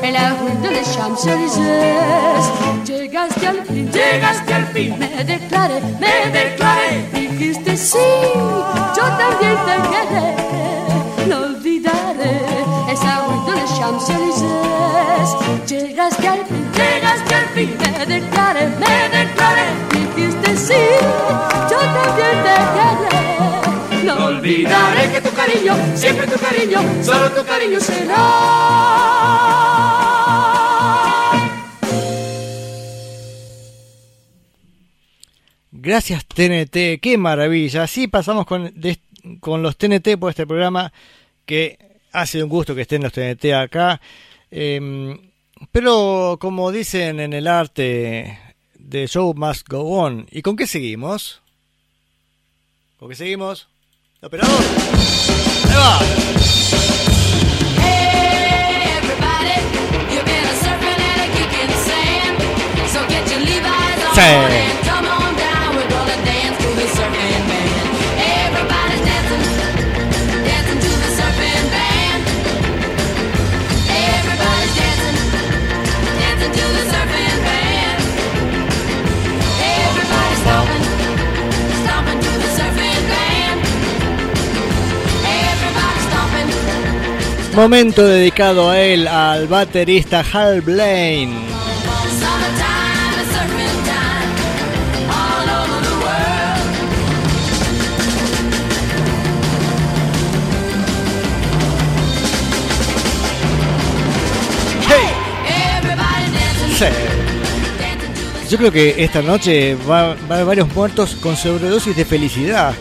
en 0.00 0.12
la 0.12 0.34
rue 0.34 0.54
de 0.62 0.70
les 0.70 0.94
Champs-Élysées. 0.94 2.44
Llegaste 2.84 3.48
al 3.48 3.64
fin, 3.64 3.90
llegaste 3.90 4.54
al 4.54 4.66
fin. 4.68 4.96
Me 4.96 5.24
declaré, 5.24 5.80
me 5.98 6.30
declaré. 6.30 7.04
Dijiste 7.12 7.76
sí, 7.76 7.98
yo 8.96 9.02
también 9.02 9.56
te 9.66 9.74
quedé. 9.90 10.26
No 11.26 11.36
olvidaré 11.46 12.40
esa 12.92 13.24
rue 13.24 13.50
de 13.50 13.60
les 13.60 13.70
Champs-Élysées. 13.76 15.30
Llegaste 15.66 16.28
al 16.28 16.46
fin, 16.46 16.64
llegaste 16.72 17.34
al 17.34 17.46
fin. 17.56 17.76
Me 17.80 18.06
declaré, 18.06 18.68
me 18.68 19.08
declaré. 19.18 19.66
Dijiste 19.90 20.56
sí, 20.56 20.82
yo 21.68 21.78
también 21.78 22.36
te 22.44 23.16
quedé. 23.16 23.25
No 24.06 24.26
olvidaré 24.26 25.10
que 25.10 25.20
tu 25.20 25.34
cariño, 25.34 25.74
siempre 25.96 26.28
tu 26.28 26.38
cariño, 26.38 26.80
solo 27.02 27.28
tu 27.32 27.44
cariño 27.44 27.80
será. 27.80 28.16
Gracias 35.72 36.24
TNT, 36.24 37.00
qué 37.02 37.18
maravilla. 37.18 37.82
Así 37.82 38.06
pasamos 38.06 38.46
con, 38.46 38.72
con 39.40 39.62
los 39.62 39.76
TNT 39.76 40.16
por 40.20 40.30
este 40.30 40.46
programa 40.46 40.92
que 41.44 41.76
ha 42.12 42.26
sido 42.26 42.44
un 42.44 42.50
gusto 42.50 42.76
que 42.76 42.82
estén 42.82 43.02
los 43.02 43.12
TNT 43.12 43.46
acá. 43.54 44.00
Em, 44.52 45.18
pero 45.72 46.38
como 46.40 46.70
dicen 46.70 47.18
en 47.18 47.32
el 47.32 47.48
arte, 47.48 48.38
The 48.88 49.08
Show 49.08 49.34
Must 49.34 49.68
Go 49.68 49.80
On. 49.80 50.28
¿Y 50.30 50.42
con 50.42 50.54
qué 50.54 50.68
seguimos? 50.68 51.42
¿Con 52.98 53.08
qué 53.08 53.16
seguimos? 53.16 53.68
¿Operador? 54.26 54.60
Ahí 55.68 55.76
va. 55.76 56.00
Everybody, 58.98 59.54
Momento 87.56 88.06
dedicado 88.06 88.68
a 88.68 88.78
él, 88.78 89.08
al 89.08 89.48
baterista 89.48 90.22
Hal 90.30 90.60
Blaine. 90.60 91.32
Sí. 106.78 106.84
Yo 108.50 108.58
creo 108.58 108.70
que 108.70 109.02
esta 109.02 109.22
noche 109.22 109.76
va, 109.88 110.08
va 110.08 110.12
a 110.12 110.34
haber 110.34 110.44
varios 110.44 110.74
muertos 110.74 111.16
con 111.22 111.34
sobredosis 111.38 111.96
de 111.96 112.04
felicidad. 112.04 112.74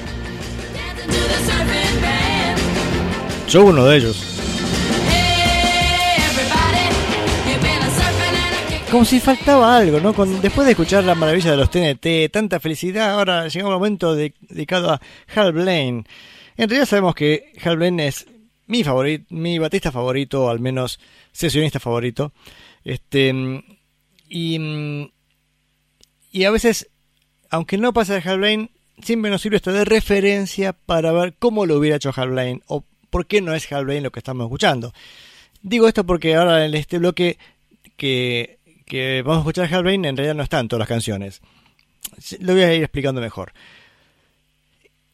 Yo 3.47 3.63
uno 3.63 3.85
de 3.85 3.97
ellos. 3.97 4.34
Como 8.95 9.03
si 9.03 9.19
faltaba 9.19 9.75
algo, 9.75 9.99
¿no? 9.99 10.13
Después 10.13 10.65
de 10.65 10.71
escuchar 10.71 11.03
la 11.03 11.15
maravilla 11.15 11.51
de 11.51 11.57
los 11.57 11.69
TNT, 11.69 12.31
tanta 12.31 12.61
felicidad, 12.61 13.09
ahora 13.11 13.49
llega 13.49 13.67
un 13.67 13.73
momento 13.73 14.15
de- 14.15 14.33
dedicado 14.39 14.89
a 14.89 15.01
Hal 15.35 15.51
Blaine. 15.51 16.05
En 16.55 16.69
realidad 16.69 16.85
sabemos 16.85 17.13
que 17.13 17.51
Hal 17.61 17.75
Blaine 17.75 18.07
es 18.07 18.25
mi 18.67 18.85
favorito, 18.85 19.25
mi 19.31 19.59
batista 19.59 19.91
favorito, 19.91 20.45
o 20.45 20.49
al 20.49 20.61
menos 20.61 20.97
sesionista 21.33 21.81
favorito. 21.81 22.31
Este 22.85 23.33
y, 24.29 25.11
y 26.31 26.43
a 26.45 26.51
veces, 26.51 26.87
aunque 27.49 27.77
no 27.77 27.91
pasa 27.91 28.13
de 28.13 28.21
Hal 28.29 28.37
Blaine, 28.37 28.69
siempre 29.03 29.29
nos 29.29 29.41
sirve 29.41 29.57
esto 29.57 29.73
de 29.73 29.83
referencia 29.83 30.71
para 30.71 31.11
ver 31.11 31.33
cómo 31.37 31.65
lo 31.65 31.75
hubiera 31.75 31.97
hecho 31.97 32.13
Hal 32.15 32.29
Blaine 32.29 32.61
o 32.67 32.85
por 33.09 33.25
qué 33.25 33.41
no 33.41 33.53
es 33.53 33.69
Hal 33.73 33.83
Blaine 33.83 34.03
lo 34.03 34.11
que 34.13 34.19
estamos 34.19 34.45
escuchando. 34.45 34.93
Digo 35.61 35.85
esto 35.89 36.05
porque 36.05 36.35
ahora 36.35 36.65
en 36.65 36.73
este 36.75 36.97
bloque 36.97 37.37
que, 37.97 38.54
que 38.85 39.21
vamos 39.23 39.37
a 39.37 39.41
escuchar 39.41 39.73
Hal 39.73 39.83
Blaine 39.83 40.07
en 40.07 40.17
realidad 40.17 40.35
no 40.35 40.43
están 40.43 40.67
todas 40.67 40.79
las 40.79 40.87
canciones. 40.87 41.41
Lo 42.39 42.53
voy 42.53 42.63
a 42.63 42.73
ir 42.73 42.83
explicando 42.83 43.19
mejor. 43.19 43.53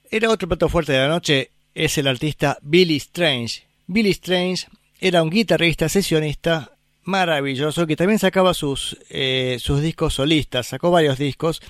Era 0.10 0.30
otro 0.30 0.48
plato 0.48 0.68
fuerte 0.68 0.92
de 0.92 1.00
la 1.00 1.08
noche, 1.08 1.52
es 1.74 1.98
el 1.98 2.08
artista 2.08 2.58
Billy 2.62 2.98
Strange. 2.98 3.64
Billy 3.88 4.12
Strange 4.12 4.68
era 5.00 5.24
un 5.24 5.30
guitarrista 5.30 5.88
sesionista 5.88 6.72
maravilloso 7.04 7.88
que 7.88 7.96
también 7.96 8.20
sacaba 8.20 8.54
sus, 8.54 8.98
eh, 9.10 9.58
sus 9.60 9.82
discos 9.82 10.16
solistas, 10.16 10.68
sacó 10.68 10.92
varios 10.92 11.18
discos 11.18 11.62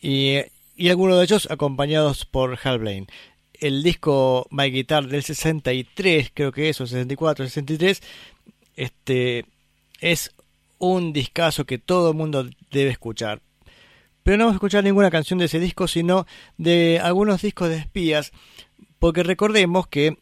y, 0.00 0.38
y 0.76 0.88
algunos 0.88 1.16
de 1.16 1.24
ellos 1.24 1.48
acompañados 1.50 2.24
por 2.24 2.58
Hal 2.62 2.80
Blaine. 2.80 3.06
El 3.54 3.82
disco 3.82 4.46
My 4.50 4.70
Guitar 4.70 5.06
del 5.06 5.22
63, 5.22 6.30
creo 6.34 6.52
que 6.52 6.68
es, 6.68 6.80
o 6.80 6.86
64, 6.86 7.44
63, 7.46 8.02
este, 8.76 9.44
es 10.00 10.32
un 10.78 11.12
discazo 11.12 11.66
que 11.66 11.78
todo 11.78 12.10
el 12.10 12.16
mundo 12.16 12.48
debe 12.70 12.90
escuchar. 12.90 13.40
Pero 14.22 14.36
no 14.36 14.44
vamos 14.44 14.54
a 14.54 14.58
escuchar 14.58 14.84
ninguna 14.84 15.10
canción 15.10 15.38
de 15.38 15.46
ese 15.46 15.58
disco, 15.58 15.88
sino 15.88 16.26
de 16.56 17.00
algunos 17.02 17.42
discos 17.42 17.68
de 17.68 17.76
espías, 17.76 18.32
porque 18.98 19.22
recordemos 19.22 19.86
que 19.86 20.18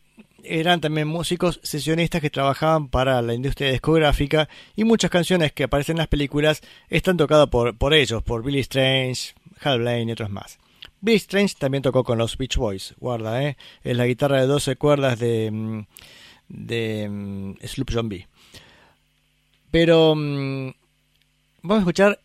eran 0.48 0.80
también 0.80 1.08
músicos 1.08 1.60
sesionistas 1.62 2.20
que 2.20 2.30
trabajaban 2.30 2.88
para 2.88 3.20
la 3.22 3.34
industria 3.34 3.70
discográfica 3.70 4.48
y 4.76 4.84
muchas 4.84 5.10
canciones 5.10 5.52
que 5.52 5.64
aparecen 5.64 5.94
en 5.94 5.98
las 5.98 6.08
películas 6.08 6.62
están 6.88 7.16
tocadas 7.16 7.48
por, 7.48 7.76
por 7.76 7.94
ellos, 7.94 8.22
por 8.22 8.44
Billy 8.44 8.60
Strange, 8.60 9.34
Hal 9.60 9.80
Blaine 9.80 10.10
y 10.10 10.12
otros 10.12 10.30
más. 10.30 10.58
Billy 11.00 11.16
Strange 11.16 11.54
también 11.58 11.82
tocó 11.82 12.04
con 12.04 12.18
los 12.18 12.36
Beach 12.36 12.56
Boys, 12.56 12.94
guarda, 12.98 13.42
¿eh? 13.42 13.56
es 13.82 13.96
la 13.96 14.06
guitarra 14.06 14.40
de 14.40 14.46
12 14.46 14.76
cuerdas 14.76 15.18
de, 15.18 15.50
mm, 15.50 15.86
de 16.48 17.08
mm, 17.08 17.54
Sloop 17.64 17.90
B. 18.04 18.26
Pero 19.70 20.14
mm, 20.14 20.70
vamos 21.62 21.78
a 21.78 21.82
escuchar 21.82 22.20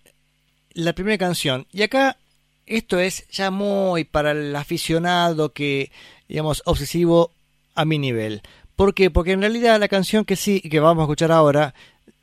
la 0.74 0.94
primera 0.94 1.18
canción. 1.18 1.68
Y 1.72 1.82
acá 1.84 2.18
esto 2.66 3.00
es 3.00 3.28
ya 3.30 3.52
muy 3.52 4.04
para 4.04 4.32
el 4.32 4.56
aficionado 4.56 5.54
que, 5.54 5.92
digamos, 6.28 6.62
obsesivo 6.66 7.32
a 7.76 7.86
mi 7.86 8.00
nivel. 8.00 8.42
¿Por 8.76 8.94
qué? 8.94 9.12
Porque 9.12 9.34
en 9.34 9.42
realidad 9.42 9.80
la 9.80 9.88
canción 9.88 10.26
que 10.26 10.36
sí, 10.36 10.62
que 10.62 10.80
vamos 10.80 11.02
a 11.02 11.06
escuchar 11.06 11.32
ahora 11.32 11.74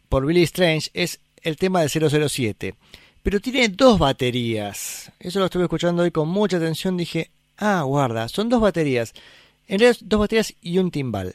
por 0.09 0.27
Billy 0.27 0.43
Strange 0.43 0.91
es 0.95 1.21
el 1.43 1.57
tema 1.57 1.83
de 1.83 1.89
007. 1.89 2.75
Pero 3.23 3.41
tiene 3.41 3.69
dos 3.69 3.99
baterías. 3.99 5.12
Eso 5.19 5.39
lo 5.39 5.47
estuve 5.47 5.64
escuchando 5.64 6.03
hoy 6.03 6.11
con 6.11 6.29
mucha 6.29 6.57
atención. 6.57 6.97
Dije, 6.97 7.31
ah, 7.59 7.83
guarda, 7.83 8.29
son 8.29 8.49
dos 8.49 8.61
baterías. 8.61 9.12
En 9.66 9.81
realidad, 9.81 10.01
dos 10.05 10.21
baterías 10.21 10.55
y 10.62 10.79
un 10.79 10.91
timbal. 10.91 11.35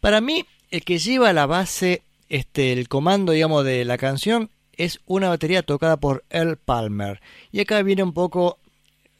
Para 0.00 0.20
mí, 0.20 0.44
el 0.70 0.84
que 0.84 0.98
lleva 0.98 1.32
la 1.32 1.46
base, 1.46 2.02
este, 2.28 2.72
el 2.72 2.88
comando, 2.88 3.32
digamos, 3.32 3.64
de 3.64 3.84
la 3.84 3.98
canción 3.98 4.50
es 4.76 5.00
una 5.06 5.28
batería 5.28 5.62
tocada 5.62 5.96
por 5.98 6.24
Earl 6.30 6.56
Palmer. 6.56 7.20
Y 7.52 7.60
acá 7.60 7.82
viene 7.82 8.02
un 8.02 8.12
poco 8.12 8.58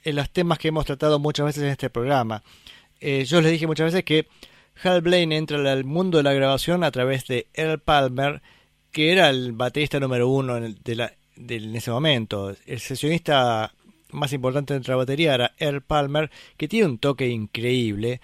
en 0.02 0.16
los 0.16 0.30
temas 0.30 0.58
que 0.58 0.68
hemos 0.68 0.84
tratado 0.86 1.18
muchas 1.18 1.46
veces 1.46 1.62
en 1.62 1.70
este 1.70 1.90
programa. 1.90 2.42
Eh, 3.00 3.24
yo 3.24 3.40
les 3.40 3.52
dije 3.52 3.66
muchas 3.66 3.86
veces 3.86 4.04
que 4.04 4.26
Hal 4.82 5.02
Blaine 5.02 5.36
entra 5.36 5.58
al 5.72 5.84
mundo 5.84 6.18
de 6.18 6.24
la 6.24 6.32
grabación 6.32 6.84
a 6.84 6.90
través 6.90 7.26
de 7.26 7.46
Earl 7.54 7.80
Palmer, 7.80 8.42
que 8.90 9.12
era 9.12 9.30
el 9.30 9.52
baterista 9.52 10.00
número 10.00 10.28
uno 10.28 10.56
en, 10.56 10.76
de 10.84 11.78
ese 11.78 11.90
momento. 11.90 12.54
El 12.66 12.80
sesionista 12.80 13.72
más 14.10 14.32
importante 14.32 14.78
de 14.78 14.88
la 14.88 14.96
batería 14.96 15.34
era 15.34 15.54
Earl 15.58 15.82
Palmer, 15.82 16.30
que 16.56 16.68
tiene 16.68 16.86
un 16.86 16.98
toque 16.98 17.28
increíble. 17.28 18.20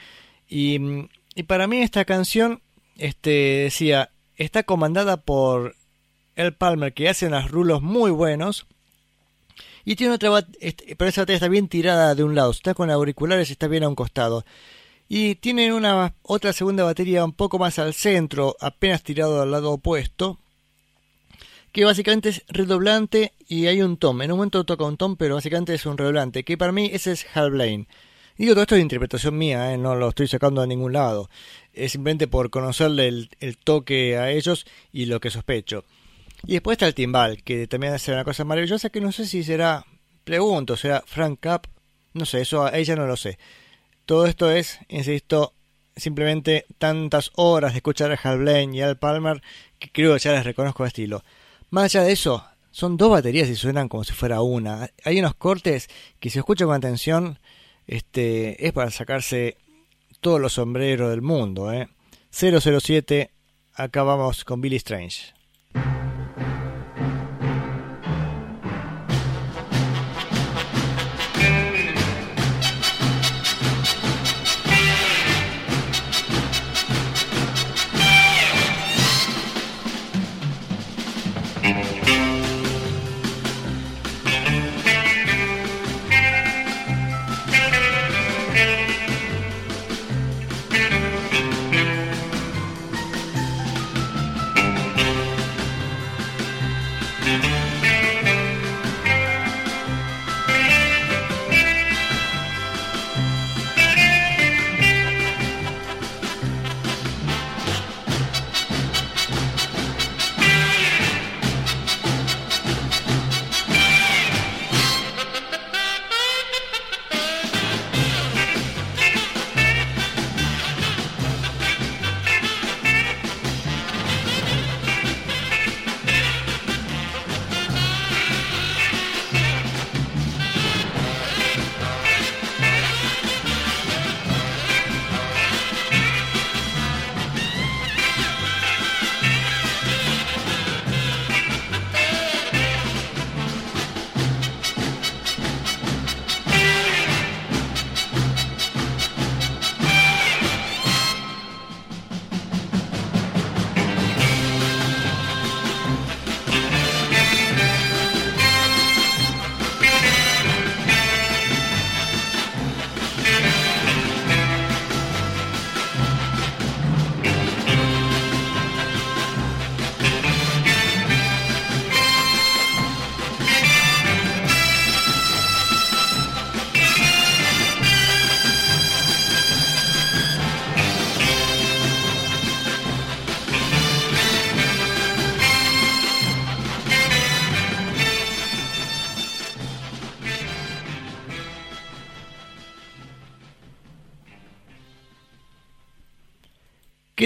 Y, 0.48 0.78
mm, 0.78 1.08
y 1.34 1.42
para 1.44 1.66
mí 1.66 1.78
esta 1.78 2.04
canción, 2.04 2.60
este, 2.96 3.30
decía, 3.64 4.10
está 4.44 4.62
comandada 4.62 5.18
por 5.18 5.76
Earl 6.36 6.54
Palmer, 6.54 6.92
que 6.94 7.08
hace 7.08 7.26
unos 7.26 7.50
rulos 7.50 7.82
muy 7.82 8.10
buenos. 8.10 8.66
Y 9.84 9.96
tiene 9.96 10.14
otra 10.14 10.30
bat- 10.30 10.56
este, 10.60 10.96
pero 10.96 11.08
esa 11.08 11.22
batería 11.22 11.36
está 11.36 11.48
bien 11.48 11.68
tirada 11.68 12.14
de 12.14 12.24
un 12.24 12.34
lado, 12.34 12.50
está 12.50 12.74
con 12.74 12.90
auriculares 12.90 13.48
y 13.48 13.52
está 13.52 13.68
bien 13.68 13.84
a 13.84 13.88
un 13.88 13.94
costado. 13.94 14.44
Y 15.08 15.34
tiene 15.36 15.72
una 15.74 16.14
otra 16.22 16.52
segunda 16.52 16.84
batería 16.84 17.24
un 17.24 17.32
poco 17.32 17.58
más 17.58 17.78
al 17.78 17.94
centro, 17.94 18.56
apenas 18.60 19.02
tirado 19.02 19.42
al 19.42 19.50
lado 19.50 19.72
opuesto, 19.72 20.38
que 21.72 21.84
básicamente 21.84 22.30
es 22.30 22.44
redoblante 22.48 23.32
y 23.48 23.66
hay 23.66 23.82
un 23.82 23.96
tom. 23.96 24.22
En 24.22 24.32
un 24.32 24.38
momento 24.38 24.64
toca 24.64 24.84
un 24.84 24.96
tom, 24.96 25.16
pero 25.16 25.34
básicamente 25.34 25.74
es 25.74 25.84
un 25.86 25.98
redoblante, 25.98 26.44
que 26.44 26.56
para 26.56 26.72
mí 26.72 26.90
ese 26.92 27.12
es 27.12 27.26
Hal 27.34 27.50
Blaine. 27.50 27.88
Digo, 28.40 28.54
todo 28.54 28.62
esto 28.62 28.74
es 28.74 28.80
interpretación 28.80 29.36
mía, 29.36 29.70
¿eh? 29.70 29.76
no 29.76 29.94
lo 29.94 30.08
estoy 30.08 30.26
sacando 30.26 30.62
de 30.62 30.66
ningún 30.66 30.94
lado. 30.94 31.28
Es 31.74 31.92
simplemente 31.92 32.26
por 32.26 32.48
conocerle 32.48 33.06
el, 33.06 33.58
toque 33.62 34.16
a 34.16 34.30
ellos 34.30 34.64
y 34.94 35.04
lo 35.04 35.20
que 35.20 35.28
sospecho. 35.28 35.84
Y 36.46 36.54
después 36.54 36.76
está 36.76 36.86
el 36.86 36.94
timbal, 36.94 37.42
que 37.42 37.66
también 37.66 37.92
hace 37.92 38.14
una 38.14 38.24
cosa 38.24 38.44
maravillosa 38.44 38.88
que 38.88 39.02
no 39.02 39.12
sé 39.12 39.26
si 39.26 39.44
será, 39.44 39.84
pregunto, 40.24 40.78
será 40.78 41.04
Frank 41.06 41.38
Cap, 41.38 41.66
no 42.14 42.24
sé, 42.24 42.40
eso 42.40 42.64
a 42.64 42.78
ella 42.78 42.96
no 42.96 43.06
lo 43.06 43.18
sé. 43.18 43.38
Todo 44.06 44.24
esto 44.24 44.50
es, 44.50 44.78
insisto, 44.88 45.52
simplemente 45.94 46.64
tantas 46.78 47.32
horas 47.34 47.74
de 47.74 47.80
escuchar 47.80 48.10
a 48.10 48.14
Hal 48.14 48.38
Blaine 48.38 48.74
y 48.74 48.80
Al 48.80 48.96
Palmer 48.96 49.42
que 49.78 49.92
creo 49.92 50.14
que 50.14 50.20
ya 50.20 50.32
les 50.32 50.44
reconozco 50.44 50.82
el 50.82 50.86
estilo. 50.86 51.22
Más 51.68 51.84
allá 51.94 52.04
de 52.04 52.12
eso, 52.12 52.42
son 52.70 52.96
dos 52.96 53.10
baterías 53.10 53.50
y 53.50 53.54
suenan 53.54 53.90
como 53.90 54.02
si 54.02 54.14
fuera 54.14 54.40
una. 54.40 54.88
Hay 55.04 55.18
unos 55.18 55.34
cortes 55.34 55.90
que 56.18 56.30
si 56.30 56.38
escucho 56.38 56.64
con 56.64 56.76
atención 56.76 57.38
Este, 57.86 58.66
es 58.66 58.72
para 58.72 58.90
sacarse 58.90 59.56
todos 60.20 60.40
los 60.40 60.54
sombreros 60.54 61.10
del 61.10 61.22
mundo. 61.22 61.72
¿eh? 61.72 61.88
007, 62.30 63.30
acá 63.74 64.02
vamos 64.02 64.44
con 64.44 64.60
Billy 64.60 64.76
Strange. 64.76 65.34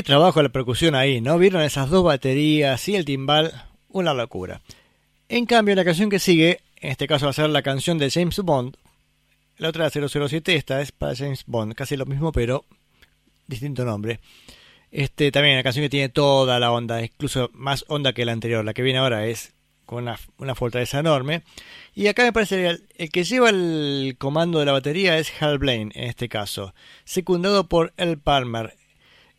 Trabajo 0.04 0.42
la 0.42 0.50
percusión 0.50 0.94
ahí, 0.94 1.20
¿no? 1.20 1.38
Vieron 1.38 1.62
esas 1.62 1.90
dos 1.90 2.04
baterías 2.04 2.88
y 2.88 2.94
el 2.94 3.04
timbal, 3.04 3.52
una 3.88 4.14
locura. 4.14 4.60
En 5.28 5.46
cambio, 5.46 5.74
la 5.74 5.84
canción 5.84 6.10
que 6.10 6.18
sigue, 6.18 6.60
en 6.80 6.92
este 6.92 7.08
caso 7.08 7.26
va 7.26 7.30
a 7.30 7.34
ser 7.34 7.50
la 7.50 7.62
canción 7.62 7.98
de 7.98 8.10
James 8.10 8.38
Bond. 8.38 8.76
La 9.56 9.68
otra 9.68 9.90
007, 9.90 10.54
esta 10.54 10.80
es 10.80 10.92
para 10.92 11.16
James 11.16 11.44
Bond, 11.46 11.74
casi 11.74 11.96
lo 11.96 12.06
mismo, 12.06 12.30
pero 12.30 12.64
distinto 13.46 13.84
nombre. 13.84 14.20
Este 14.90 15.32
también 15.32 15.56
una 15.56 15.64
canción 15.64 15.84
que 15.84 15.90
tiene 15.90 16.08
toda 16.08 16.60
la 16.60 16.70
onda, 16.70 17.02
incluso 17.02 17.50
más 17.52 17.84
onda 17.88 18.12
que 18.12 18.24
la 18.24 18.32
anterior. 18.32 18.64
La 18.64 18.74
que 18.74 18.82
viene 18.82 19.00
ahora 19.00 19.26
es 19.26 19.54
con 19.86 20.08
una, 20.38 20.54
fortaleza 20.54 21.00
enorme. 21.00 21.42
Y 21.94 22.06
acá 22.06 22.22
me 22.22 22.32
parece 22.32 22.68
el, 22.68 22.86
el 22.96 23.10
que 23.10 23.24
lleva 23.24 23.50
el 23.50 24.16
comando 24.18 24.60
de 24.60 24.66
la 24.66 24.72
batería 24.72 25.18
es 25.18 25.32
Hal 25.42 25.58
Blaine, 25.58 25.92
en 25.94 26.04
este 26.04 26.28
caso, 26.28 26.74
secundado 27.04 27.68
por 27.68 27.92
El 27.96 28.18
Palmer. 28.18 28.76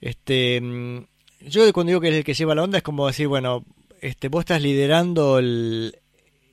Este, 0.01 0.59
mm, 0.61 0.99
yo 1.47 1.71
cuando 1.73 1.89
digo 1.91 2.01
que 2.01 2.09
es 2.09 2.15
el 2.15 2.23
que 2.23 2.33
lleva 2.33 2.55
la 2.55 2.63
onda 2.63 2.77
es 2.77 2.83
como 2.83 3.07
decir, 3.07 3.27
bueno, 3.27 3.65
este, 4.01 4.27
vos 4.29 4.41
estás 4.41 4.61
liderando 4.61 5.39
el, 5.39 5.95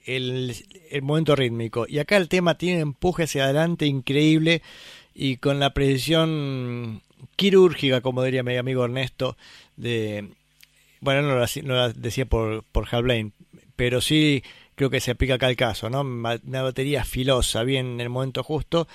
el, 0.07 0.55
el 0.91 1.03
momento 1.03 1.37
rítmico. 1.37 1.87
Y 1.89 1.99
acá 1.99 2.17
el 2.17 2.29
tema 2.29 2.57
tiene 2.57 2.81
empuje 2.81 3.25
hacia 3.25 3.45
adelante 3.45 3.87
increíble 3.87 4.63
y 5.15 5.37
con 5.37 5.59
la 5.61 5.75
precisión 5.75 7.03
quirúrgica, 7.37 8.01
como 8.01 8.23
diría 8.23 8.43
mi 8.43 8.57
amigo 8.57 8.85
Ernesto, 8.85 9.37
de... 9.77 10.31
Bueno, 11.01 11.23
no 11.23 11.43
hacía- 11.43 11.65
no 11.65 11.75
lo 11.75 11.93
decía 11.93 12.27
por, 12.27 12.63
por 12.71 12.87
Hal 12.91 13.03
Blaine, 13.03 13.33
pero 13.75 14.01
sí 14.01 14.43
creo 14.77 14.89
que 14.89 15.01
se 15.01 15.11
aplica 15.11 15.35
acá 15.35 15.49
el 15.51 15.57
caso, 15.57 15.91
¿no? 15.91 16.01
Una 16.03 16.63
batería 16.63 17.05
filosa, 17.05 17.65
bien 17.65 17.87
en 17.95 18.01
el 18.01 18.09
momento 18.09 18.45
justo. 18.45 18.87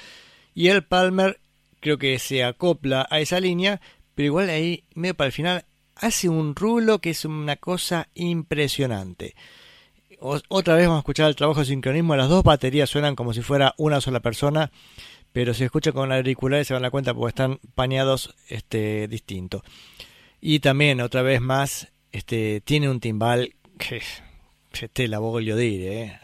Y 0.56 0.70
el 0.70 0.84
Palmer 0.84 1.40
creo 1.82 1.98
que 1.98 2.18
se 2.20 2.44
acopla 2.46 3.06
a 3.10 3.20
esa 3.20 3.40
línea, 3.42 3.82
pero 4.18 4.26
igual 4.26 4.50
ahí, 4.50 4.84
medio 4.96 5.14
para 5.14 5.28
el 5.28 5.32
final, 5.32 5.66
hace 5.94 6.28
un 6.28 6.56
rulo 6.56 6.98
que 6.98 7.12
es 7.12 7.24
una 7.24 7.56
cosa 7.56 8.08
impresionante. 8.16 9.36
Otra 10.20 10.74
vez 10.74 10.88
vamos 10.88 10.98
a 10.98 11.02
escuchar 11.02 11.30
el 11.30 11.36
trabajo 11.36 11.60
de 11.60 11.68
sincronismo. 11.68 12.16
Las 12.16 12.28
dos 12.28 12.44
baterías 12.44 12.90
suenan 12.90 13.16
como 13.16 13.32
si 13.32 13.44
fuera 13.44 13.76
una 13.78 14.02
sola 14.02 14.20
persona, 14.20 14.72
pero 15.34 15.54
si 15.54 15.66
escucha 15.66 15.92
con 15.92 16.12
auriculares 16.12 16.66
se 16.66 16.74
van 16.74 16.84
a 16.84 16.90
cuenta 16.90 17.14
porque 17.14 17.30
están 17.30 17.60
pañados 17.76 18.34
este, 18.50 19.08
distinto. 19.08 19.64
Y 20.42 20.62
también, 20.62 21.00
otra 21.02 21.22
vez 21.22 21.40
más, 21.40 21.90
este, 22.12 22.60
tiene 22.62 22.90
un 22.90 23.00
timbal 23.00 23.54
que 23.78 24.02
te 24.94 25.08
la 25.08 25.20
voglio 25.20 25.56
dire, 25.56 26.02
eh. 26.02 26.20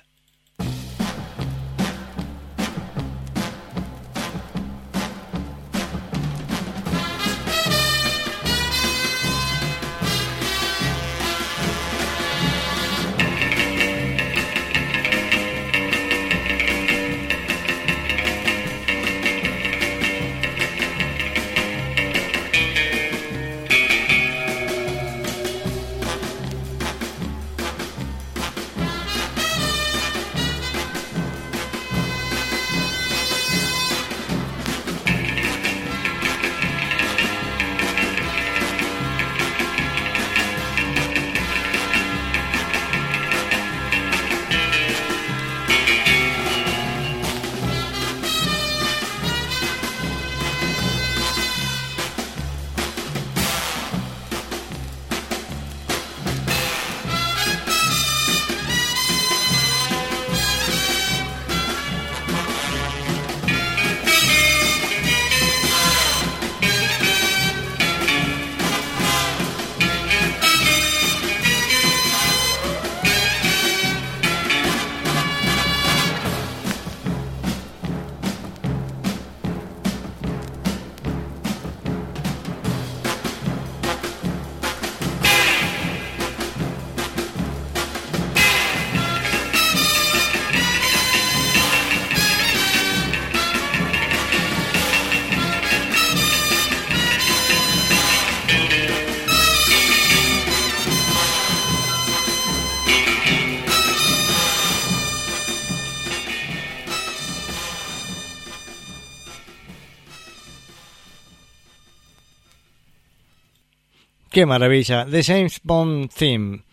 Qué 114.34 114.48
maravilla. 114.48 115.06
The 115.06 115.22
James 115.22 115.60
Bond 115.62 116.10
Theme. 116.10 116.64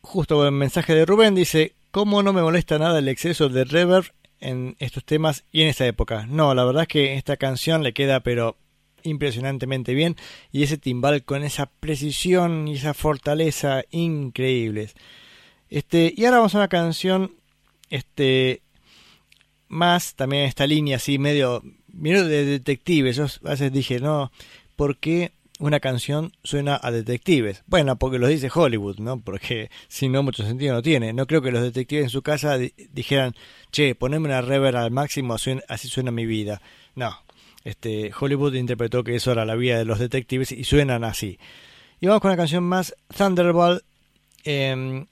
Justo 0.00 0.46
el 0.46 0.52
mensaje 0.52 0.94
de 0.94 1.04
Rubén 1.04 1.34
dice, 1.34 1.74
¿cómo 1.90 2.22
no 2.22 2.32
me 2.32 2.40
molesta 2.40 2.78
nada 2.78 3.00
el 3.00 3.08
exceso 3.08 3.50
de 3.50 3.64
reverb 3.64 4.06
en 4.40 4.74
estos 4.78 5.04
temas 5.04 5.44
y 5.52 5.60
en 5.60 5.68
esta 5.68 5.86
época? 5.86 6.24
No, 6.26 6.54
la 6.54 6.64
verdad 6.64 6.84
es 6.84 6.88
que 6.88 7.14
esta 7.16 7.36
canción 7.36 7.82
le 7.82 7.92
queda 7.92 8.20
pero 8.20 8.56
impresionantemente 9.02 9.92
bien 9.92 10.16
y 10.50 10.62
ese 10.62 10.78
timbal 10.78 11.22
con 11.22 11.44
esa 11.44 11.66
precisión 11.66 12.66
y 12.66 12.76
esa 12.76 12.94
fortaleza 12.94 13.84
increíbles. 13.90 14.94
Este, 15.68 16.14
y 16.16 16.24
ahora 16.24 16.38
vamos 16.38 16.54
a 16.54 16.58
una 16.60 16.68
canción 16.68 17.34
este 17.90 18.62
más 19.68 20.14
también 20.14 20.44
esta 20.44 20.66
línea 20.66 20.96
así 20.96 21.18
medio 21.18 21.62
medio 21.92 22.26
de 22.26 22.46
detectives. 22.46 23.16
Yo 23.16 23.26
a 23.44 23.50
veces 23.50 23.70
dije, 23.70 24.00
no, 24.00 24.32
¿por 24.76 24.96
qué 24.96 25.32
una 25.58 25.80
canción 25.80 26.32
suena 26.44 26.78
a 26.82 26.90
detectives? 26.90 27.62
Bueno, 27.66 27.98
porque 27.98 28.18
lo 28.18 28.26
dice 28.28 28.50
Hollywood, 28.52 28.98
¿no? 28.98 29.20
Porque 29.20 29.70
si 29.88 30.08
no, 30.08 30.22
mucho 30.22 30.44
sentido 30.44 30.74
no 30.74 30.82
tiene. 30.82 31.12
No 31.12 31.26
creo 31.26 31.42
que 31.42 31.50
los 31.50 31.62
detectives 31.62 32.04
en 32.04 32.10
su 32.10 32.22
casa 32.22 32.58
di- 32.58 32.72
dijeran, 32.92 33.34
che, 33.72 33.94
poneme 33.94 34.26
una 34.28 34.40
reverb 34.40 34.76
al 34.76 34.90
máximo, 34.90 35.34
así 35.34 35.88
suena 35.88 36.10
mi 36.10 36.26
vida. 36.26 36.60
No, 36.94 37.16
este, 37.64 38.12
Hollywood 38.18 38.54
interpretó 38.54 39.04
que 39.04 39.16
eso 39.16 39.32
era 39.32 39.44
la 39.44 39.54
vida 39.56 39.78
de 39.78 39.84
los 39.84 39.98
detectives 39.98 40.52
y 40.52 40.64
suenan 40.64 41.04
así. 41.04 41.38
Y 42.00 42.06
vamos 42.06 42.20
con 42.22 42.30
una 42.30 42.36
canción 42.36 42.62
más, 42.64 42.94
Thunderbolt. 43.16 43.82
Em, 44.44 45.06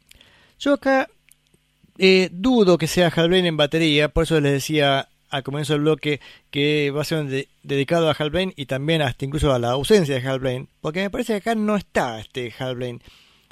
yo 0.59 0.75
acá 0.75 1.09
eh, 1.99 2.29
dudo 2.33 2.79
que 2.79 2.87
sea 2.87 3.09
Hal 3.15 3.29
Blaine 3.29 3.49
en 3.49 3.57
batería, 3.57 4.09
por 4.09 4.23
eso 4.25 4.41
les 4.41 4.53
decía 4.53 5.09
al 5.31 5.43
comienzo 5.43 5.73
del 5.73 5.83
bloque 5.83 6.21
que 6.51 6.91
va 6.91 7.03
a 7.03 7.05
ser 7.05 7.25
de- 7.27 7.49
dedicado 7.63 8.09
a 8.09 8.13
Hal 8.13 8.31
Blaine 8.31 8.53
y 8.57 8.67
también 8.67 9.03
hasta 9.03 9.25
incluso 9.25 9.53
a 9.53 9.59
la 9.59 9.71
ausencia 9.73 10.15
de 10.21 10.29
Hal 10.29 10.41
Blaine, 10.41 10.69
porque 10.81 11.01
me 11.03 11.11
parece 11.11 11.33
que 11.35 11.37
acá 11.39 11.55
no 11.55 11.77
está 11.77 12.19
este 12.21 12.53
Hal 12.59 12.77
Blaine. 12.77 13.01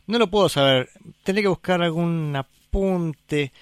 No 0.07 0.19
lo 0.19 0.29
puedo 0.31 0.49
saber, 0.49 0.91
tendré 1.23 1.43
que 1.43 1.49
buscar 1.49 1.81
algún 1.83 2.35
apunte. 2.37 3.53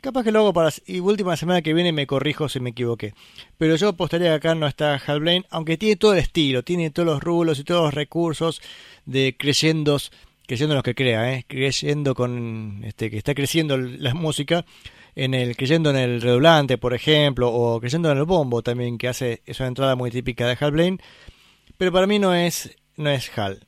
Capaz 0.00 0.22
que 0.22 0.30
lo 0.30 0.38
hago 0.40 0.52
para 0.52 0.70
y 0.86 1.00
última 1.00 1.36
semana 1.36 1.60
que 1.60 1.74
viene 1.74 1.90
me 1.92 2.06
corrijo 2.06 2.48
si 2.48 2.60
me 2.60 2.70
equivoqué. 2.70 3.14
Pero 3.58 3.74
yo 3.76 3.88
apostaría 3.88 4.28
que 4.28 4.34
acá 4.34 4.54
no 4.54 4.66
está 4.66 4.94
Hal 4.94 5.20
Blaine, 5.20 5.44
aunque 5.50 5.76
tiene 5.76 5.96
todo 5.96 6.12
el 6.12 6.20
estilo, 6.20 6.62
tiene 6.62 6.90
todos 6.90 7.06
los 7.06 7.22
rulos 7.22 7.58
y 7.58 7.64
todos 7.64 7.82
los 7.86 7.94
recursos 7.94 8.62
de 9.06 9.34
creyendos, 9.36 10.12
creyendo 10.46 10.74
en 10.74 10.76
los 10.76 10.84
que 10.84 10.94
crea, 10.94 11.34
¿eh? 11.34 11.44
creyendo 11.48 12.14
con 12.14 12.82
este 12.84 13.10
que 13.10 13.18
está 13.18 13.34
creciendo 13.34 13.76
la 13.76 14.14
música, 14.14 14.64
en 15.16 15.34
el 15.34 15.56
creyendo 15.56 15.90
en 15.90 15.96
el 15.96 16.20
redoblante, 16.20 16.78
por 16.78 16.94
ejemplo, 16.94 17.50
o 17.50 17.80
creyendo 17.80 18.10
en 18.12 18.18
el 18.18 18.24
bombo 18.24 18.62
también, 18.62 18.98
que 18.98 19.08
hace 19.08 19.42
esa 19.46 19.66
entrada 19.66 19.96
muy 19.96 20.10
típica 20.10 20.46
de 20.46 20.56
Hal 20.60 20.70
Blaine, 20.70 21.00
pero 21.78 21.90
para 21.90 22.06
mí 22.06 22.18
no 22.18 22.34
es 22.34 22.76
no 22.96 23.10
es 23.10 23.36
Hal. 23.36 23.64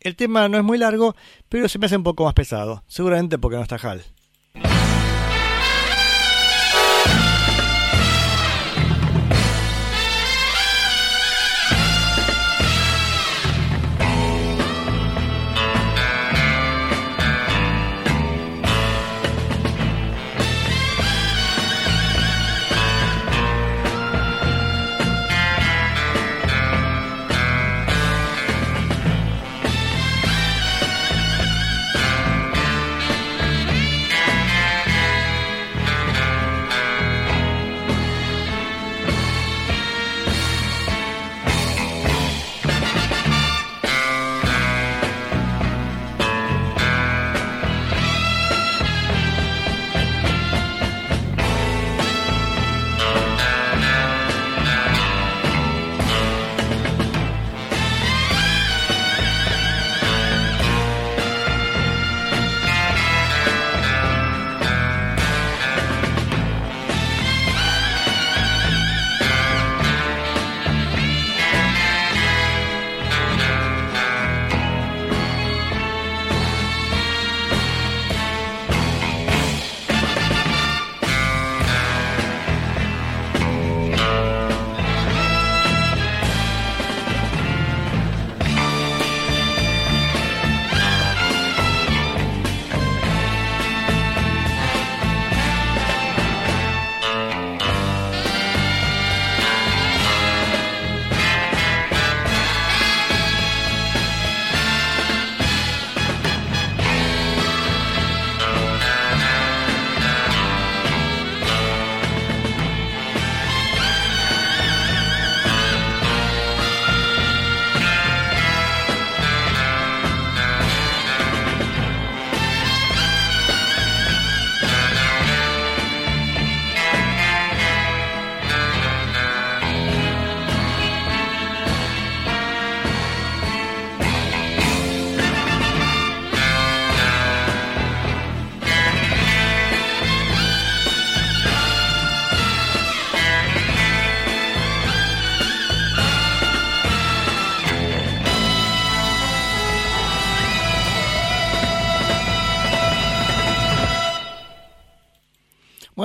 El 0.00 0.16
tema 0.16 0.48
no 0.48 0.56
es 0.56 0.64
muy 0.64 0.78
largo, 0.78 1.14
pero 1.48 1.68
se 1.68 1.78
me 1.78 1.86
hace 1.86 1.96
un 1.96 2.04
poco 2.04 2.24
más 2.24 2.34
pesado, 2.34 2.84
seguramente 2.86 3.36
porque 3.36 3.56
no 3.56 3.62
está 3.62 3.76
Hal. 3.76 4.02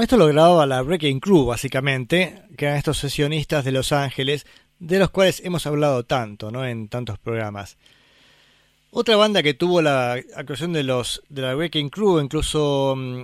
Esto 0.06 0.18
lo 0.18 0.28
grababa 0.28 0.68
la 0.68 0.84
Breaking 0.84 1.20
Crew, 1.20 1.46
básicamente, 1.46 2.44
que 2.56 2.66
eran 2.66 2.78
estos 2.78 3.00
sesionistas 3.00 3.66
de 3.66 3.72
Los 3.72 3.92
Ángeles, 3.92 4.46
de 4.78 5.00
los 5.00 5.10
cuales 5.10 5.42
hemos 5.44 5.66
hablado 5.66 6.04
tanto, 6.04 6.52
¿no? 6.52 6.64
En 6.64 6.90
tantos 6.90 7.18
programas. 7.18 7.76
Otra 8.92 9.16
banda 9.16 9.42
que 9.42 9.56
tuvo 9.56 9.82
la 9.82 10.14
actuación 10.36 10.74
de 10.74 10.84
los 10.84 11.24
de 11.30 11.42
la 11.42 11.56
Breaking 11.56 11.90
Crew, 11.90 12.20
incluso 12.20 12.94
mm, 12.96 13.22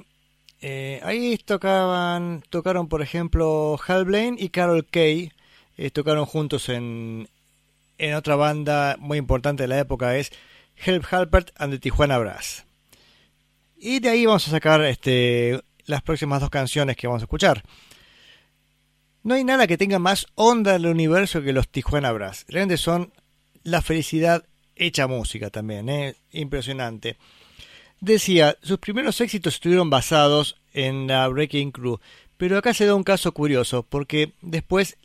eh, 0.62 1.00
ahí 1.04 1.38
tocaban, 1.38 2.44
tocaron 2.50 2.88
por 2.88 3.04
ejemplo 3.04 3.80
Hal 3.86 4.06
Blaine 4.06 4.38
y 4.40 4.50
Carol 4.50 4.88
Kay, 4.90 5.32
eh, 5.78 5.92
tocaron 5.92 6.26
juntos 6.26 6.68
en, 6.68 7.30
en 8.00 8.16
otra 8.16 8.36
banda 8.36 8.96
muy 8.98 9.20
importante 9.20 9.64
de 9.64 9.68
la 9.68 9.78
época 9.78 10.18
es 10.18 10.32
Help 10.84 11.06
Halpert 11.12 11.52
and 11.58 11.74
the 11.74 11.80
Tijuana 11.80 12.18
Brass. 12.18 12.66
Y 13.78 14.00
de 14.00 14.10
ahí 14.10 14.26
vamos 14.26 14.48
a 14.48 14.52
sacar 14.52 14.84
este, 14.86 15.62
las 15.86 16.02
próximas 16.02 16.42
dos 16.42 16.50
canciones 16.50 16.96
que 16.96 17.08
vamos 17.08 17.22
a 17.22 17.26
escuchar. 17.26 17.64
No 19.24 19.36
hay 19.36 19.44
nada 19.44 19.68
que 19.68 19.78
tenga 19.78 20.00
más 20.00 20.26
onda 20.36 20.76
en 20.76 20.86
el 20.86 20.92
universo 20.92 21.44
que 21.44 21.54
los 21.54 21.70
Tijuana 21.70 22.12
Brass. 22.12 22.46
Realmente 22.48 22.78
son 22.78 23.14
la 23.64 23.82
felicidad 23.82 24.46
hecha 24.76 25.08
música 25.08 25.50
también, 25.50 25.90
¿eh? 25.90 26.16
impresionante. 26.32 27.18
Decía, 28.00 28.58
sus 28.64 28.80
primeros 28.80 29.22
éxitos 29.22 29.56
estuvieron 29.56 29.92
basados 29.92 30.58
en 30.74 31.08
la 31.08 31.28
Breaking 31.28 31.72
Crew, 31.72 32.00
Pero 32.38 32.58
acá 32.58 32.74
se 32.74 32.88
da 32.88 32.96
un 32.96 33.04
caso 33.04 33.32
curioso, 33.34 33.84
porque 33.84 34.34
después 34.42 34.98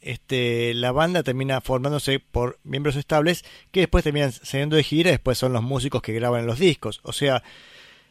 este, 0.00 0.72
la 0.74 0.92
banda 0.92 1.24
termina 1.24 1.60
formándose 1.60 2.20
por 2.20 2.60
miembros 2.62 2.94
estables 2.94 3.44
que 3.72 3.80
después 3.80 4.04
terminan 4.04 4.30
saliendo 4.30 4.76
de 4.76 4.84
gira 4.84 5.10
después 5.10 5.38
son 5.38 5.52
los 5.52 5.64
músicos 5.64 6.02
que 6.02 6.12
graban 6.12 6.46
los 6.46 6.60
discos. 6.60 7.00
O 7.02 7.12
sea, 7.12 7.42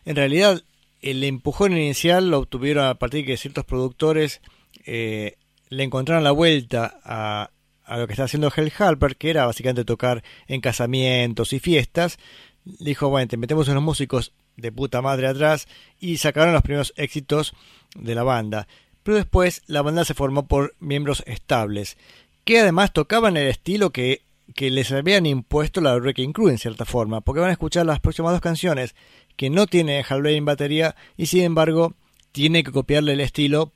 en 0.03 0.17
realidad 0.17 0.61
el 1.05 1.23
empujón 1.23 1.73
inicial 1.73 2.31
lo 2.31 2.39
obtuvieron 2.39 2.85
a 2.85 2.95
partir 2.95 3.21
de 3.21 3.27
que 3.27 3.37
ciertos 3.37 3.63
productores 3.63 4.41
eh, 4.85 5.37
le 5.69 5.83
encontraron 5.83 6.23
la 6.23 6.31
vuelta 6.31 6.99
a, 7.03 7.51
lo 7.95 8.07
que 8.07 8.13
está 8.13 8.23
haciendo 8.23 8.51
Hell 8.53 8.73
Halper, 8.75 9.15
que 9.15 9.29
era 9.29 9.45
básicamente 9.45 9.85
tocar 9.85 10.23
en 10.47 10.61
casamientos 10.61 11.53
y 11.53 11.59
fiestas. 11.59 12.17
Dijo, 12.63 13.09
bueno, 13.09 13.27
te 13.27 13.37
metemos 13.37 13.67
unos 13.67 13.83
músicos 13.83 14.33
de 14.57 14.71
puta 14.71 15.03
madre 15.03 15.27
atrás 15.27 15.67
y 15.99 16.17
sacaron 16.17 16.53
los 16.53 16.63
primeros 16.63 16.91
éxitos 16.97 17.53
de 17.93 18.15
la 18.15 18.23
banda. 18.23 18.67
Pero 19.03 19.17
después 19.17 19.61
la 19.67 19.83
banda 19.83 20.05
se 20.05 20.15
formó 20.15 20.47
por 20.47 20.73
miembros 20.79 21.23
estables, 21.27 21.97
que 22.45 22.61
además 22.61 22.93
tocaban 22.93 23.37
el 23.37 23.47
estilo 23.47 23.91
que, 23.91 24.23
que 24.55 24.71
les 24.71 24.91
habían 24.91 25.27
impuesto 25.27 25.81
la 25.81 25.95
Wrecking 25.95 26.33
Crew 26.33 26.49
en 26.49 26.57
cierta 26.57 26.85
forma, 26.85 27.21
porque 27.21 27.41
van 27.41 27.49
a 27.49 27.53
escuchar 27.53 27.85
las 27.85 27.99
próximas 27.99 28.31
dos 28.31 28.41
canciones 28.41 28.95
que 29.35 29.49
no 29.49 29.67
tiene 29.67 30.03
Halbray 30.07 30.35
en 30.35 30.45
batería 30.45 30.95
y 31.17 31.27
sin 31.27 31.43
embargo 31.43 31.93
tiene 32.31 32.63
que 32.63 32.71
copiarle 32.71 33.13
el 33.13 33.21
estilo 33.21 33.71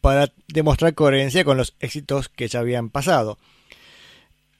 para 0.00 0.32
demostrar 0.48 0.94
coherencia 0.94 1.44
con 1.44 1.56
los 1.56 1.74
éxitos 1.80 2.28
que 2.28 2.48
ya 2.48 2.60
habían 2.60 2.90
pasado. 2.90 3.38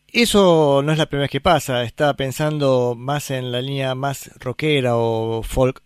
Eso 0.09 0.81
no 0.85 0.93
es 0.93 0.99
la 0.99 1.07
primera 1.07 1.25
vez 1.25 1.31
que 1.31 1.41
pasa, 1.41 1.83
estaba 1.83 2.15
pensando 2.15 2.95
más 2.97 3.31
en 3.31 3.51
la 3.51 3.61
línea 3.61 3.95
más 3.95 4.31
rockera 4.39 4.97
o 4.97 5.43
folk 5.43 5.83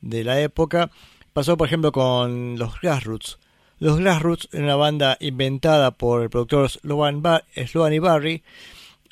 de 0.00 0.22
la 0.22 0.40
época. 0.40 0.90
Pasó 1.32 1.56
por 1.56 1.66
ejemplo 1.66 1.90
con 1.90 2.56
los 2.56 2.80
Grassroots. 2.80 3.38
Los 3.80 3.98
Grassroots 3.98 4.48
era 4.52 4.64
una 4.64 4.76
banda 4.76 5.16
inventada 5.20 5.90
por 5.90 6.22
el 6.22 6.30
productor 6.30 6.70
Sloan, 6.70 7.20
Bar 7.20 7.44
Sloan 7.66 7.92
y 7.92 7.98
Barry, 7.98 8.42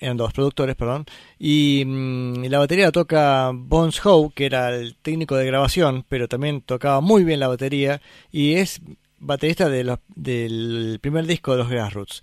eran 0.02 0.16
dos 0.16 0.32
productores, 0.32 0.74
perdón, 0.76 1.06
y 1.38 1.84
mm, 1.86 2.44
la 2.46 2.58
batería 2.58 2.86
la 2.86 2.92
toca 2.92 3.50
Bones 3.54 4.04
Howe, 4.04 4.32
que 4.34 4.46
era 4.46 4.74
el 4.74 4.96
técnico 4.96 5.36
de 5.36 5.46
grabación, 5.46 6.04
pero 6.08 6.28
también 6.28 6.60
tocaba 6.60 7.00
muy 7.00 7.24
bien 7.24 7.40
la 7.40 7.48
batería 7.48 8.02
y 8.30 8.54
es 8.54 8.80
baterista 9.18 9.68
de 9.68 9.84
los- 9.84 10.00
del 10.14 10.98
primer 11.00 11.26
disco 11.26 11.52
de 11.52 11.58
los 11.58 11.68
Grassroots. 11.70 12.22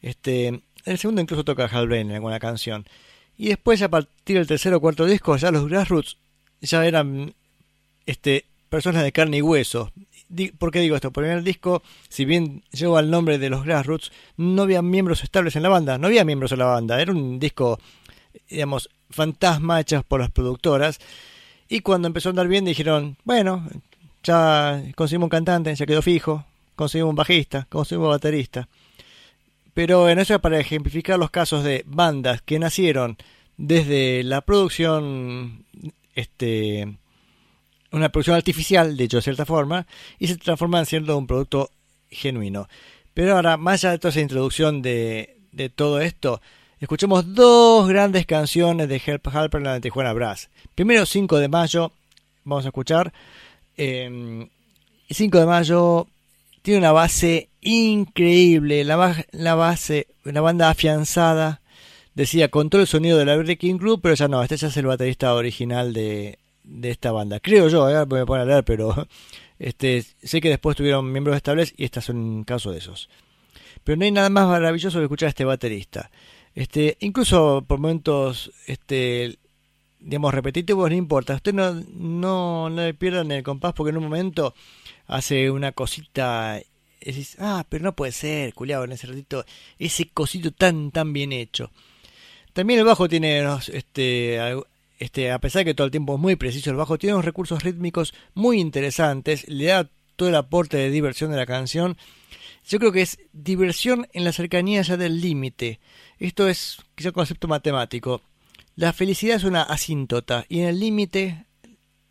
Este, 0.00 0.62
el 0.84 0.98
segundo 0.98 1.20
incluso 1.20 1.44
toca 1.44 1.64
Hal 1.66 1.88
Blaine 1.88 2.10
en 2.10 2.14
alguna 2.16 2.38
canción. 2.38 2.86
Y 3.36 3.48
después 3.48 3.82
a 3.82 3.88
partir 3.90 4.36
del 4.36 4.46
tercer 4.46 4.72
o 4.74 4.80
cuarto 4.80 5.04
disco 5.04 5.36
ya 5.36 5.50
los 5.50 5.68
Grassroots 5.68 6.16
ya 6.60 6.86
eran 6.86 7.34
este 8.06 8.44
personas 8.68 9.02
de 9.02 9.12
carne 9.12 9.38
y 9.38 9.42
hueso. 9.42 9.90
¿Por 10.58 10.72
qué 10.72 10.80
digo 10.80 10.96
esto? 10.96 11.12
Porque 11.12 11.30
en 11.30 11.38
el 11.38 11.44
disco, 11.44 11.82
si 12.08 12.24
bien 12.24 12.62
lleva 12.72 13.00
el 13.00 13.10
nombre 13.10 13.38
de 13.38 13.50
los 13.50 13.64
Grassroots, 13.64 14.10
no 14.36 14.62
había 14.62 14.82
miembros 14.82 15.22
estables 15.22 15.56
en 15.56 15.62
la 15.62 15.68
banda, 15.68 15.98
no 15.98 16.08
había 16.08 16.24
miembros 16.24 16.52
en 16.52 16.58
la 16.58 16.66
banda, 16.66 17.00
era 17.00 17.12
un 17.12 17.38
disco, 17.38 17.78
digamos, 18.48 18.90
fantasma 19.10 19.80
hechos 19.80 20.04
por 20.04 20.20
las 20.20 20.30
productoras. 20.30 20.98
Y 21.68 21.80
cuando 21.80 22.08
empezó 22.08 22.28
a 22.28 22.30
andar 22.30 22.48
bien 22.48 22.64
dijeron, 22.64 23.16
bueno, 23.24 23.68
ya 24.22 24.82
conseguimos 24.96 25.26
un 25.26 25.30
cantante, 25.30 25.74
ya 25.74 25.86
quedó 25.86 26.02
fijo, 26.02 26.44
conseguimos 26.74 27.10
un 27.10 27.16
bajista, 27.16 27.66
conseguimos 27.68 28.06
un 28.06 28.12
baterista. 28.12 28.68
Pero 29.74 30.08
en 30.08 30.18
eso 30.18 30.34
es 30.34 30.40
para 30.40 30.58
ejemplificar 30.58 31.18
los 31.18 31.30
casos 31.30 31.62
de 31.62 31.84
bandas 31.86 32.42
que 32.42 32.58
nacieron 32.58 33.16
desde 33.56 34.22
la 34.22 34.40
producción, 34.40 35.64
este, 36.14 36.96
una 37.92 38.08
producción 38.08 38.36
artificial, 38.36 38.96
de 38.96 39.04
hecho 39.04 39.18
de 39.18 39.22
cierta 39.22 39.46
forma, 39.46 39.86
y 40.18 40.26
se 40.26 40.36
transforman 40.36 40.86
siendo 40.86 41.16
un 41.16 41.26
producto 41.26 41.70
genuino. 42.10 42.68
Pero 43.14 43.36
ahora, 43.36 43.56
más 43.56 43.82
allá 43.82 43.92
de 43.92 43.98
toda 43.98 44.10
esa 44.10 44.20
introducción 44.20 44.82
de, 44.82 45.36
todo 45.74 46.00
esto, 46.00 46.40
escuchemos 46.80 47.34
dos 47.34 47.88
grandes 47.88 48.26
canciones 48.26 48.88
de 48.88 49.00
Help 49.04 49.28
Halper 49.28 49.60
en 49.60 49.66
la 49.66 49.80
Tijuana 49.80 50.12
Brass. 50.12 50.50
Primero, 50.74 51.06
5 51.06 51.38
de 51.38 51.48
mayo, 51.48 51.92
vamos 52.44 52.64
a 52.66 52.68
escuchar. 52.68 53.12
Eh, 53.76 54.46
5 55.10 55.38
de 55.38 55.46
mayo 55.46 56.06
tiene 56.62 56.80
una 56.80 56.92
base 56.92 57.48
increíble, 57.62 58.84
la, 58.84 59.24
la 59.32 59.54
base, 59.54 60.08
una 60.24 60.40
banda 60.40 60.68
afianzada. 60.68 61.60
Decía, 62.14 62.48
con 62.48 62.70
todo 62.70 62.80
el 62.80 62.86
sonido 62.86 63.18
de 63.18 63.24
la 63.24 63.36
Breaking 63.36 63.78
Crew, 63.78 64.00
pero 64.00 64.14
ya 64.14 64.26
no, 64.26 64.42
este 64.42 64.56
ya 64.56 64.68
es 64.68 64.76
el 64.76 64.86
baterista 64.86 65.34
original 65.34 65.92
de, 65.92 66.38
de 66.66 66.90
esta 66.90 67.12
banda. 67.12 67.40
Creo 67.40 67.68
yo, 67.68 67.88
eh, 67.88 68.04
me 68.06 68.26
pone 68.26 68.42
a 68.42 68.44
leer, 68.44 68.64
pero 68.64 69.06
este, 69.58 70.04
sé 70.22 70.40
que 70.40 70.50
después 70.50 70.76
tuvieron 70.76 71.10
miembros 71.10 71.36
estables 71.36 71.72
y 71.76 71.84
este 71.84 72.00
es 72.00 72.08
un 72.08 72.44
caso 72.44 72.72
de 72.72 72.78
esos. 72.78 73.08
Pero 73.84 73.96
no 73.96 74.04
hay 74.04 74.12
nada 74.12 74.28
más 74.28 74.48
maravilloso 74.48 74.98
que 74.98 75.04
escuchar 75.04 75.28
a 75.28 75.30
este 75.30 75.44
baterista. 75.44 76.10
Este, 76.54 76.96
incluso 77.00 77.64
por 77.66 77.78
momentos, 77.78 78.50
este, 78.66 79.38
digamos, 80.00 80.34
repetitivos, 80.34 80.90
no 80.90 80.96
importa. 80.96 81.34
Usted 81.34 81.54
no, 81.54 81.72
no, 81.72 82.68
no 82.68 82.82
le 82.82 82.94
pierdan 82.94 83.30
el 83.30 83.42
compás 83.42 83.74
porque 83.74 83.90
en 83.90 83.98
un 83.98 84.04
momento 84.04 84.54
hace 85.06 85.50
una 85.50 85.72
cosita. 85.72 86.60
ah, 87.38 87.64
pero 87.68 87.84
no 87.84 87.94
puede 87.94 88.12
ser, 88.12 88.54
culiado, 88.54 88.84
en 88.84 88.92
ese 88.92 89.06
ratito, 89.06 89.44
ese 89.78 90.08
cosito 90.08 90.50
tan, 90.50 90.90
tan 90.90 91.12
bien 91.12 91.32
hecho. 91.32 91.70
También 92.52 92.80
el 92.80 92.86
bajo 92.86 93.06
tiene 93.06 93.44
este, 93.72 94.40
este, 94.98 95.30
a 95.30 95.38
pesar 95.38 95.60
de 95.60 95.66
que 95.66 95.74
todo 95.74 95.86
el 95.86 95.90
tiempo 95.90 96.14
es 96.14 96.20
muy 96.20 96.36
preciso, 96.36 96.70
el 96.70 96.76
bajo 96.76 96.98
tiene 96.98 97.14
unos 97.14 97.24
recursos 97.24 97.62
rítmicos 97.62 98.14
muy 98.34 98.60
interesantes, 98.60 99.46
le 99.48 99.66
da 99.66 99.90
todo 100.16 100.28
el 100.28 100.34
aporte 100.34 100.76
de 100.76 100.90
diversión 100.90 101.30
de 101.30 101.36
la 101.36 101.46
canción. 101.46 101.96
Yo 102.66 102.78
creo 102.78 102.92
que 102.92 103.02
es 103.02 103.18
diversión 103.32 104.08
en 104.12 104.24
la 104.24 104.32
cercanía 104.32 104.82
ya 104.82 104.96
del 104.96 105.20
límite. 105.20 105.78
Esto 106.18 106.48
es 106.48 106.78
quizá 106.94 107.10
un 107.10 107.14
concepto 107.14 107.46
matemático. 107.46 108.22
La 108.74 108.92
felicidad 108.92 109.36
es 109.36 109.44
una 109.44 109.62
asíntota 109.62 110.44
y 110.48 110.60
en 110.60 110.68
el 110.68 110.80
límite 110.80 111.44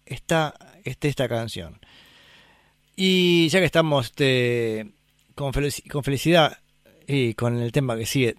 está, 0.06 0.54
esta 0.84 1.28
canción. 1.28 1.80
Y 2.96 3.50
ya 3.50 3.60
que 3.60 3.66
estamos 3.66 4.06
este, 4.08 4.92
con, 5.34 5.52
con 5.92 6.04
felicidad 6.04 6.60
y 7.08 7.34
con 7.34 7.58
el 7.58 7.72
tema 7.72 7.98
que 7.98 8.06
sigue, 8.06 8.36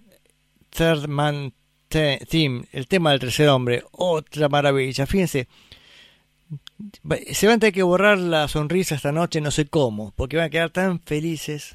Third 0.71 1.07
Man 1.07 1.53
Te- 1.87 2.19
Theme, 2.29 2.65
el 2.71 2.87
tema 2.87 3.11
del 3.11 3.19
tercer 3.19 3.47
hombre, 3.49 3.83
otra 3.91 4.49
maravilla. 4.49 5.05
Fíjense, 5.07 5.47
se 7.31 7.47
van 7.47 7.55
a 7.55 7.59
tener 7.59 7.73
que 7.73 7.83
borrar 7.83 8.17
la 8.17 8.47
sonrisa 8.47 8.95
esta 8.95 9.11
noche, 9.11 9.41
no 9.41 9.51
sé 9.51 9.65
cómo, 9.67 10.11
porque 10.15 10.37
van 10.37 10.45
a 10.47 10.49
quedar 10.49 10.69
tan 10.69 10.99
felices. 11.01 11.73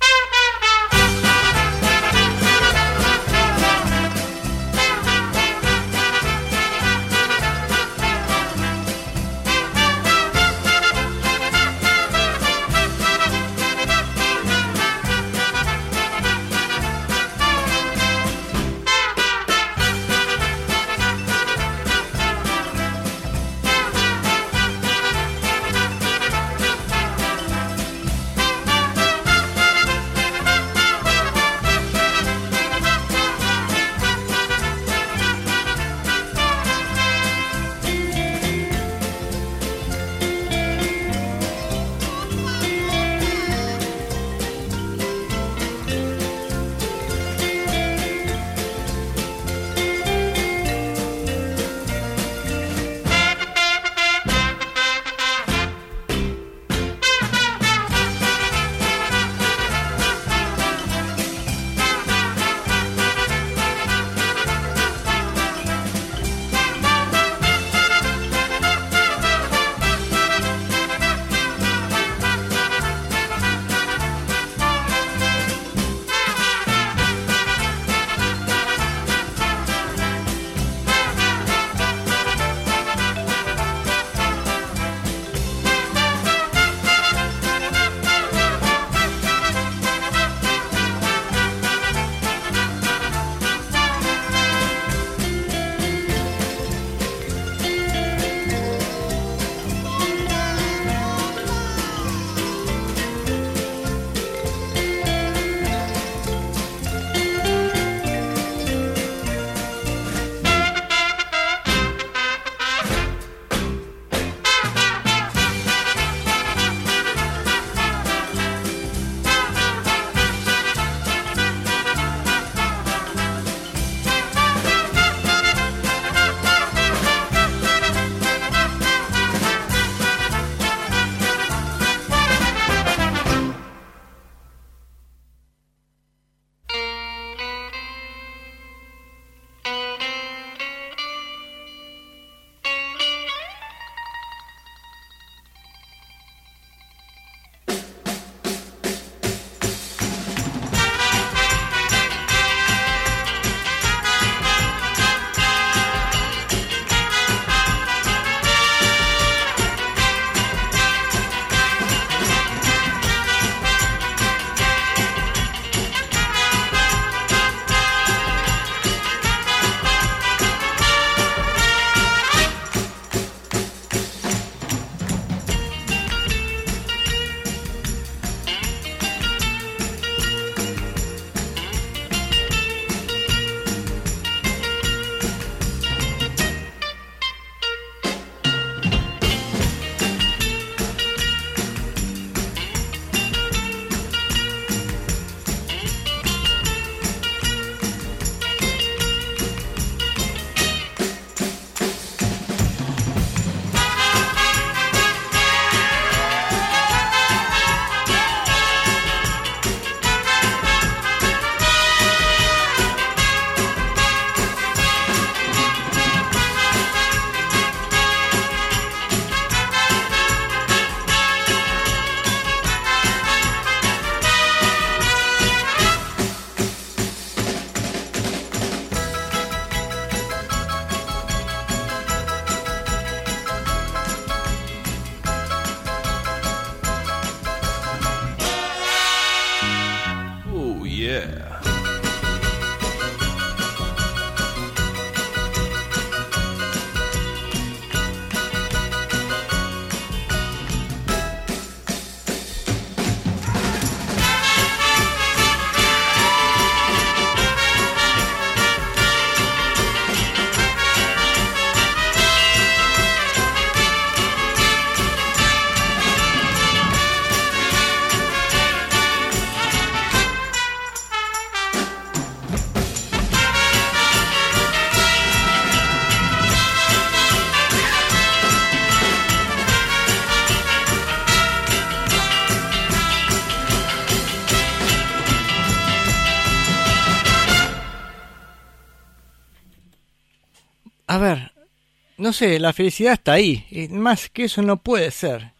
No 292.23 292.33
sé, 292.33 292.59
la 292.59 292.73
felicidad 292.73 293.13
está 293.15 293.33
ahí. 293.35 293.67
Y 293.71 293.89
más 293.89 294.29
que 294.31 294.45
eso 294.45 294.63
no 294.63 294.79
puede 294.79 295.11
ser. 295.11 295.53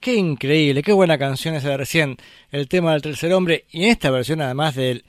Qué 0.00 0.14
increíble, 0.14 0.82
qué 0.82 0.92
buena 0.92 1.18
canción 1.18 1.54
esa 1.54 1.70
de 1.70 1.76
recién. 1.76 2.16
El 2.50 2.68
tema 2.68 2.92
del 2.92 3.02
tercer 3.02 3.32
hombre. 3.32 3.64
Y 3.70 3.84
en 3.84 3.90
esta 3.90 4.10
versión, 4.10 4.40
además 4.40 4.74
del. 4.74 5.04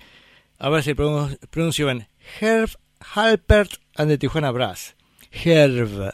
A 0.59 0.69
ver 0.69 0.83
si 0.83 0.93
pronun- 0.93 1.37
pronuncio 1.49 1.85
bien. 1.87 2.07
Herb 2.39 2.69
Halpert 2.99 3.73
and 3.95 4.09
the 4.09 4.17
Tijuana 4.17 4.51
Brass. 4.51 4.95
Herb 5.31 6.13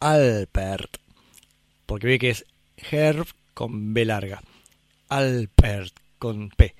Alpert. 0.00 0.96
Porque 1.86 2.06
vi 2.06 2.18
que 2.18 2.30
es 2.30 2.44
Herb 2.90 3.26
con 3.54 3.94
B 3.94 4.04
larga. 4.04 4.42
Alpert 5.08 5.94
con 6.18 6.50
P. 6.50 6.74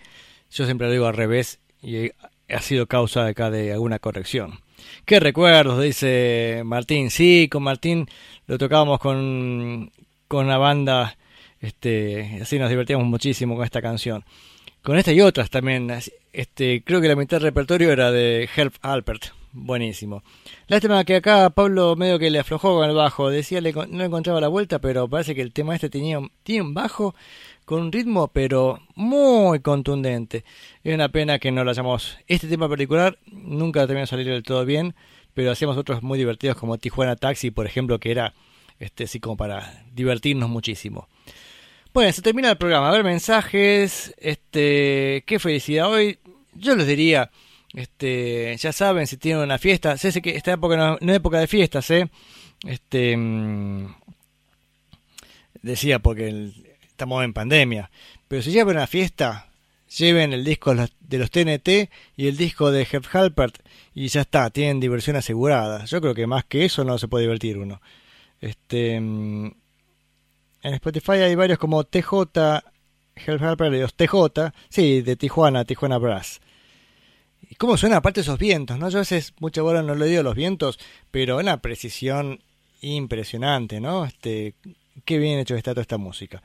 Yo 0.51 0.65
siempre 0.65 0.87
lo 0.89 0.93
digo 0.93 1.07
al 1.07 1.15
revés 1.16 1.61
y 1.83 2.11
ha 2.49 2.61
sido 2.61 2.87
causa 2.87 3.27
acá 3.27 3.51
de 3.51 3.73
alguna 3.73 3.99
corrección. 3.99 4.61
¿Qué 5.04 5.20
recuerdos? 5.20 5.82
Dice 5.82 6.62
Martín. 6.64 7.10
Sí, 7.10 7.48
con 7.50 7.62
Martín 7.62 8.08
lo 8.46 8.58
tocábamos 8.58 8.98
con, 8.98 9.90
con 10.28 10.48
la 10.48 10.58
banda. 10.58 11.16
Este, 11.60 12.38
así 12.42 12.58
nos 12.58 12.70
divertíamos 12.70 13.06
muchísimo 13.06 13.56
con 13.56 13.64
esta 13.64 13.82
canción. 13.82 14.24
Con 14.82 14.96
esta 14.98 15.12
y 15.12 15.20
otras 15.20 15.50
también. 15.50 15.90
Este, 16.32 16.82
creo 16.84 17.00
que 17.00 17.08
la 17.08 17.16
mitad 17.16 17.38
del 17.38 17.44
repertorio 17.44 17.92
era 17.92 18.10
de 18.10 18.48
Herb 18.54 18.72
Alpert. 18.82 19.26
Buenísimo. 19.59 20.23
Lástima 20.69 21.03
que 21.05 21.16
acá 21.16 21.49
Pablo 21.49 21.97
medio 21.97 22.19
que 22.19 22.31
le 22.31 22.39
aflojó 22.39 22.77
con 22.77 22.91
el 22.91 22.95
bajo. 22.95 23.31
Decía 23.31 23.62
le, 23.62 23.73
no 23.73 24.05
encontraba 24.05 24.39
la 24.39 24.49
vuelta, 24.49 24.81
pero 24.81 25.09
parece 25.09 25.35
que 25.35 25.41
el 25.41 25.55
tema 25.55 25.74
este 25.74 25.89
tenía 25.89 26.20
tiene 26.43 26.61
un 26.61 26.74
bajo 26.74 27.15
con 27.65 27.81
un 27.81 27.91
ritmo, 27.91 28.28
pero 28.28 28.81
muy 28.97 29.61
contundente. 29.61 30.45
Es 30.85 30.95
una 30.95 31.09
pena 31.09 31.39
que 31.39 31.53
no 31.53 31.65
lo 31.65 31.70
hayamos. 31.70 32.19
Este 32.28 32.49
tema 32.49 32.69
particular 32.69 33.19
nunca 33.33 33.81
terminó 33.87 34.03
de 34.03 34.07
salir 34.09 34.27
del 34.27 34.43
todo 34.43 34.66
bien, 34.66 34.95
pero 35.33 35.51
hacíamos 35.53 35.78
otros 35.78 36.03
muy 36.03 36.19
divertidos 36.19 36.59
como 36.59 36.77
Tijuana 36.77 37.16
Taxi, 37.16 37.51
por 37.51 37.65
ejemplo, 37.65 37.99
que 37.99 38.11
era 38.11 38.35
este 38.78 39.05
así 39.05 39.20
como 39.20 39.39
para 39.39 39.85
divertirnos 39.95 40.51
muchísimo. 40.51 41.09
Bueno, 41.95 42.12
se 42.12 42.20
termina 42.20 42.51
el 42.51 42.59
programa. 42.59 42.91
A 42.91 42.93
ver, 42.93 43.05
mensajes. 43.05 44.15
Este, 44.19 45.24
qué 45.27 45.39
felicidad 45.39 45.91
hoy. 45.91 46.19
Yo 46.53 46.77
les 46.77 46.87
diría, 46.87 47.31
este, 47.74 48.56
ya 48.56 48.72
saben, 48.72 49.06
si 49.06 49.16
tienen 49.16 49.43
una 49.43 49.59
fiesta. 49.59 49.97
Sé 49.97 50.20
que 50.22 50.36
esta 50.36 50.52
época 50.52 50.76
no, 50.76 50.98
es 51.01 51.16
época 51.16 51.38
de 51.38 51.47
fiestas, 51.47 51.90
¿eh? 51.90 52.09
Este, 52.64 53.16
mm, 53.16 53.94
decía 55.62 55.98
porque 55.98 56.51
estamos 56.86 57.24
en 57.24 57.32
pandemia. 57.32 57.90
Pero 58.28 58.43
si 58.43 58.51
llevan 58.51 58.76
una 58.76 58.86
fiesta, 58.86 59.48
lleven 59.98 60.32
el 60.32 60.44
disco 60.44 60.74
de 60.74 61.18
los- 61.18 61.30
TNT 61.30 61.90
y 62.16 62.26
el 62.28 62.36
disco 62.36 62.70
de 62.70 62.86
Herb 62.90 63.05
Halpert 63.12 63.59
y 63.94 64.09
ya 64.09 64.22
está, 64.22 64.51
tienen 64.51 64.80
diversión 64.80 65.16
asegurada. 65.16 65.84
Yo 65.84 66.01
creo 66.01 66.14
que 66.14 66.26
más 66.26 66.44
que 66.44 66.64
eso 66.64 66.84
no 66.84 66.98
se 66.98 67.09
puede 67.09 67.24
divertir 67.24 67.59
uno. 67.59 67.80
Este, 68.40 69.01
mm, 69.01 69.47
en 70.62 70.74
Spotify 70.74 71.12
hay 71.12 71.34
varios 71.34 71.59
como 71.59 71.84
TJ, 71.84 72.62
Herb 73.14 73.43
Halpert 73.44 73.72
los 73.74 73.94
TJ, 73.94 74.52
sí, 74.68 75.02
de 75.02 75.16
Tijuana, 75.16 75.64
Tijuana 75.64 75.98
Brass. 75.98 76.40
¿Y 77.48 77.54
cómo 77.56 77.76
suena 77.76 77.98
aparte 77.98 78.20
esos 78.20 78.38
vientos? 78.38 78.78
¿no? 78.78 78.88
Yo 78.88 78.98
a 78.98 79.02
veces 79.02 79.34
mucha 79.38 79.62
bola 79.62 79.82
no 79.82 79.94
le 79.94 80.06
digo 80.06 80.22
los 80.22 80.34
vientos, 80.34 80.78
pero 81.10 81.38
una 81.38 81.62
precisión 81.62 82.40
impresionante, 82.80 83.80
¿no? 83.80 84.04
Este, 84.04 84.54
qué 85.04 85.18
bien 85.18 85.38
hecho 85.38 85.54
está 85.54 85.72
toda 85.72 85.82
esta 85.82 85.98
música. 85.98 86.42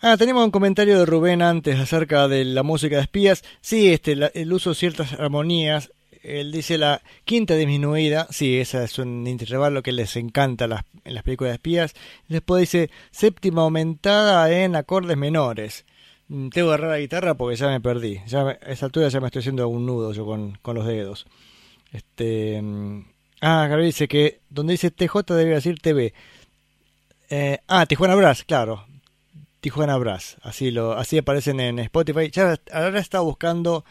Ah, 0.00 0.16
tenemos 0.18 0.44
un 0.44 0.50
comentario 0.50 0.98
de 0.98 1.06
Rubén 1.06 1.40
antes 1.40 1.78
acerca 1.78 2.28
de 2.28 2.44
la 2.44 2.62
música 2.62 2.96
de 2.96 3.02
espías. 3.02 3.42
Sí, 3.60 3.92
este, 3.92 4.12
el 4.34 4.52
uso 4.52 4.70
de 4.70 4.76
ciertas 4.76 5.14
armonías. 5.14 5.92
Él 6.22 6.52
dice 6.52 6.76
la 6.78 7.02
quinta 7.24 7.54
disminuida. 7.54 8.26
Sí, 8.30 8.58
esa 8.58 8.84
es 8.84 8.98
un 8.98 9.26
intervalo 9.26 9.82
que 9.82 9.92
les 9.92 10.16
encanta 10.16 10.66
las, 10.66 10.82
en 11.04 11.14
las 11.14 11.22
películas 11.22 11.52
de 11.52 11.54
espías. 11.54 11.94
Después 12.28 12.60
dice 12.60 12.90
séptima 13.12 13.62
aumentada 13.62 14.50
en 14.52 14.76
acordes 14.76 15.16
menores. 15.16 15.86
Mm, 16.28 16.48
Tengo 16.48 16.68
que 16.68 16.74
agarrar 16.74 16.90
la 16.90 16.98
guitarra 16.98 17.34
porque 17.34 17.56
ya 17.56 17.68
me 17.68 17.80
perdí. 17.80 18.20
Ya 18.26 18.42
a 18.48 18.52
esa 18.52 18.86
altura 18.86 19.08
ya 19.08 19.20
me 19.20 19.26
estoy 19.26 19.40
haciendo 19.40 19.68
un 19.68 19.86
nudo 19.86 20.12
yo 20.12 20.24
con, 20.24 20.58
con 20.62 20.74
los 20.76 20.86
dedos. 20.86 21.26
Este, 21.92 22.60
mm, 22.60 23.04
ah, 23.42 23.66
Gabriel 23.68 23.90
dice 23.90 24.08
que 24.08 24.40
donde 24.50 24.72
dice 24.72 24.90
TJ 24.90 25.34
debe 25.34 25.54
decir 25.54 25.78
TV. 25.80 26.12
Eh, 27.30 27.58
ah, 27.68 27.86
Tijuana 27.86 28.14
Brass, 28.14 28.44
claro. 28.44 28.86
Tijuana 29.60 29.96
Brass. 29.96 30.36
Así 30.42 30.70
lo, 30.70 30.92
así 30.92 31.18
aparecen 31.18 31.60
en 31.60 31.78
Spotify. 31.78 32.30
Ya 32.30 32.58
ahora 32.72 33.00
está 33.00 33.20
buscando 33.20 33.84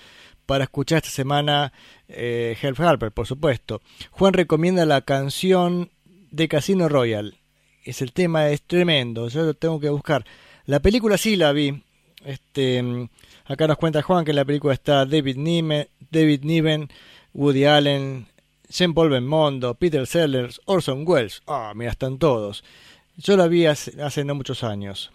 para 0.46 0.66
escuchar 0.66 0.98
esta 0.98 1.10
semana 1.10 1.74
eh, 2.08 2.56
Harper, 2.78 3.12
por 3.12 3.28
supuesto. 3.28 3.82
Juan 4.12 4.34
recomienda 4.34 4.86
la 4.86 5.02
canción 5.02 5.90
de 6.32 6.48
Casino 6.48 6.90
Royal. 6.90 7.38
Es 7.84 8.02
el 8.02 8.14
tema 8.14 8.50
es 8.50 8.62
tremendo. 8.62 9.30
Yo 9.30 9.44
lo 9.44 9.54
tengo 9.54 9.80
que 9.80 9.90
buscar. 9.90 10.26
La 10.66 10.80
película 10.80 11.18
sí 11.18 11.36
la 11.36 11.52
vi. 11.52 11.84
Este, 12.26 12.82
mm, 12.82 13.10
acá 13.46 13.68
nos 13.68 13.78
cuenta 13.78 14.02
Juan 14.02 14.26
que 14.26 14.32
en 14.32 14.38
la 14.38 14.46
película 14.46 14.74
está 14.74 15.06
David 15.06 15.38
Niven, 15.38 15.88
David 16.12 16.44
Niven, 16.44 16.90
Woody 17.34 17.66
Allen, 17.66 18.28
Jean 18.70 18.94
Paul 18.94 19.10
Belmondo, 19.10 19.76
Peter 19.76 20.08
Sellers, 20.08 20.62
Orson 20.66 21.04
Welles. 21.08 21.42
Ah, 21.48 21.74
mira, 21.76 21.92
están 21.92 22.18
todos. 22.18 22.64
Yo 23.18 23.38
la 23.38 23.48
vi 23.48 23.66
hace, 23.66 24.02
hace 24.02 24.24
no 24.26 24.36
muchos 24.36 24.64
años. 24.64 25.12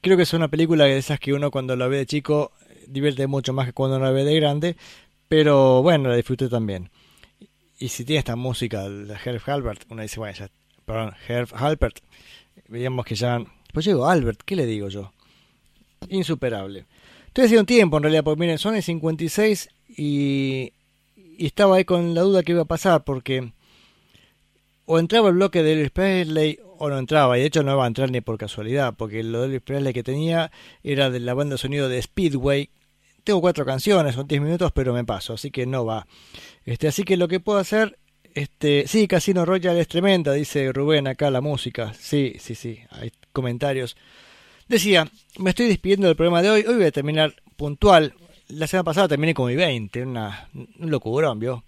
Creo 0.00 0.16
que 0.16 0.24
es 0.24 0.32
una 0.32 0.48
película 0.48 0.84
de 0.84 0.98
esas 0.98 1.20
que 1.20 1.32
uno 1.32 1.50
cuando 1.50 1.76
la 1.76 1.88
ve 1.88 1.98
de 1.98 2.06
chico 2.06 2.52
divierte 2.86 3.26
mucho 3.26 3.52
más 3.52 3.66
que 3.66 3.72
cuando 3.72 3.98
la 3.98 4.10
ve 4.10 4.24
de 4.24 4.36
grande, 4.36 4.76
pero 5.28 5.82
bueno, 5.82 6.08
la 6.08 6.16
disfruté 6.16 6.48
también. 6.48 6.90
Y 7.78 7.88
si 7.88 8.04
tiene 8.04 8.20
esta 8.20 8.36
música 8.36 8.88
de 8.88 9.14
Herb 9.24 9.42
Halbert, 9.46 9.84
uno 9.90 10.02
dice, 10.02 10.18
bueno, 10.18 10.36
ya, 10.36 10.48
perdón, 10.84 11.14
Herb 11.28 11.48
Halbert, 11.54 11.98
veíamos 12.68 13.04
que 13.04 13.14
ya... 13.14 13.44
Pues 13.72 13.84
llego 13.84 14.08
Albert, 14.08 14.40
¿qué 14.44 14.56
le 14.56 14.64
digo 14.64 14.88
yo? 14.88 15.12
Insuperable. 16.08 16.86
Estoy 17.26 17.44
haciendo 17.44 17.66
tiempo 17.66 17.96
en 17.96 18.04
realidad, 18.04 18.24
porque 18.24 18.40
miren, 18.40 18.58
son 18.58 18.76
el 18.76 18.82
56 18.82 19.68
y, 19.96 20.72
y 21.16 21.46
estaba 21.46 21.76
ahí 21.76 21.84
con 21.84 22.14
la 22.14 22.22
duda 22.22 22.42
que 22.42 22.52
iba 22.52 22.62
a 22.62 22.66
pasar, 22.66 23.04
porque 23.04 23.52
o 24.86 24.98
entraba 24.98 25.28
el 25.28 25.34
bloque 25.34 25.62
de 25.62 25.72
Elvis 25.72 25.90
Presley 25.90 26.58
o 26.78 26.88
no 26.88 26.98
entraba, 26.98 27.36
y 27.36 27.40
de 27.40 27.46
hecho 27.46 27.62
no 27.62 27.76
va 27.76 27.84
a 27.84 27.88
entrar 27.88 28.10
ni 28.10 28.20
por 28.20 28.38
casualidad, 28.38 28.94
porque 28.96 29.22
lo 29.22 29.40
de 29.40 29.46
Elvis 29.46 29.62
Presley 29.62 29.92
que 29.92 30.02
tenía 30.02 30.50
era 30.82 31.10
de 31.10 31.20
la 31.20 31.34
banda 31.34 31.54
de 31.54 31.58
sonido 31.58 31.88
de 31.88 32.00
Speedway. 32.00 32.70
Tengo 33.24 33.40
cuatro 33.40 33.64
canciones, 33.64 34.14
son 34.14 34.26
10 34.26 34.40
minutos, 34.40 34.72
pero 34.72 34.94
me 34.94 35.04
paso, 35.04 35.34
así 35.34 35.50
que 35.50 35.66
no 35.66 35.84
va. 35.84 36.06
Este, 36.64 36.86
así 36.88 37.02
que 37.02 37.16
lo 37.16 37.26
que 37.28 37.40
puedo 37.40 37.58
hacer, 37.58 37.98
este, 38.34 38.86
sí, 38.86 39.08
Casino 39.08 39.44
Royale 39.44 39.80
es 39.80 39.88
tremenda, 39.88 40.32
dice 40.32 40.72
Rubén 40.72 41.08
acá 41.08 41.30
la 41.30 41.40
música. 41.40 41.92
Sí, 41.94 42.36
sí, 42.38 42.54
sí, 42.54 42.80
hay 42.90 43.10
comentarios. 43.32 43.96
Decía, 44.68 45.08
me 45.38 45.50
estoy 45.50 45.66
despidiendo 45.68 46.08
del 46.08 46.16
programa 46.16 46.42
de 46.42 46.50
hoy, 46.50 46.64
hoy 46.66 46.74
voy 46.74 46.86
a 46.86 46.92
terminar 46.92 47.34
puntual. 47.56 48.14
La 48.48 48.66
semana 48.66 48.84
pasada 48.84 49.08
terminé 49.08 49.32
con 49.32 49.46
mi 49.46 49.54
20, 49.54 50.02
una, 50.02 50.48
un 50.54 50.90
locurón, 50.90 51.38
¿vio? 51.38 51.64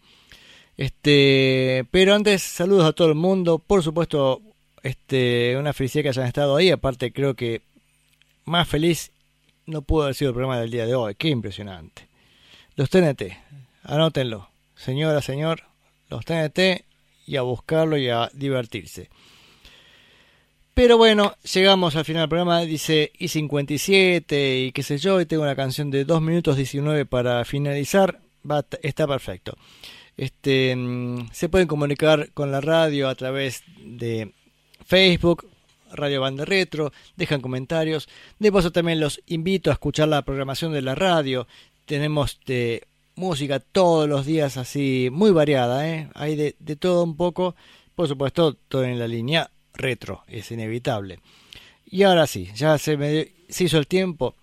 Este, 0.76 1.84
pero 1.90 2.14
antes, 2.14 2.42
saludos 2.42 2.86
a 2.86 2.92
todo 2.92 3.08
el 3.08 3.14
mundo. 3.14 3.58
Por 3.58 3.82
supuesto, 3.82 4.40
este, 4.82 5.56
una 5.56 5.72
felicidad 5.72 6.02
que 6.04 6.08
hayan 6.10 6.26
estado 6.26 6.56
ahí. 6.56 6.70
Aparte, 6.70 7.12
creo 7.12 7.34
que 7.34 7.62
más 8.44 8.68
feliz 8.68 9.12
no 9.66 9.82
pudo 9.82 10.04
haber 10.04 10.14
sido 10.14 10.30
el 10.30 10.34
programa 10.34 10.60
del 10.60 10.70
día 10.70 10.86
de 10.86 10.94
hoy. 10.94 11.14
Qué 11.14 11.28
impresionante. 11.28 12.08
Los 12.74 12.90
TNT, 12.90 13.22
anótenlo. 13.82 14.50
Señora, 14.76 15.20
señor, 15.20 15.64
los 16.10 16.24
TNT 16.24 16.84
y 17.26 17.36
a 17.36 17.42
buscarlo 17.42 17.96
y 17.96 18.08
a 18.08 18.30
divertirse. 18.32 19.10
Pero 20.78 20.96
bueno, 20.96 21.34
llegamos 21.52 21.96
al 21.96 22.04
final 22.04 22.22
del 22.22 22.28
programa, 22.28 22.60
dice 22.60 23.10
y 23.18 23.26
57 23.26 24.58
y 24.60 24.70
qué 24.70 24.84
sé 24.84 24.98
yo, 24.98 25.20
y 25.20 25.26
tengo 25.26 25.42
una 25.42 25.56
canción 25.56 25.90
de 25.90 26.04
2 26.04 26.22
minutos 26.22 26.56
19 26.56 27.04
para 27.04 27.44
finalizar, 27.44 28.20
está 28.80 29.08
perfecto. 29.08 29.56
Este, 30.16 30.76
mm, 30.76 31.30
se 31.32 31.48
pueden 31.48 31.66
comunicar 31.66 32.30
con 32.32 32.52
la 32.52 32.60
radio 32.60 33.08
a 33.08 33.16
través 33.16 33.64
de 33.82 34.32
Facebook, 34.86 35.48
Radio 35.90 36.20
Banda 36.20 36.44
Retro, 36.44 36.92
dejan 37.16 37.40
comentarios. 37.40 38.08
De 38.38 38.52
paso 38.52 38.70
también 38.70 39.00
los 39.00 39.20
invito 39.26 39.70
a 39.70 39.72
escuchar 39.72 40.06
la 40.06 40.22
programación 40.22 40.72
de 40.72 40.82
la 40.82 40.94
radio. 40.94 41.48
Tenemos 41.86 42.38
música 43.16 43.58
todos 43.58 44.08
los 44.08 44.26
días 44.26 44.56
así, 44.56 45.08
muy 45.10 45.32
variada, 45.32 45.88
¿eh? 45.88 46.08
hay 46.14 46.36
de 46.36 46.76
todo 46.76 47.02
un 47.02 47.16
poco, 47.16 47.56
por 47.96 48.06
supuesto, 48.06 48.54
todo 48.54 48.84
en 48.84 49.00
la 49.00 49.08
línea 49.08 49.50
retro, 49.78 50.24
es 50.26 50.50
inevitable. 50.50 51.20
Y 51.86 52.02
ahora 52.02 52.26
sí, 52.26 52.50
ya 52.54 52.76
se, 52.76 52.96
me, 52.96 53.32
se 53.48 53.64
hizo 53.64 53.78
el 53.78 53.86
tiempo. 53.86 54.34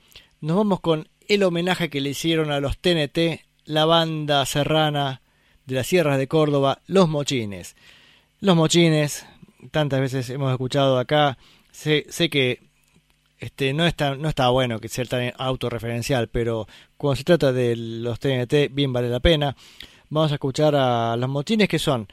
Nos 0.42 0.58
vamos 0.58 0.80
con 0.80 1.08
el 1.28 1.44
homenaje 1.44 1.90
que 1.90 2.02
le 2.02 2.10
hicieron 2.10 2.52
a 2.52 2.60
los 2.60 2.78
TNT, 2.78 3.42
la 3.66 3.86
banda 3.86 4.46
serrana 4.46 5.22
de 5.66 5.76
las 5.76 5.88
sierras 5.88 6.18
de 6.18 6.28
Córdoba, 6.28 6.82
Los 6.88 7.10
Mochines. 7.10 7.76
Los 8.40 8.56
Mochines, 8.56 9.26
tantas 9.72 10.00
veces 10.02 10.30
hemos 10.30 10.52
escuchado 10.52 10.98
acá, 10.98 11.38
sé, 11.72 12.06
que 12.30 12.62
este, 13.40 13.74
no, 13.74 13.86
está, 13.86 14.16
no 14.16 14.30
está 14.30 14.50
bueno 14.50 14.80
que 14.80 14.90
sea 14.90 15.06
tan 15.06 15.34
autorreferencial, 15.38 16.30
pero 16.30 16.68
cuando 16.98 17.18
se 17.18 17.24
trata 17.24 17.52
de 17.52 17.76
los 17.76 18.20
TNT, 18.20 18.72
bien 18.72 18.94
vale 18.94 19.10
la 19.10 19.20
pena. 19.20 19.56
Vamos 20.10 20.32
a 20.32 20.36
escuchar 20.36 20.76
a 20.76 21.16
los 21.18 21.30
Mochines 21.30 21.68
que 21.68 21.80
son 21.80 22.08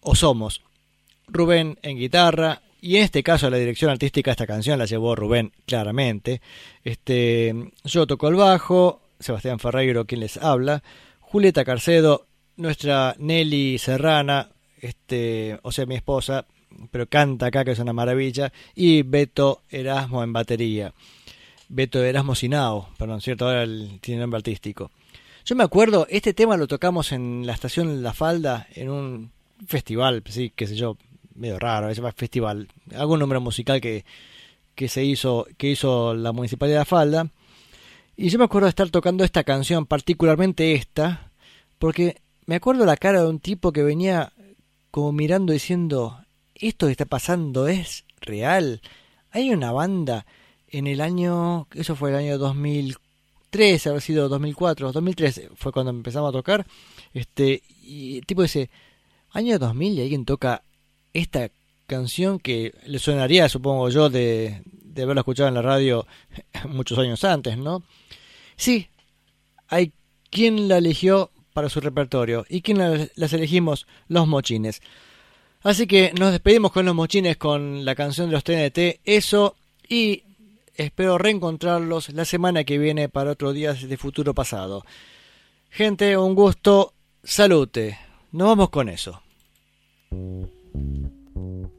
o 0.00 0.14
somos 0.14 0.62
Rubén 1.28 1.78
en 1.82 1.98
guitarra, 1.98 2.62
y 2.80 2.96
en 2.96 3.04
este 3.04 3.22
caso 3.22 3.50
la 3.50 3.56
dirección 3.56 3.90
artística 3.90 4.30
de 4.30 4.32
esta 4.32 4.46
canción 4.46 4.78
la 4.78 4.86
llevó 4.86 5.14
Rubén 5.14 5.52
claramente. 5.66 6.40
Este, 6.84 7.54
yo 7.84 8.06
toco 8.06 8.28
el 8.28 8.36
bajo, 8.36 9.02
Sebastián 9.18 9.58
Ferreiro 9.58 10.06
quien 10.06 10.20
les 10.20 10.36
habla, 10.36 10.82
Julieta 11.20 11.64
Carcedo, 11.64 12.26
nuestra 12.56 13.14
Nelly 13.18 13.78
Serrana, 13.78 14.50
este, 14.80 15.58
o 15.62 15.72
sea 15.72 15.86
mi 15.86 15.96
esposa, 15.96 16.46
pero 16.90 17.06
canta 17.06 17.46
acá 17.46 17.64
que 17.64 17.72
es 17.72 17.78
una 17.78 17.92
maravilla, 17.92 18.52
y 18.74 19.02
Beto 19.02 19.62
Erasmo 19.68 20.22
en 20.22 20.32
batería. 20.32 20.94
Beto 21.68 22.02
Erasmo 22.02 22.34
Sinao, 22.34 22.88
perdón, 22.96 23.20
cierto, 23.20 23.46
ahora 23.46 23.64
el, 23.64 23.98
tiene 24.00 24.20
nombre 24.20 24.38
artístico. 24.38 24.90
Yo 25.44 25.56
me 25.56 25.64
acuerdo, 25.64 26.06
este 26.10 26.34
tema 26.34 26.56
lo 26.56 26.66
tocamos 26.66 27.12
en 27.12 27.46
la 27.46 27.54
estación 27.54 28.02
La 28.02 28.12
Falda, 28.12 28.66
en 28.74 28.90
un 28.90 29.32
festival, 29.66 30.22
sí, 30.28 30.52
qué 30.54 30.66
sé 30.66 30.76
yo, 30.76 30.96
medio 31.38 31.58
raro, 31.58 31.88
se 31.88 31.94
llama 31.94 32.12
festival, 32.12 32.68
algún 32.94 33.20
número 33.20 33.40
musical 33.40 33.80
que, 33.80 34.04
que 34.74 34.88
se 34.88 35.04
hizo, 35.04 35.46
que 35.56 35.70
hizo 35.70 36.14
la 36.14 36.32
Municipalidad 36.32 36.76
de 36.76 36.80
La 36.80 36.84
Falda. 36.84 37.30
Y 38.16 38.28
yo 38.30 38.38
me 38.38 38.44
acuerdo 38.44 38.66
de 38.66 38.70
estar 38.70 38.90
tocando 38.90 39.24
esta 39.24 39.44
canción, 39.44 39.86
particularmente 39.86 40.74
esta, 40.74 41.30
porque 41.78 42.20
me 42.46 42.56
acuerdo 42.56 42.84
la 42.84 42.96
cara 42.96 43.22
de 43.22 43.28
un 43.28 43.40
tipo 43.40 43.72
que 43.72 43.82
venía 43.82 44.32
como 44.90 45.12
mirando 45.12 45.52
diciendo, 45.52 46.18
esto 46.54 46.86
que 46.86 46.92
está 46.92 47.04
pasando 47.04 47.68
es 47.68 48.04
real. 48.20 48.80
Hay 49.30 49.50
una 49.50 49.72
banda 49.72 50.26
en 50.66 50.86
el 50.86 51.00
año, 51.00 51.68
eso 51.74 51.94
fue 51.94 52.10
el 52.10 52.16
año 52.16 52.38
2003, 52.38 53.86
haber 53.86 54.00
sido 54.00 54.28
2004, 54.28 54.92
2003 54.92 55.50
fue 55.54 55.72
cuando 55.72 55.90
empezamos 55.90 56.30
a 56.30 56.32
tocar, 56.32 56.66
este, 57.12 57.62
y 57.82 58.18
el 58.18 58.26
tipo 58.26 58.42
dice, 58.42 58.70
año 59.30 59.58
2000 59.58 59.92
y 59.92 60.02
alguien 60.02 60.24
toca 60.24 60.62
esta 61.12 61.50
canción 61.86 62.38
que 62.38 62.74
le 62.86 62.98
sonaría, 62.98 63.48
supongo 63.48 63.88
yo, 63.88 64.10
de, 64.10 64.62
de 64.64 65.02
haberla 65.02 65.20
escuchado 65.20 65.48
en 65.48 65.54
la 65.54 65.62
radio 65.62 66.06
muchos 66.68 66.98
años 66.98 67.24
antes, 67.24 67.56
¿no? 67.58 67.82
Sí, 68.56 68.88
hay 69.68 69.92
quien 70.30 70.68
la 70.68 70.78
eligió 70.78 71.30
para 71.54 71.68
su 71.68 71.80
repertorio 71.80 72.44
y 72.48 72.60
quien 72.62 72.78
la- 72.78 73.08
las 73.14 73.32
elegimos 73.32 73.86
los 74.08 74.26
mochines. 74.28 74.80
Así 75.62 75.86
que 75.86 76.12
nos 76.18 76.30
despedimos 76.30 76.70
con 76.72 76.86
los 76.86 76.94
mochines 76.94 77.36
con 77.36 77.84
la 77.84 77.94
canción 77.94 78.28
de 78.28 78.34
los 78.34 78.44
TNT, 78.44 79.00
eso 79.04 79.56
y 79.88 80.22
espero 80.76 81.18
reencontrarlos 81.18 82.10
la 82.10 82.24
semana 82.24 82.62
que 82.64 82.78
viene 82.78 83.08
para 83.08 83.32
otro 83.32 83.52
día 83.52 83.72
de 83.74 83.96
futuro 83.96 84.34
pasado. 84.34 84.84
Gente, 85.70 86.16
un 86.16 86.34
gusto, 86.34 86.94
salute. 87.24 87.98
Nos 88.32 88.48
vamos 88.48 88.70
con 88.70 88.88
eso. 88.88 89.20
Thank 90.72 91.12
you. 91.34 91.70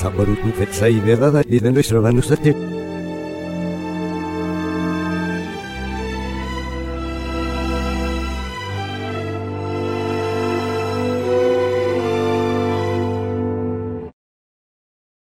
θα 0.00 0.10
μπορούν 0.10 0.34
την 0.42 0.52
φετσά 0.52 0.88
η 0.88 1.00
βεδάδα, 1.00 1.42
είδεν 1.48 1.72
το 1.72 1.78
ισροβάνου 1.78 2.20
στα 2.20 2.36
τύπ. 2.36 2.67